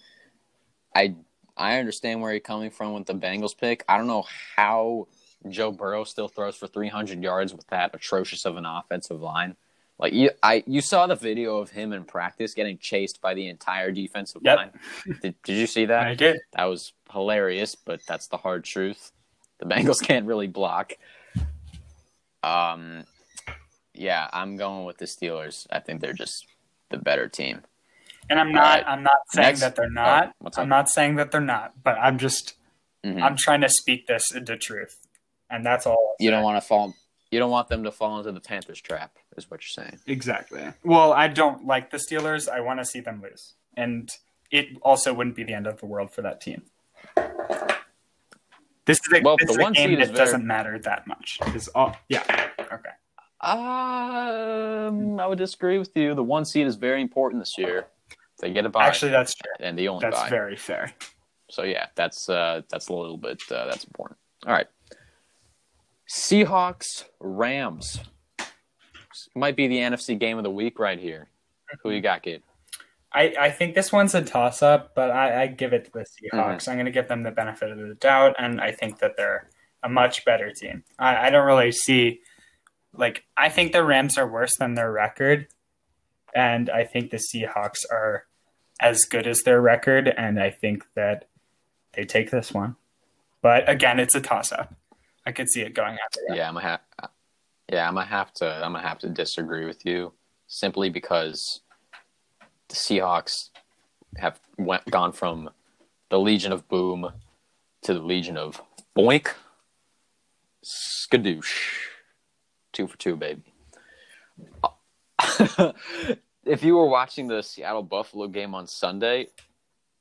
I 0.96 1.14
I 1.56 1.78
understand 1.78 2.20
where 2.20 2.32
you're 2.32 2.40
coming 2.40 2.72
from 2.72 2.94
with 2.94 3.06
the 3.06 3.14
Bengals 3.14 3.56
pick. 3.56 3.84
I 3.88 3.98
don't 3.98 4.08
know 4.08 4.24
how 4.56 5.06
Joe 5.48 5.70
Burrow 5.70 6.02
still 6.04 6.28
throws 6.28 6.56
for 6.56 6.66
300 6.66 7.22
yards 7.22 7.54
with 7.54 7.66
that 7.68 7.94
atrocious 7.94 8.44
of 8.44 8.56
an 8.56 8.66
offensive 8.66 9.20
line. 9.20 9.56
Like 10.00 10.14
you, 10.14 10.30
I 10.42 10.64
you 10.66 10.80
saw 10.80 11.06
the 11.06 11.14
video 11.14 11.58
of 11.58 11.70
him 11.70 11.92
in 11.92 12.04
practice 12.04 12.54
getting 12.54 12.78
chased 12.78 13.20
by 13.20 13.34
the 13.34 13.48
entire 13.48 13.92
defensive 13.92 14.40
Yep. 14.42 14.56
line. 14.56 14.70
Did, 15.20 15.34
did 15.44 15.56
you 15.58 15.66
see 15.66 15.84
that? 15.84 16.06
I 16.06 16.14
did. 16.14 16.38
That 16.54 16.64
was 16.64 16.92
hilarious, 17.12 17.74
but 17.74 18.00
that's 18.08 18.26
the 18.28 18.38
hard 18.38 18.64
truth. 18.64 19.12
The 19.58 19.66
Bengals 19.66 20.00
can't 20.02 20.24
really 20.26 20.46
block. 20.46 20.94
Um, 22.42 23.04
yeah, 23.94 24.28
I'm 24.32 24.56
going 24.56 24.84
with 24.86 24.98
the 24.98 25.04
Steelers. 25.04 25.66
I 25.70 25.80
think 25.80 26.00
they're 26.00 26.12
just 26.14 26.46
the 26.90 26.96
better 26.98 27.28
team. 27.28 27.60
And 28.30 28.38
I'm 28.40 28.52
not. 28.52 28.62
Alright. 28.64 28.84
I'm 28.86 29.02
not 29.02 29.18
saying 29.32 29.46
Next. 29.48 29.60
that 29.60 29.76
they're 29.76 29.90
not. 29.90 30.32
Oh. 30.42 30.48
I'm 30.56 30.68
not 30.68 30.88
saying 30.88 31.16
that 31.16 31.30
they're 31.30 31.40
not. 31.40 31.82
But 31.82 31.98
I'm 31.98 32.16
just. 32.18 32.54
Mhm. 33.04 33.20
I'm 33.22 33.36
trying 33.36 33.60
to 33.62 33.68
speak 33.68 34.06
this 34.06 34.30
into 34.34 34.56
truth, 34.56 34.96
and 35.50 35.64
that's 35.64 35.86
all. 35.86 36.14
You 36.20 36.30
don't 36.30 36.42
want 36.42 36.62
to 36.62 36.66
fall. 36.66 36.94
You 37.30 37.38
don't 37.38 37.50
want 37.50 37.68
them 37.68 37.84
to 37.84 37.90
fall 37.92 38.18
into 38.18 38.32
the 38.32 38.40
Panthers 38.40 38.80
trap, 38.80 39.12
is 39.44 39.50
what 39.50 39.60
you're 39.62 39.84
saying. 39.84 39.98
exactly. 40.06 40.62
Well, 40.84 41.12
I 41.12 41.28
don't 41.28 41.66
like 41.66 41.90
the 41.90 41.96
Steelers. 41.98 42.48
I 42.48 42.60
want 42.60 42.78
to 42.80 42.84
see 42.84 43.00
them 43.00 43.20
lose, 43.22 43.54
and 43.76 44.08
it 44.50 44.66
also 44.82 45.12
wouldn't 45.12 45.36
be 45.36 45.42
the 45.44 45.54
end 45.54 45.66
of 45.66 45.78
the 45.80 45.86
world 45.86 46.12
for 46.12 46.22
that 46.22 46.40
team. 46.40 46.62
This 48.86 48.98
is 49.06 49.12
a, 49.12 49.20
Well, 49.22 49.36
this 49.38 49.46
the 49.48 49.52
is 49.52 49.58
a 49.58 49.62
one 49.62 49.72
game 49.72 49.88
seed 49.90 49.98
that 49.98 50.02
is 50.02 50.08
very- 50.10 50.18
doesn't 50.18 50.46
matter 50.46 50.78
that 50.80 51.06
much. 51.06 51.38
Is 51.54 51.68
all. 51.74 51.96
Yeah. 52.08 52.22
Okay. 52.58 52.90
Um, 53.42 55.18
I 55.20 55.26
would 55.26 55.38
disagree 55.38 55.78
with 55.78 55.96
you. 55.96 56.14
The 56.14 56.22
one 56.22 56.44
seed 56.44 56.66
is 56.66 56.76
very 56.76 57.00
important 57.00 57.40
this 57.42 57.56
year. 57.56 57.86
They 58.40 58.52
get 58.52 58.64
a 58.66 58.68
bye, 58.68 58.86
Actually, 58.86 59.12
that's 59.12 59.34
true. 59.34 59.52
and 59.60 59.78
the 59.78 59.88
only 59.88 60.02
That's 60.02 60.22
bye. 60.22 60.28
very 60.30 60.56
fair. 60.56 60.92
So 61.50 61.62
yeah, 61.62 61.86
that's 61.94 62.28
uh, 62.28 62.62
that's 62.70 62.88
a 62.88 62.92
little 62.94 63.16
bit 63.18 63.40
uh, 63.50 63.66
that's 63.66 63.84
important. 63.84 64.18
All 64.46 64.52
right, 64.52 64.66
Seahawks 66.08 67.04
Rams 67.18 68.00
might 69.34 69.56
be 69.56 69.66
the 69.68 69.78
NFC 69.78 70.18
game 70.18 70.38
of 70.38 70.44
the 70.44 70.50
week 70.50 70.78
right 70.78 70.98
here. 70.98 71.28
Who 71.82 71.90
you 71.90 72.00
got, 72.00 72.22
Gabe? 72.22 72.42
I, 73.12 73.34
I 73.38 73.50
think 73.50 73.74
this 73.74 73.92
one's 73.92 74.14
a 74.14 74.22
toss 74.22 74.62
up, 74.62 74.94
but 74.94 75.10
I, 75.10 75.42
I 75.42 75.46
give 75.48 75.72
it 75.72 75.86
to 75.86 75.90
the 75.90 76.00
Seahawks. 76.00 76.32
Mm-hmm. 76.32 76.70
I'm 76.70 76.76
going 76.76 76.86
to 76.86 76.92
give 76.92 77.08
them 77.08 77.22
the 77.22 77.30
benefit 77.30 77.70
of 77.70 77.78
the 77.78 77.94
doubt, 77.94 78.36
and 78.38 78.60
I 78.60 78.72
think 78.72 79.00
that 79.00 79.16
they're 79.16 79.48
a 79.82 79.88
much 79.88 80.24
better 80.24 80.52
team. 80.52 80.84
I, 80.98 81.26
I 81.26 81.30
don't 81.30 81.46
really 81.46 81.72
see, 81.72 82.20
like, 82.92 83.24
I 83.36 83.48
think 83.48 83.72
the 83.72 83.84
Rams 83.84 84.16
are 84.16 84.28
worse 84.28 84.56
than 84.58 84.74
their 84.74 84.92
record, 84.92 85.48
and 86.34 86.70
I 86.70 86.84
think 86.84 87.10
the 87.10 87.18
Seahawks 87.18 87.80
are 87.90 88.26
as 88.80 89.04
good 89.04 89.26
as 89.26 89.42
their 89.42 89.60
record, 89.60 90.08
and 90.08 90.40
I 90.40 90.50
think 90.50 90.84
that 90.94 91.26
they 91.94 92.04
take 92.04 92.30
this 92.30 92.52
one. 92.52 92.76
But 93.42 93.68
again, 93.68 93.98
it's 93.98 94.14
a 94.14 94.20
toss 94.20 94.52
up. 94.52 94.74
I 95.26 95.32
could 95.32 95.48
see 95.48 95.62
it 95.62 95.74
going 95.74 95.94
after 95.94 96.20
that. 96.28 96.36
Yeah, 96.36 96.48
I'm 96.48 96.56
have. 96.56 96.80
Yeah, 97.70 97.86
I'm 97.86 97.94
gonna 97.94 98.06
have 98.06 98.32
to. 98.34 98.46
I'm 98.46 98.72
gonna 98.72 98.86
have 98.86 98.98
to 99.00 99.08
disagree 99.08 99.64
with 99.64 99.86
you 99.86 100.12
simply 100.48 100.90
because 100.90 101.60
the 102.68 102.74
Seahawks 102.74 103.50
have 104.16 104.40
went 104.58 104.90
gone 104.90 105.12
from 105.12 105.50
the 106.08 106.18
Legion 106.18 106.50
of 106.50 106.68
Boom 106.68 107.12
to 107.82 107.94
the 107.94 108.00
Legion 108.00 108.36
of 108.36 108.60
Boink, 108.96 109.28
Skadoosh, 110.64 111.86
two 112.72 112.88
for 112.88 112.96
two, 112.96 113.14
baby. 113.14 113.42
if 116.44 116.64
you 116.64 116.74
were 116.74 116.88
watching 116.88 117.28
the 117.28 117.40
Seattle 117.40 117.84
Buffalo 117.84 118.26
game 118.26 118.52
on 118.52 118.66
Sunday, 118.66 119.28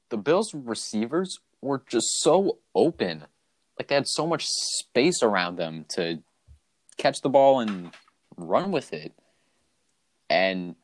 the 0.10 0.18
Bills 0.18 0.56
receivers 0.56 1.40
were 1.62 1.84
just 1.88 2.08
so 2.22 2.58
open. 2.74 3.26
Like 3.78 3.90
they 3.90 3.96
had 3.96 4.08
so 4.08 4.26
much 4.26 4.46
space 4.48 5.22
around 5.22 5.58
them 5.58 5.86
to 5.90 6.24
catch 7.00 7.22
the 7.22 7.30
ball 7.30 7.60
and 7.60 7.92
run 8.38 8.72
with 8.72 8.94
it. 8.94 9.14
And 10.30 10.76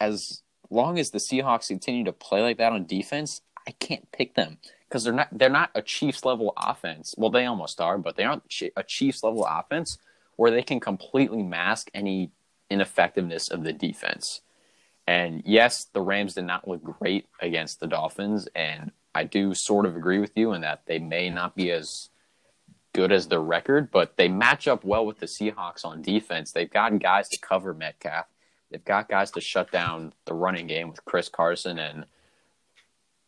as 0.00 0.42
long 0.70 0.98
as 0.98 1.10
the 1.10 1.18
Seahawks 1.18 1.68
continue 1.68 2.04
to 2.04 2.12
play 2.12 2.42
like 2.42 2.58
that 2.58 2.72
on 2.72 2.86
defense, 2.86 3.40
I 3.66 3.72
can't 3.72 4.10
pick 4.12 4.34
them 4.34 4.58
because 4.88 5.02
they're 5.02 5.12
not 5.12 5.28
they're 5.32 5.48
not 5.48 5.70
a 5.74 5.82
Chiefs 5.82 6.24
level 6.24 6.52
offense. 6.56 7.14
Well, 7.18 7.30
they 7.30 7.46
almost 7.46 7.80
are, 7.80 7.98
but 7.98 8.16
they 8.16 8.22
aren't 8.22 8.44
a 8.76 8.82
Chiefs 8.84 9.24
level 9.24 9.44
offense 9.44 9.98
where 10.36 10.50
they 10.50 10.62
can 10.62 10.78
completely 10.78 11.42
mask 11.42 11.90
any 11.94 12.30
ineffectiveness 12.70 13.48
of 13.48 13.64
the 13.64 13.72
defense. 13.72 14.42
And 15.06 15.42
yes, 15.44 15.86
the 15.92 16.00
Rams 16.00 16.34
did 16.34 16.44
not 16.44 16.68
look 16.68 16.82
great 16.82 17.26
against 17.40 17.80
the 17.80 17.86
Dolphins, 17.86 18.48
and 18.54 18.90
I 19.14 19.24
do 19.24 19.54
sort 19.54 19.86
of 19.86 19.96
agree 19.96 20.18
with 20.18 20.32
you 20.34 20.52
in 20.52 20.60
that 20.62 20.82
they 20.86 20.98
may 20.98 21.30
not 21.30 21.54
be 21.56 21.70
as 21.70 22.10
good 22.96 23.12
as 23.12 23.28
their 23.28 23.42
record, 23.42 23.90
but 23.90 24.16
they 24.16 24.26
match 24.26 24.66
up 24.66 24.82
well 24.82 25.04
with 25.04 25.18
the 25.18 25.26
Seahawks 25.26 25.84
on 25.84 26.00
defense. 26.00 26.50
They've 26.50 26.70
gotten 26.70 26.96
guys 26.96 27.28
to 27.28 27.38
cover 27.38 27.74
Metcalf. 27.74 28.24
They've 28.70 28.84
got 28.84 29.10
guys 29.10 29.30
to 29.32 29.40
shut 29.42 29.70
down 29.70 30.14
the 30.24 30.32
running 30.32 30.66
game 30.66 30.88
with 30.88 31.04
Chris 31.04 31.28
Carson 31.28 31.78
and 31.78 32.06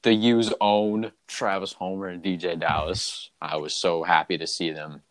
the 0.03 0.15
U's 0.15 0.55
own 0.59 1.13
Travis 1.27 1.75
Homer 1.75 2.09
and 2.09 2.23
DeeJay 2.23 2.59
Dallas. 2.59 3.29
I 3.43 3.57
was 3.57 3.79
so 3.79 4.05
happy 4.05 4.39
to 4.39 4.47
see 4.47 4.71
them 4.71 5.03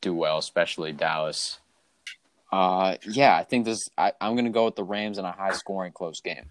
do 0.00 0.14
well, 0.14 0.38
especially 0.38 0.92
Dallas. 0.92 1.58
Uh, 2.50 2.96
yeah, 3.06 3.36
I 3.36 3.44
think 3.44 3.66
this. 3.66 3.86
I, 3.98 4.12
I'm 4.18 4.32
going 4.32 4.46
to 4.46 4.50
go 4.50 4.64
with 4.64 4.76
the 4.76 4.84
Rams 4.84 5.18
in 5.18 5.26
a 5.26 5.32
high 5.32 5.52
scoring, 5.52 5.92
close 5.92 6.20
game. 6.22 6.46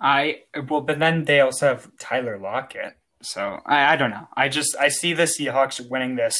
I 0.00 0.42
well, 0.68 0.80
but 0.80 0.98
then 0.98 1.24
they 1.24 1.40
also 1.40 1.68
have 1.68 1.96
Tyler 1.98 2.38
Lockett. 2.38 2.96
So 3.24 3.60
I, 3.66 3.94
I 3.94 3.96
don't 3.96 4.10
know. 4.10 4.28
I 4.36 4.48
just 4.48 4.76
I 4.76 4.88
see 4.88 5.12
the 5.12 5.24
Seahawks 5.24 5.86
winning 5.88 6.16
this 6.16 6.36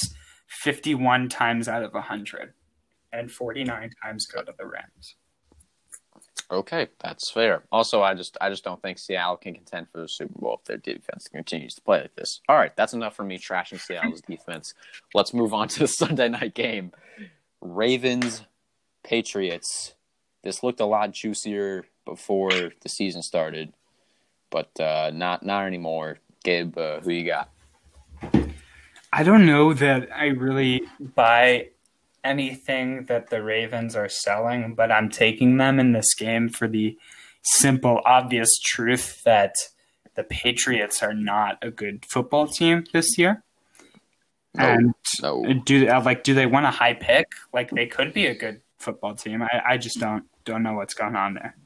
51 0.49 1.29
times 1.29 1.69
out 1.69 1.83
of 1.83 1.93
100, 1.95 2.53
and 3.13 3.31
49 3.31 3.91
times 4.03 4.27
go 4.27 4.43
to 4.43 4.55
the 4.57 4.67
Rams. 4.67 5.17
Okay, 6.51 6.89
that's 7.03 7.31
fair. 7.31 7.63
Also, 7.73 8.03
I 8.03 8.15
just 8.15 8.37
I 8.41 8.51
just 8.51 8.65
don't 8.65 8.81
think 8.83 8.99
Seattle 8.99 9.37
can 9.37 9.55
contend 9.55 9.89
for 9.91 10.01
the 10.01 10.09
Super 10.09 10.39
Bowl 10.39 10.59
if 10.61 10.65
their 10.67 10.77
defense 10.77 11.27
continues 11.33 11.75
to 11.75 11.81
play 11.81 12.03
like 12.03 12.15
this. 12.17 12.41
All 12.49 12.57
right, 12.57 12.75
that's 12.77 12.93
enough 12.93 13.17
for 13.17 13.25
me 13.25 13.39
trashing 13.39 13.81
Seattle's 13.81 14.21
defense. 14.29 14.75
Let's 15.15 15.33
move 15.33 15.55
on 15.55 15.69
to 15.69 15.81
the 15.81 15.87
Sunday 15.87 16.29
night 16.29 16.55
game. 16.55 16.93
Ravens, 17.61 18.43
Patriots. 19.03 19.95
This 20.43 20.63
looked 20.63 20.81
a 20.81 20.87
lot 20.87 21.13
juicier 21.13 21.87
before 22.05 22.51
the 22.51 22.89
season 22.89 23.23
started, 23.23 23.73
but 24.51 24.79
uh, 24.79 25.11
not 25.15 25.45
not 25.45 25.67
anymore. 25.67 26.19
Gabe, 26.45 26.77
uh, 26.79 27.01
who 27.01 27.11
you 27.11 27.27
got? 27.27 27.51
I 29.13 29.23
don't 29.23 29.47
know 29.47 29.73
that 29.75 30.09
I 30.15 30.27
really 30.27 30.83
buy 31.01 31.69
anything 32.23 33.07
that 33.07 33.31
the 33.31 33.43
Ravens 33.43 33.97
are 33.97 34.09
selling, 34.09 34.75
but 34.75 34.93
I'm 34.93 35.09
taking 35.09 35.57
them 35.57 35.81
in 35.81 35.93
this 35.93 36.15
game 36.15 36.49
for 36.49 36.69
the 36.69 36.97
simple, 37.43 38.01
obvious 38.05 38.59
truth 38.59 39.23
that 39.25 39.57
the 40.15 40.25
Patriots 40.25 41.03
are 41.03 41.15
not 41.15 41.59
a 41.63 41.71
good 41.71 42.05
football 42.05 42.47
team 42.47 42.85
this 42.93 43.19
year. 43.19 43.43
No, 44.57 44.65
and 44.65 44.95
no. 45.21 45.53
do 45.65 45.87
like 45.87 46.23
do 46.23 46.33
they 46.33 46.47
want 46.47 46.67
a 46.67 46.71
high 46.71 46.95
pick? 46.95 47.27
Like 47.53 47.71
they 47.71 47.87
could 47.87 48.13
be 48.13 48.27
a 48.27 48.35
good 48.35 48.61
football 48.79 49.15
team. 49.15 49.43
I, 49.43 49.63
I 49.71 49.77
just 49.79 49.99
don't 49.99 50.25
don't 50.45 50.63
know 50.63 50.75
what's 50.75 50.95
going 50.95 51.17
on 51.17 51.35
there. 51.35 51.57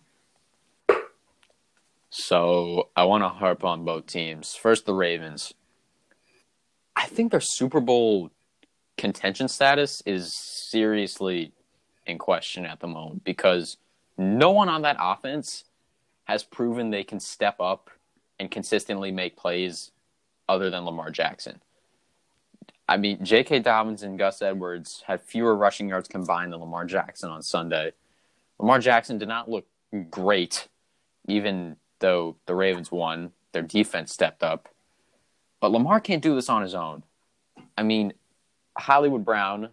So 2.10 2.88
I 2.96 3.04
want 3.04 3.24
to 3.24 3.28
harp 3.28 3.64
on 3.64 3.84
both 3.84 4.06
teams. 4.06 4.54
First, 4.54 4.86
the 4.86 4.94
Ravens. 4.94 5.52
I 6.96 7.06
think 7.06 7.30
their 7.30 7.40
Super 7.40 7.80
Bowl 7.80 8.30
contention 8.96 9.48
status 9.48 10.02
is 10.04 10.34
seriously 10.34 11.52
in 12.06 12.18
question 12.18 12.66
at 12.66 12.80
the 12.80 12.88
moment 12.88 13.24
because 13.24 13.76
no 14.16 14.50
one 14.50 14.68
on 14.68 14.82
that 14.82 14.96
offense 14.98 15.64
has 16.24 16.42
proven 16.42 16.90
they 16.90 17.04
can 17.04 17.20
step 17.20 17.60
up 17.60 17.90
and 18.38 18.50
consistently 18.50 19.12
make 19.12 19.36
plays 19.36 19.92
other 20.48 20.70
than 20.70 20.84
Lamar 20.84 21.10
Jackson. 21.10 21.60
I 22.88 22.96
mean, 22.96 23.22
J.K. 23.22 23.60
Dobbins 23.60 24.02
and 24.02 24.18
Gus 24.18 24.40
Edwards 24.40 25.04
had 25.06 25.20
fewer 25.20 25.54
rushing 25.54 25.88
yards 25.88 26.08
combined 26.08 26.52
than 26.52 26.60
Lamar 26.60 26.86
Jackson 26.86 27.30
on 27.30 27.42
Sunday. 27.42 27.92
Lamar 28.58 28.78
Jackson 28.78 29.18
did 29.18 29.28
not 29.28 29.48
look 29.48 29.66
great, 30.10 30.68
even 31.26 31.76
though 32.00 32.36
the 32.46 32.54
Ravens 32.54 32.90
won. 32.90 33.32
Their 33.52 33.62
defense 33.62 34.12
stepped 34.12 34.42
up. 34.42 34.68
But 35.60 35.72
Lamar 35.72 36.00
can't 36.00 36.22
do 36.22 36.34
this 36.34 36.48
on 36.48 36.62
his 36.62 36.74
own. 36.74 37.02
I 37.76 37.82
mean, 37.82 38.12
Hollywood 38.76 39.24
Brown 39.24 39.70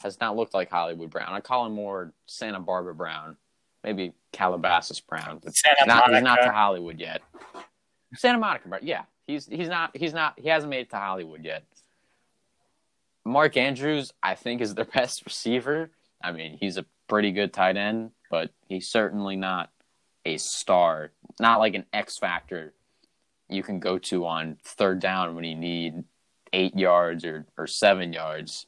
has 0.00 0.20
not 0.20 0.36
looked 0.36 0.54
like 0.54 0.70
Hollywood 0.70 1.10
Brown. 1.10 1.32
I 1.32 1.40
call 1.40 1.66
him 1.66 1.72
more 1.72 2.12
Santa 2.26 2.60
Barbara 2.60 2.94
Brown, 2.94 3.36
maybe 3.84 4.12
Calabasas 4.32 5.00
Brown, 5.00 5.40
but 5.42 5.54
Santa 5.54 5.86
not, 5.86 6.10
he's 6.10 6.22
not 6.22 6.36
to 6.36 6.52
Hollywood 6.52 6.98
yet. 6.98 7.22
Santa 8.14 8.38
Monica, 8.38 8.68
Brown, 8.68 8.80
yeah, 8.84 9.02
he's 9.26 9.46
he's 9.46 9.68
not 9.68 9.96
he's 9.96 10.14
not 10.14 10.38
he 10.38 10.48
hasn't 10.48 10.70
made 10.70 10.80
it 10.80 10.90
to 10.90 10.96
Hollywood 10.96 11.44
yet. 11.44 11.64
Mark 13.24 13.56
Andrews, 13.56 14.12
I 14.22 14.34
think, 14.34 14.60
is 14.60 14.74
their 14.74 14.84
best 14.94 15.24
receiver. 15.24 15.90
I 16.22 16.32
mean, 16.32 16.56
he's 16.58 16.78
a 16.78 16.86
pretty 17.08 17.32
good 17.32 17.52
tight 17.52 17.76
end, 17.76 18.12
but 18.30 18.50
he's 18.68 18.88
certainly 18.88 19.36
not 19.36 19.70
a 20.28 20.38
star, 20.38 21.10
not 21.40 21.58
like 21.58 21.74
an 21.74 21.84
X 21.92 22.18
factor 22.18 22.74
you 23.48 23.62
can 23.62 23.80
go 23.80 23.98
to 23.98 24.26
on 24.26 24.58
third 24.62 25.00
down 25.00 25.34
when 25.34 25.44
you 25.44 25.54
need 25.54 26.04
eight 26.52 26.76
yards 26.76 27.24
or, 27.24 27.46
or 27.56 27.66
seven 27.66 28.12
yards. 28.12 28.66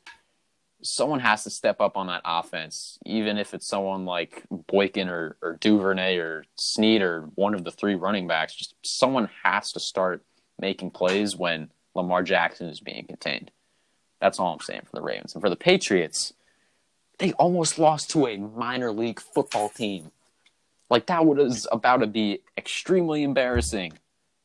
Someone 0.83 1.21
has 1.21 1.45
to 1.45 1.51
step 1.51 1.81
up 1.81 1.97
on 1.97 2.07
that 2.07 2.23
offense, 2.25 2.99
even 3.05 3.37
if 3.37 3.53
it's 3.53 3.69
someone 3.69 4.07
like 4.07 4.45
Boykin 4.51 5.11
or, 5.11 5.37
or 5.43 5.59
Duvernay 5.61 6.17
or 6.17 6.45
Snead 6.57 7.03
or 7.03 7.29
one 7.35 7.55
of 7.55 7.65
the 7.65 7.71
three 7.71 7.95
running 7.95 8.27
backs. 8.27 8.55
Just 8.55 8.75
someone 8.83 9.29
has 9.43 9.73
to 9.73 9.81
start 9.81 10.25
making 10.59 10.91
plays 10.91 11.37
when 11.37 11.71
Lamar 11.95 12.23
Jackson 12.23 12.69
is 12.69 12.81
being 12.81 13.07
contained. 13.07 13.51
That's 14.21 14.39
all 14.39 14.55
I'm 14.55 14.61
saying 14.61 14.83
for 14.85 14.97
the 14.97 15.03
Ravens. 15.03 15.35
And 15.35 15.43
for 15.43 15.51
the 15.51 15.57
Patriots, 15.57 16.33
they 17.19 17.33
almost 17.33 17.79
lost 17.79 18.11
to 18.11 18.27
a 18.27 18.39
minor 18.39 18.91
league 18.91 19.21
football 19.21 19.69
team. 19.69 20.13
Like 20.91 21.07
that 21.07 21.24
was 21.24 21.68
about 21.70 21.99
to 21.99 22.07
be 22.07 22.43
extremely 22.59 23.22
embarrassing 23.22 23.93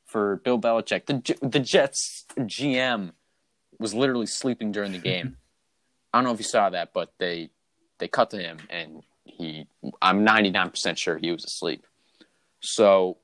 for 0.06 0.38
Bill 0.38 0.60
Belichick. 0.60 1.08
The 1.08 1.48
the 1.48 1.60
Jets 1.60 2.26
GM 2.38 3.12
was 3.80 3.94
literally 3.94 4.28
sleeping 4.28 4.72
during 4.72 4.92
the 4.92 5.00
game. 5.00 5.38
I 6.14 6.20
don't 6.20 6.26
know 6.26 6.32
if 6.32 6.40
you 6.40 6.46
saw 6.46 6.70
that, 6.70 6.94
but 6.94 7.14
they 7.18 7.50
they 7.98 8.08
cut 8.08 8.30
to 8.30 8.38
him 8.38 8.60
and 8.70 9.04
he 9.24 9.66
I'm 10.02 10.26
99% 10.26 10.98
sure 10.98 11.18
he 11.18 11.32
was 11.32 11.44
asleep. 11.44 11.86
So 12.62 13.18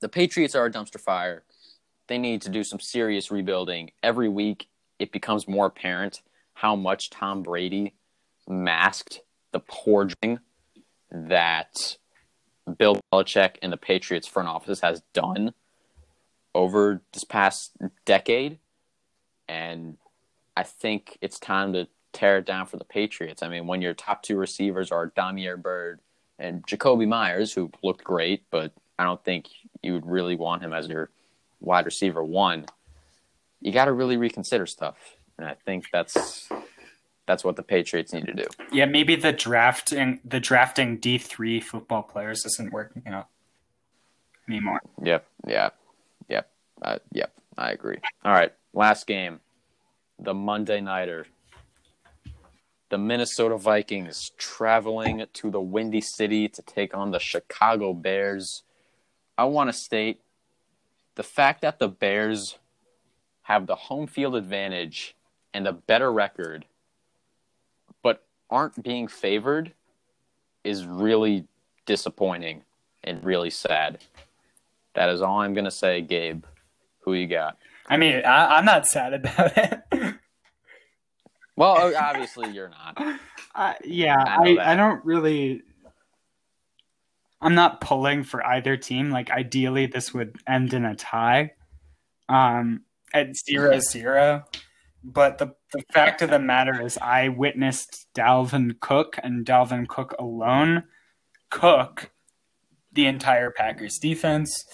the 0.00 0.08
Patriots 0.08 0.54
are 0.54 0.66
a 0.66 0.70
dumpster 0.70 1.00
fire. 1.00 1.44
They 2.08 2.18
need 2.18 2.42
to 2.42 2.50
do 2.50 2.64
some 2.64 2.80
serious 2.80 3.30
rebuilding. 3.30 3.92
Every 4.02 4.28
week 4.28 4.68
it 4.98 5.12
becomes 5.12 5.46
more 5.46 5.66
apparent 5.66 6.22
how 6.54 6.74
much 6.74 7.10
Tom 7.10 7.42
Brady 7.42 7.94
masked 8.48 9.20
the 9.52 9.60
poor 9.60 10.08
that 11.10 11.96
Bill 12.68 13.00
Belichick 13.12 13.56
and 13.62 13.72
the 13.72 13.76
Patriots 13.76 14.26
front 14.26 14.48
office 14.48 14.80
has 14.80 15.02
done 15.12 15.54
over 16.54 17.00
this 17.12 17.24
past 17.24 17.72
decade. 18.04 18.58
And 19.48 19.96
I 20.56 20.62
think 20.62 21.18
it's 21.20 21.38
time 21.38 21.72
to 21.72 21.88
tear 22.12 22.38
it 22.38 22.46
down 22.46 22.66
for 22.66 22.76
the 22.76 22.84
Patriots. 22.84 23.42
I 23.42 23.48
mean, 23.48 23.66
when 23.66 23.82
your 23.82 23.94
top 23.94 24.22
two 24.22 24.36
receivers 24.36 24.90
are 24.90 25.12
Damiere 25.14 25.56
Byrd 25.56 26.00
and 26.38 26.66
Jakobi 26.66 27.06
Meyers, 27.06 27.52
who 27.52 27.70
looked 27.82 28.04
great, 28.04 28.44
but 28.50 28.72
I 28.98 29.04
don't 29.04 29.22
think 29.24 29.48
you 29.82 29.92
would 29.92 30.06
really 30.06 30.36
want 30.36 30.62
him 30.62 30.72
as 30.72 30.88
your 30.88 31.10
wide 31.60 31.86
receiver 31.86 32.22
one 32.22 32.66
you 33.60 33.72
got 33.72 33.86
to 33.86 33.92
really 33.92 34.16
reconsider 34.16 34.66
stuff. 34.66 34.96
And 35.36 35.46
I 35.46 35.54
think 35.54 35.86
that's 35.92 36.48
that's 37.28 37.44
what 37.44 37.54
the 37.54 37.62
Patriots 37.62 38.12
need 38.12 38.26
to 38.26 38.32
do. 38.32 38.46
Yeah, 38.72 38.86
maybe 38.86 39.14
the 39.14 39.32
drafting 39.32 40.18
the 40.24 40.40
drafting 40.40 40.96
D 40.96 41.18
three 41.18 41.60
football 41.60 42.02
players 42.02 42.44
isn't 42.44 42.72
working 42.72 43.06
out 43.06 43.28
anymore. 44.48 44.80
Yep. 45.02 45.26
Yeah. 45.46 45.70
Yep. 46.28 46.50
Uh, 46.82 46.98
yep. 47.12 47.32
I 47.56 47.70
agree. 47.70 47.98
All 48.24 48.32
right. 48.32 48.52
Last 48.72 49.06
game, 49.06 49.40
the 50.18 50.34
Monday 50.34 50.80
nighter. 50.80 51.26
The 52.90 52.96
Minnesota 52.96 53.58
Vikings 53.58 54.30
traveling 54.38 55.26
to 55.34 55.50
the 55.50 55.60
Windy 55.60 56.00
City 56.00 56.48
to 56.48 56.62
take 56.62 56.96
on 56.96 57.10
the 57.10 57.18
Chicago 57.18 57.92
Bears. 57.92 58.62
I 59.36 59.44
want 59.44 59.68
to 59.68 59.74
state 59.74 60.22
the 61.14 61.22
fact 61.22 61.60
that 61.60 61.78
the 61.78 61.88
Bears 61.88 62.56
have 63.42 63.66
the 63.66 63.74
home 63.74 64.06
field 64.06 64.34
advantage 64.34 65.14
and 65.52 65.68
a 65.68 65.72
better 65.72 66.10
record, 66.10 66.64
aren't 68.50 68.82
being 68.82 69.08
favored 69.08 69.72
is 70.64 70.86
really 70.86 71.46
disappointing 71.86 72.62
and 73.04 73.22
really 73.24 73.50
sad. 73.50 73.98
That 74.94 75.08
is 75.10 75.22
all 75.22 75.40
I'm 75.40 75.54
going 75.54 75.64
to 75.64 75.70
say, 75.70 76.00
Gabe. 76.00 76.44
Who 77.00 77.14
you 77.14 77.26
got? 77.26 77.56
I 77.88 77.96
mean, 77.96 78.22
I, 78.24 78.58
am 78.58 78.64
not 78.64 78.86
sad 78.86 79.14
about 79.14 79.56
it. 79.56 79.80
well, 81.56 81.94
obviously 82.00 82.50
you're 82.50 82.70
not. 82.70 83.18
Uh, 83.54 83.74
yeah, 83.84 84.22
I, 84.26 84.56
I, 84.56 84.72
I 84.72 84.76
don't 84.76 85.04
really. 85.04 85.62
I'm 87.40 87.54
not 87.54 87.80
pulling 87.80 88.24
for 88.24 88.44
either 88.44 88.76
team. 88.76 89.10
Like, 89.10 89.30
ideally, 89.30 89.86
this 89.86 90.12
would 90.12 90.36
end 90.46 90.74
in 90.74 90.84
a 90.84 90.96
tie 90.96 91.52
um, 92.28 92.82
at 93.14 93.36
zero 93.36 93.78
zero. 93.80 94.44
But 95.04 95.38
the, 95.38 95.54
the 95.72 95.82
fact 95.92 96.22
of 96.22 96.30
the 96.30 96.38
matter 96.38 96.84
is, 96.84 96.98
I 96.98 97.28
witnessed 97.28 98.08
Dalvin 98.14 98.78
Cook 98.80 99.18
and 99.22 99.46
Dalvin 99.46 99.86
Cook 99.86 100.14
alone 100.18 100.84
cook 101.50 102.10
the 102.92 103.06
entire 103.06 103.50
Packers 103.50 103.98
defense. 103.98 104.64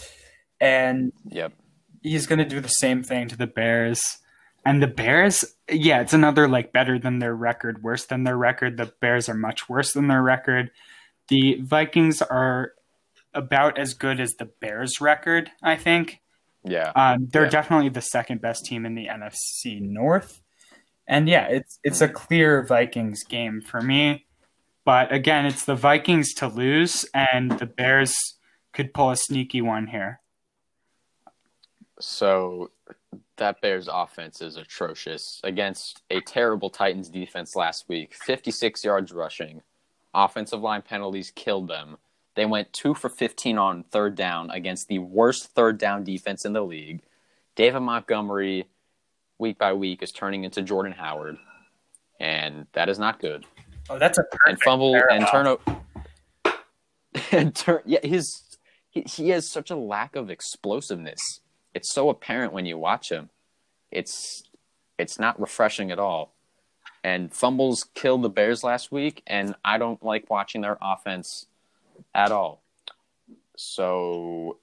And 0.61 1.13
Yep. 1.27 1.53
he's 2.03 2.27
going 2.27 2.39
to 2.39 2.45
do 2.45 2.61
the 2.61 2.69
same 2.69 3.03
thing 3.03 3.29
to 3.29 3.37
the 3.37 3.47
Bears. 3.47 4.03
And 4.65 4.83
the 4.83 4.87
Bears, 4.87 5.45
yeah, 5.71 6.01
it's 6.01 6.15
another 6.15 6.49
like 6.49 6.73
better 6.73 6.99
than 6.99 7.19
their 7.19 7.35
record, 7.35 7.83
worse 7.83 8.07
than 8.07 8.25
their 8.25 8.37
record. 8.37 8.77
The 8.79 8.93
Bears 9.01 9.29
are 9.29 9.35
much 9.35 9.69
worse 9.69 9.93
than 9.93 10.09
their 10.09 10.23
record. 10.23 10.71
The 11.29 11.59
Vikings 11.61 12.23
are 12.23 12.73
about 13.35 13.79
as 13.79 13.95
good 13.95 14.21
as 14.21 14.35
the 14.35 14.47
Bears 14.47 15.01
record, 15.01 15.51
I 15.63 15.77
think. 15.77 16.21
Yeah. 16.65 16.93
Um, 16.97 17.29
they're 17.31 17.45
Yeah. 17.45 17.51
definitely 17.51 17.91
the 17.91 18.01
second 18.01 18.41
best 18.41 18.65
team 18.65 18.87
in 18.87 18.95
the 18.95 19.07
NFC 19.09 19.81
North. 19.81 20.41
And 21.07 21.29
yeah, 21.29 21.47
it's 21.49 21.79
it's 21.85 22.01
a 22.01 22.09
clear 22.09 22.63
Vikings 22.65 23.23
game 23.25 23.61
for 23.61 23.81
me. 23.83 24.27
But 24.85 25.13
again, 25.13 25.47
it's 25.47 25.65
the 25.65 25.75
Vikings 25.75 26.33
to 26.35 26.49
lose, 26.49 27.05
and 27.15 27.53
the 27.53 27.67
Bears 27.67 28.15
could 28.73 28.93
pull 28.95 29.11
a 29.11 29.17
sneaky 29.17 29.61
one 29.63 29.87
here. 29.89 30.21
So 32.01 32.71
that 33.37 33.61
Bears 33.61 33.89
offense 33.91 34.41
is 34.41 34.57
atrocious 34.57 35.41
against 35.45 36.03
a 36.11 36.21
terrible 36.21 36.71
Titans 36.71 37.09
defense 37.09 37.55
last 37.55 37.89
week. 37.89 38.15
56 38.15 38.85
yards 38.85 39.13
rushing. 39.13 39.63
Offensive 40.13 40.61
line 40.61 40.83
penalties 40.83 41.31
killed 41.35 41.69
them. 41.69 41.97
They 42.35 42.47
went 42.47 42.73
2 42.73 42.95
for 42.95 43.09
15 43.09 43.59
on 43.59 43.85
third 43.85 44.15
down 44.17 44.51
against 44.51 44.89
the 44.89 44.99
worst 44.99 45.55
third 45.55 45.79
down 45.79 46.05
defense 46.05 46.45
in 46.45 46.53
the 46.53 46.63
league. 46.63 47.03
David 47.55 47.81
Montgomery 47.81 48.67
week 49.39 49.59
by 49.59 49.73
week 49.73 50.03
is 50.03 50.13
turning 50.13 50.45
into 50.45 50.63
Jordan 50.63 50.93
Howard. 50.93 51.37
And 52.19 52.67
that 52.73 52.89
is 52.89 52.99
not 52.99 53.21
good. 53.21 53.45
Oh, 53.89 53.99
that's 53.99 54.19
a 54.19 54.25
And 54.47 54.61
fumble 54.63 54.97
and 55.11 55.27
turnover 55.31 55.61
and 57.33 57.55
turn 57.55 57.81
yeah, 57.85 58.01
his 58.03 58.59
he, 58.89 59.03
he 59.03 59.29
has 59.31 59.51
such 59.51 59.71
a 59.71 59.77
lack 59.77 60.17
of 60.17 60.31
explosiveness. 60.31 61.41
It's 61.75 61.93
so 61.93 62.09
apparent 62.09 62.53
when 62.53 62.67
you 62.67 62.79
watch 62.79 63.11
him. 63.11 63.31
It's 63.91 64.45
it's 64.99 65.19
not 65.19 65.39
refreshing 65.41 65.91
at 65.91 65.99
all. 65.99 66.35
And 67.03 67.35
fumbles 67.35 67.85
killed 67.95 68.23
the 68.23 68.31
Bears 68.31 68.65
last 68.65 68.91
week, 68.91 69.23
and 69.27 69.55
I 69.63 69.77
don't 69.77 70.03
like 70.03 70.31
watching 70.31 70.63
their 70.63 70.79
offense 70.81 71.47
at 72.15 72.33
all. 72.33 72.63
So 73.57 74.59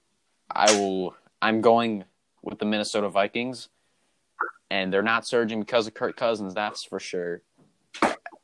I 0.50 0.72
will 0.72 1.14
I'm 1.40 1.60
going 1.60 2.04
with 2.42 2.58
the 2.58 2.64
Minnesota 2.64 3.08
Vikings. 3.08 3.68
And 4.70 4.90
they're 4.92 5.02
not 5.02 5.26
surging 5.26 5.60
because 5.60 5.86
of 5.86 5.94
Kirk 5.94 6.16
Cousins, 6.16 6.54
that's 6.54 6.84
for 6.84 6.98
sure. 6.98 7.42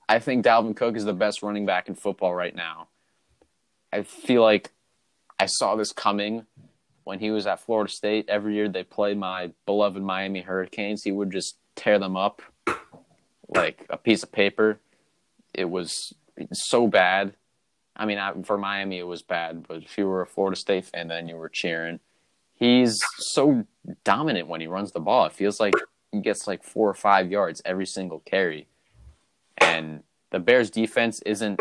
I 0.08 0.18
think 0.18 0.44
Dalvin 0.44 0.76
Cook 0.76 0.96
is 0.96 1.04
the 1.04 1.14
best 1.14 1.42
running 1.42 1.64
back 1.64 1.88
in 1.88 1.94
football 1.94 2.34
right 2.34 2.54
now. 2.54 2.88
I 3.92 4.02
feel 4.02 4.42
like 4.42 4.72
I 5.40 5.46
saw 5.46 5.76
this 5.76 5.92
coming 5.92 6.44
when 7.04 7.18
he 7.18 7.30
was 7.30 7.46
at 7.46 7.60
Florida 7.60 7.90
State. 7.90 8.28
Every 8.28 8.54
year 8.54 8.68
they 8.68 8.84
played 8.84 9.16
my 9.16 9.52
beloved 9.64 10.02
Miami 10.02 10.42
Hurricanes, 10.42 11.02
he 11.02 11.12
would 11.12 11.30
just 11.30 11.56
tear 11.76 11.98
them 11.98 12.16
up 12.16 12.42
like 13.48 13.86
a 13.88 13.96
piece 13.96 14.22
of 14.22 14.30
paper. 14.30 14.80
It 15.54 15.70
was 15.70 16.12
so 16.52 16.86
bad. 16.86 17.34
I 17.98 18.06
mean, 18.06 18.18
I- 18.18 18.40
for 18.42 18.56
Miami, 18.56 18.98
it 18.98 19.06
was 19.06 19.22
bad, 19.22 19.66
but 19.66 19.82
if 19.82 19.98
you 19.98 20.06
were 20.06 20.22
a 20.22 20.26
Florida 20.26 20.56
State 20.56 20.86
fan, 20.86 21.08
then 21.08 21.28
you 21.28 21.36
were 21.36 21.48
cheering. 21.48 22.00
He's 22.54 22.98
so 23.18 23.64
dominant 24.04 24.48
when 24.48 24.60
he 24.60 24.66
runs 24.66 24.92
the 24.92 25.00
ball. 25.00 25.26
It 25.26 25.32
feels 25.32 25.60
like 25.60 25.74
he 26.12 26.20
gets 26.20 26.46
like 26.46 26.64
four 26.64 26.88
or 26.88 26.94
five 26.94 27.30
yards 27.30 27.60
every 27.64 27.86
single 27.86 28.20
carry. 28.20 28.66
And 29.58 30.02
the 30.30 30.38
Bears 30.38 30.70
defense 30.70 31.20
isn't 31.26 31.60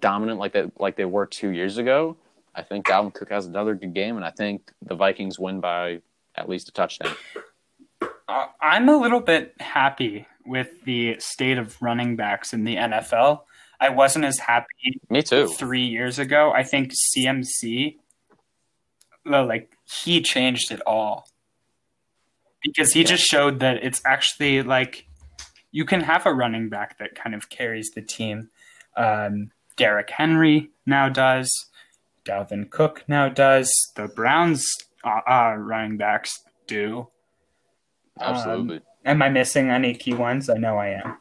dominant 0.00 0.38
like 0.38 0.52
they 0.52 0.70
like 0.78 0.96
they 0.96 1.04
were 1.04 1.26
two 1.26 1.50
years 1.50 1.78
ago. 1.78 2.16
I 2.54 2.62
think 2.62 2.86
Dalvin 2.86 3.14
Cook 3.14 3.30
has 3.30 3.46
another 3.46 3.74
good 3.74 3.94
game, 3.94 4.16
and 4.16 4.24
I 4.24 4.30
think 4.30 4.72
the 4.82 4.94
Vikings 4.96 5.38
win 5.38 5.60
by 5.60 6.00
at 6.34 6.48
least 6.48 6.68
a 6.68 6.72
touchdown. 6.72 7.14
I'm 8.60 8.88
a 8.88 8.96
little 8.96 9.20
bit 9.20 9.54
happy 9.60 10.26
with 10.46 10.84
the 10.84 11.16
state 11.18 11.58
of 11.58 11.80
running 11.80 12.16
backs 12.16 12.52
in 12.52 12.64
the 12.64 12.76
NFL. 12.76 13.42
I 13.80 13.88
wasn't 13.88 14.26
as 14.26 14.38
happy 14.38 15.00
Me 15.08 15.22
too. 15.22 15.48
three 15.48 15.86
years 15.86 16.18
ago. 16.18 16.52
I 16.54 16.62
think 16.62 16.92
CMC, 16.92 17.96
like 19.24 19.72
he 19.84 20.20
changed 20.20 20.70
it 20.70 20.80
all 20.86 21.26
because 22.62 22.92
he 22.92 23.04
just 23.04 23.24
showed 23.24 23.60
that 23.60 23.78
it's 23.82 24.02
actually 24.04 24.62
like 24.62 25.06
you 25.72 25.84
can 25.84 26.00
have 26.02 26.26
a 26.26 26.34
running 26.34 26.68
back 26.68 26.98
that 26.98 27.14
kind 27.14 27.34
of 27.34 27.48
carries 27.48 27.90
the 27.94 28.02
team. 28.02 28.50
Um, 28.96 29.50
Derrick 29.76 30.10
Henry 30.10 30.70
now 30.84 31.08
does. 31.08 31.50
Dalvin 32.26 32.68
Cook 32.68 33.04
now 33.08 33.28
does. 33.28 33.72
The 33.96 34.08
Browns 34.08 34.66
uh, 35.04 35.20
uh, 35.26 35.54
running 35.56 35.96
backs 35.96 36.30
do. 36.66 37.08
Absolutely. 38.20 38.80
Am 39.06 39.22
I 39.22 39.30
missing 39.30 39.70
any 39.70 39.94
key 39.94 40.12
ones? 40.12 40.50
I 40.50 40.58
know 40.58 40.76
I 40.76 40.88
am. 40.88 41.16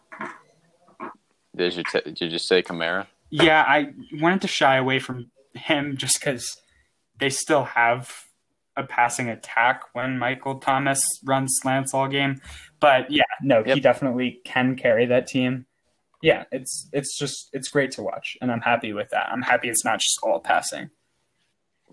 Did 1.59 1.75
you 1.75 1.83
t- 1.83 2.01
did 2.01 2.21
you 2.21 2.29
just 2.29 2.47
say 2.47 2.63
Kamara? 2.63 3.07
Yeah, 3.29 3.63
I 3.67 3.93
wanted 4.13 4.41
to 4.41 4.47
shy 4.47 4.77
away 4.77 4.99
from 4.99 5.31
him 5.53 5.97
just 5.97 6.19
because 6.19 6.57
they 7.19 7.29
still 7.29 7.65
have 7.65 8.23
a 8.75 8.83
passing 8.83 9.29
attack 9.29 9.83
when 9.93 10.17
Michael 10.17 10.59
Thomas 10.59 11.01
runs 11.25 11.57
slants 11.61 11.93
all 11.93 12.07
game. 12.07 12.41
But 12.79 13.11
yeah, 13.11 13.23
no, 13.41 13.63
he 13.63 13.79
definitely 13.79 14.39
can 14.45 14.75
carry 14.75 15.05
that 15.07 15.27
team. 15.27 15.65
Yeah, 16.21 16.45
it's 16.51 16.89
it's 16.93 17.17
just 17.17 17.49
it's 17.53 17.69
great 17.69 17.91
to 17.91 18.03
watch, 18.03 18.37
and 18.41 18.51
I'm 18.51 18.61
happy 18.61 18.93
with 18.93 19.09
that. 19.09 19.29
I'm 19.31 19.41
happy 19.41 19.69
it's 19.69 19.85
not 19.85 19.99
just 19.99 20.19
all 20.23 20.39
passing. 20.39 20.89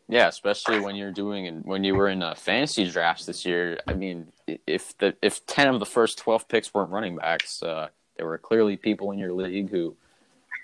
Yeah, 0.09 0.29
especially 0.29 0.79
when 0.79 0.95
you're 0.95 1.13
doing 1.13 1.49
and 1.49 1.65
when 1.65 1.83
you 1.83 1.97
were 1.97 2.09
in 2.09 2.23
uh, 2.23 2.37
fantasy 2.37 2.89
drafts 2.89 3.27
this 3.27 3.45
year. 3.45 3.81
I 3.89 3.95
mean, 3.95 4.29
if 4.67 4.97
the 4.99 5.17
if 5.21 5.45
ten 5.47 5.69
of 5.69 5.81
the 5.81 5.87
first 5.87 6.19
twelve 6.19 6.49
picks 6.49 6.73
weren't 6.73 6.91
running 6.91 7.17
backs, 7.17 7.63
uh, 7.63 7.89
there 8.17 8.27
were 8.27 8.39
clearly 8.39 8.77
people 8.77 9.11
in 9.13 9.19
your 9.19 9.33
league 9.33 9.71
who 9.71 9.97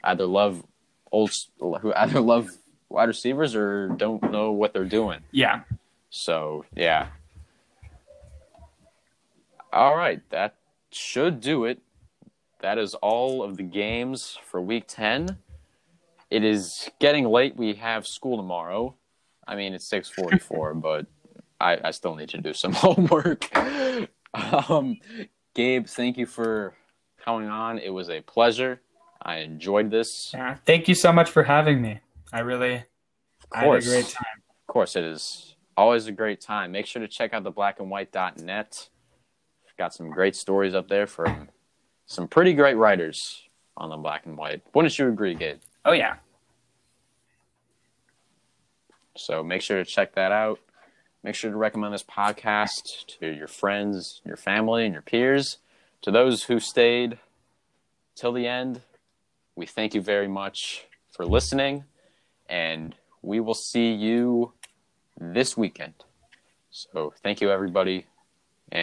either 0.04 0.26
love 0.26 0.64
old 1.10 1.30
who 1.60 1.92
either 1.94 2.20
love 2.20 2.48
wide 2.88 3.08
receivers 3.08 3.54
or 3.54 3.88
don't 3.88 4.30
know 4.30 4.52
what 4.52 4.72
they're 4.72 4.84
doing. 4.84 5.20
Yeah, 5.30 5.62
So 6.10 6.64
yeah. 6.74 7.08
All 9.72 9.96
right, 9.96 10.20
that 10.30 10.56
should 10.90 11.40
do 11.40 11.64
it. 11.64 11.80
That 12.60 12.76
is 12.78 12.94
all 12.94 13.42
of 13.42 13.56
the 13.56 13.62
games 13.62 14.38
for 14.44 14.60
week 14.60 14.84
10. 14.86 15.38
It 16.30 16.44
is 16.44 16.90
getting 17.00 17.24
late. 17.24 17.56
We 17.56 17.74
have 17.74 18.06
school 18.06 18.36
tomorrow. 18.36 18.94
I 19.46 19.56
mean, 19.56 19.72
it's 19.72 19.90
6:44, 19.90 20.80
but 20.80 21.06
I, 21.60 21.78
I 21.84 21.90
still 21.90 22.14
need 22.14 22.28
to 22.30 22.38
do 22.38 22.52
some 22.52 22.72
homework. 22.84 23.48
Um, 24.34 24.96
Gabe, 25.54 25.86
thank 25.86 26.16
you 26.16 26.24
for 26.24 26.72
coming 27.24 27.48
on. 27.48 27.78
It 27.78 27.90
was 27.90 28.10
a 28.10 28.20
pleasure. 28.20 28.80
I 29.22 29.36
enjoyed 29.38 29.90
this. 29.90 30.32
yeah. 30.34 30.56
Thank 30.66 30.88
you 30.88 30.94
so 30.94 31.12
much 31.12 31.30
for 31.30 31.44
having 31.44 31.80
me. 31.80 32.00
I 32.32 32.40
really 32.40 32.74
Of 32.76 32.82
I 33.52 33.58
had 33.58 33.64
a 33.64 33.66
course. 33.68 33.86
great 33.88 34.06
time. 34.08 34.42
Of 34.68 34.72
course, 34.72 34.96
it 34.96 35.04
is 35.04 35.54
always 35.76 36.06
a 36.06 36.12
great 36.12 36.40
time. 36.40 36.72
Make 36.72 36.86
sure 36.86 37.00
to 37.00 37.08
check 37.08 37.32
out 37.34 37.44
the 37.44 37.52
blackandwhite.net. 37.52 38.88
Got 39.78 39.94
some 39.94 40.10
great 40.10 40.36
stories 40.36 40.74
up 40.74 40.88
there 40.88 41.06
from 41.06 41.48
some 42.06 42.28
pretty 42.28 42.52
great 42.52 42.74
writers 42.76 43.42
on 43.76 43.88
the 43.90 43.96
black 43.96 44.26
and 44.26 44.36
white. 44.36 44.62
Wouldn't 44.74 44.96
you 44.98 45.08
agree, 45.08 45.34
Gabe? 45.34 45.60
Oh 45.84 45.92
yeah, 45.92 46.16
So 49.16 49.42
make 49.42 49.62
sure 49.62 49.78
to 49.82 49.84
check 49.90 50.14
that 50.14 50.30
out. 50.32 50.60
Make 51.22 51.34
sure 51.34 51.50
to 51.50 51.56
recommend 51.56 51.94
this 51.94 52.02
podcast 52.02 53.06
to 53.18 53.26
your 53.28 53.46
friends, 53.48 54.20
your 54.24 54.36
family, 54.36 54.84
and 54.84 54.92
your 54.92 55.02
peers. 55.02 55.58
To 56.02 56.10
those 56.10 56.42
who 56.42 56.58
stayed 56.58 57.18
till 58.16 58.32
the 58.32 58.48
end, 58.48 58.80
we 59.54 59.66
thank 59.66 59.94
you 59.94 60.00
very 60.00 60.26
much 60.26 60.86
for 61.12 61.24
listening, 61.24 61.84
and 62.48 62.96
we 63.22 63.38
will 63.38 63.54
see 63.54 63.92
you 63.92 64.52
this 65.16 65.56
weekend. 65.56 65.94
So 66.72 67.14
thank 67.22 67.40
you, 67.40 67.52
everybody. 67.52 68.06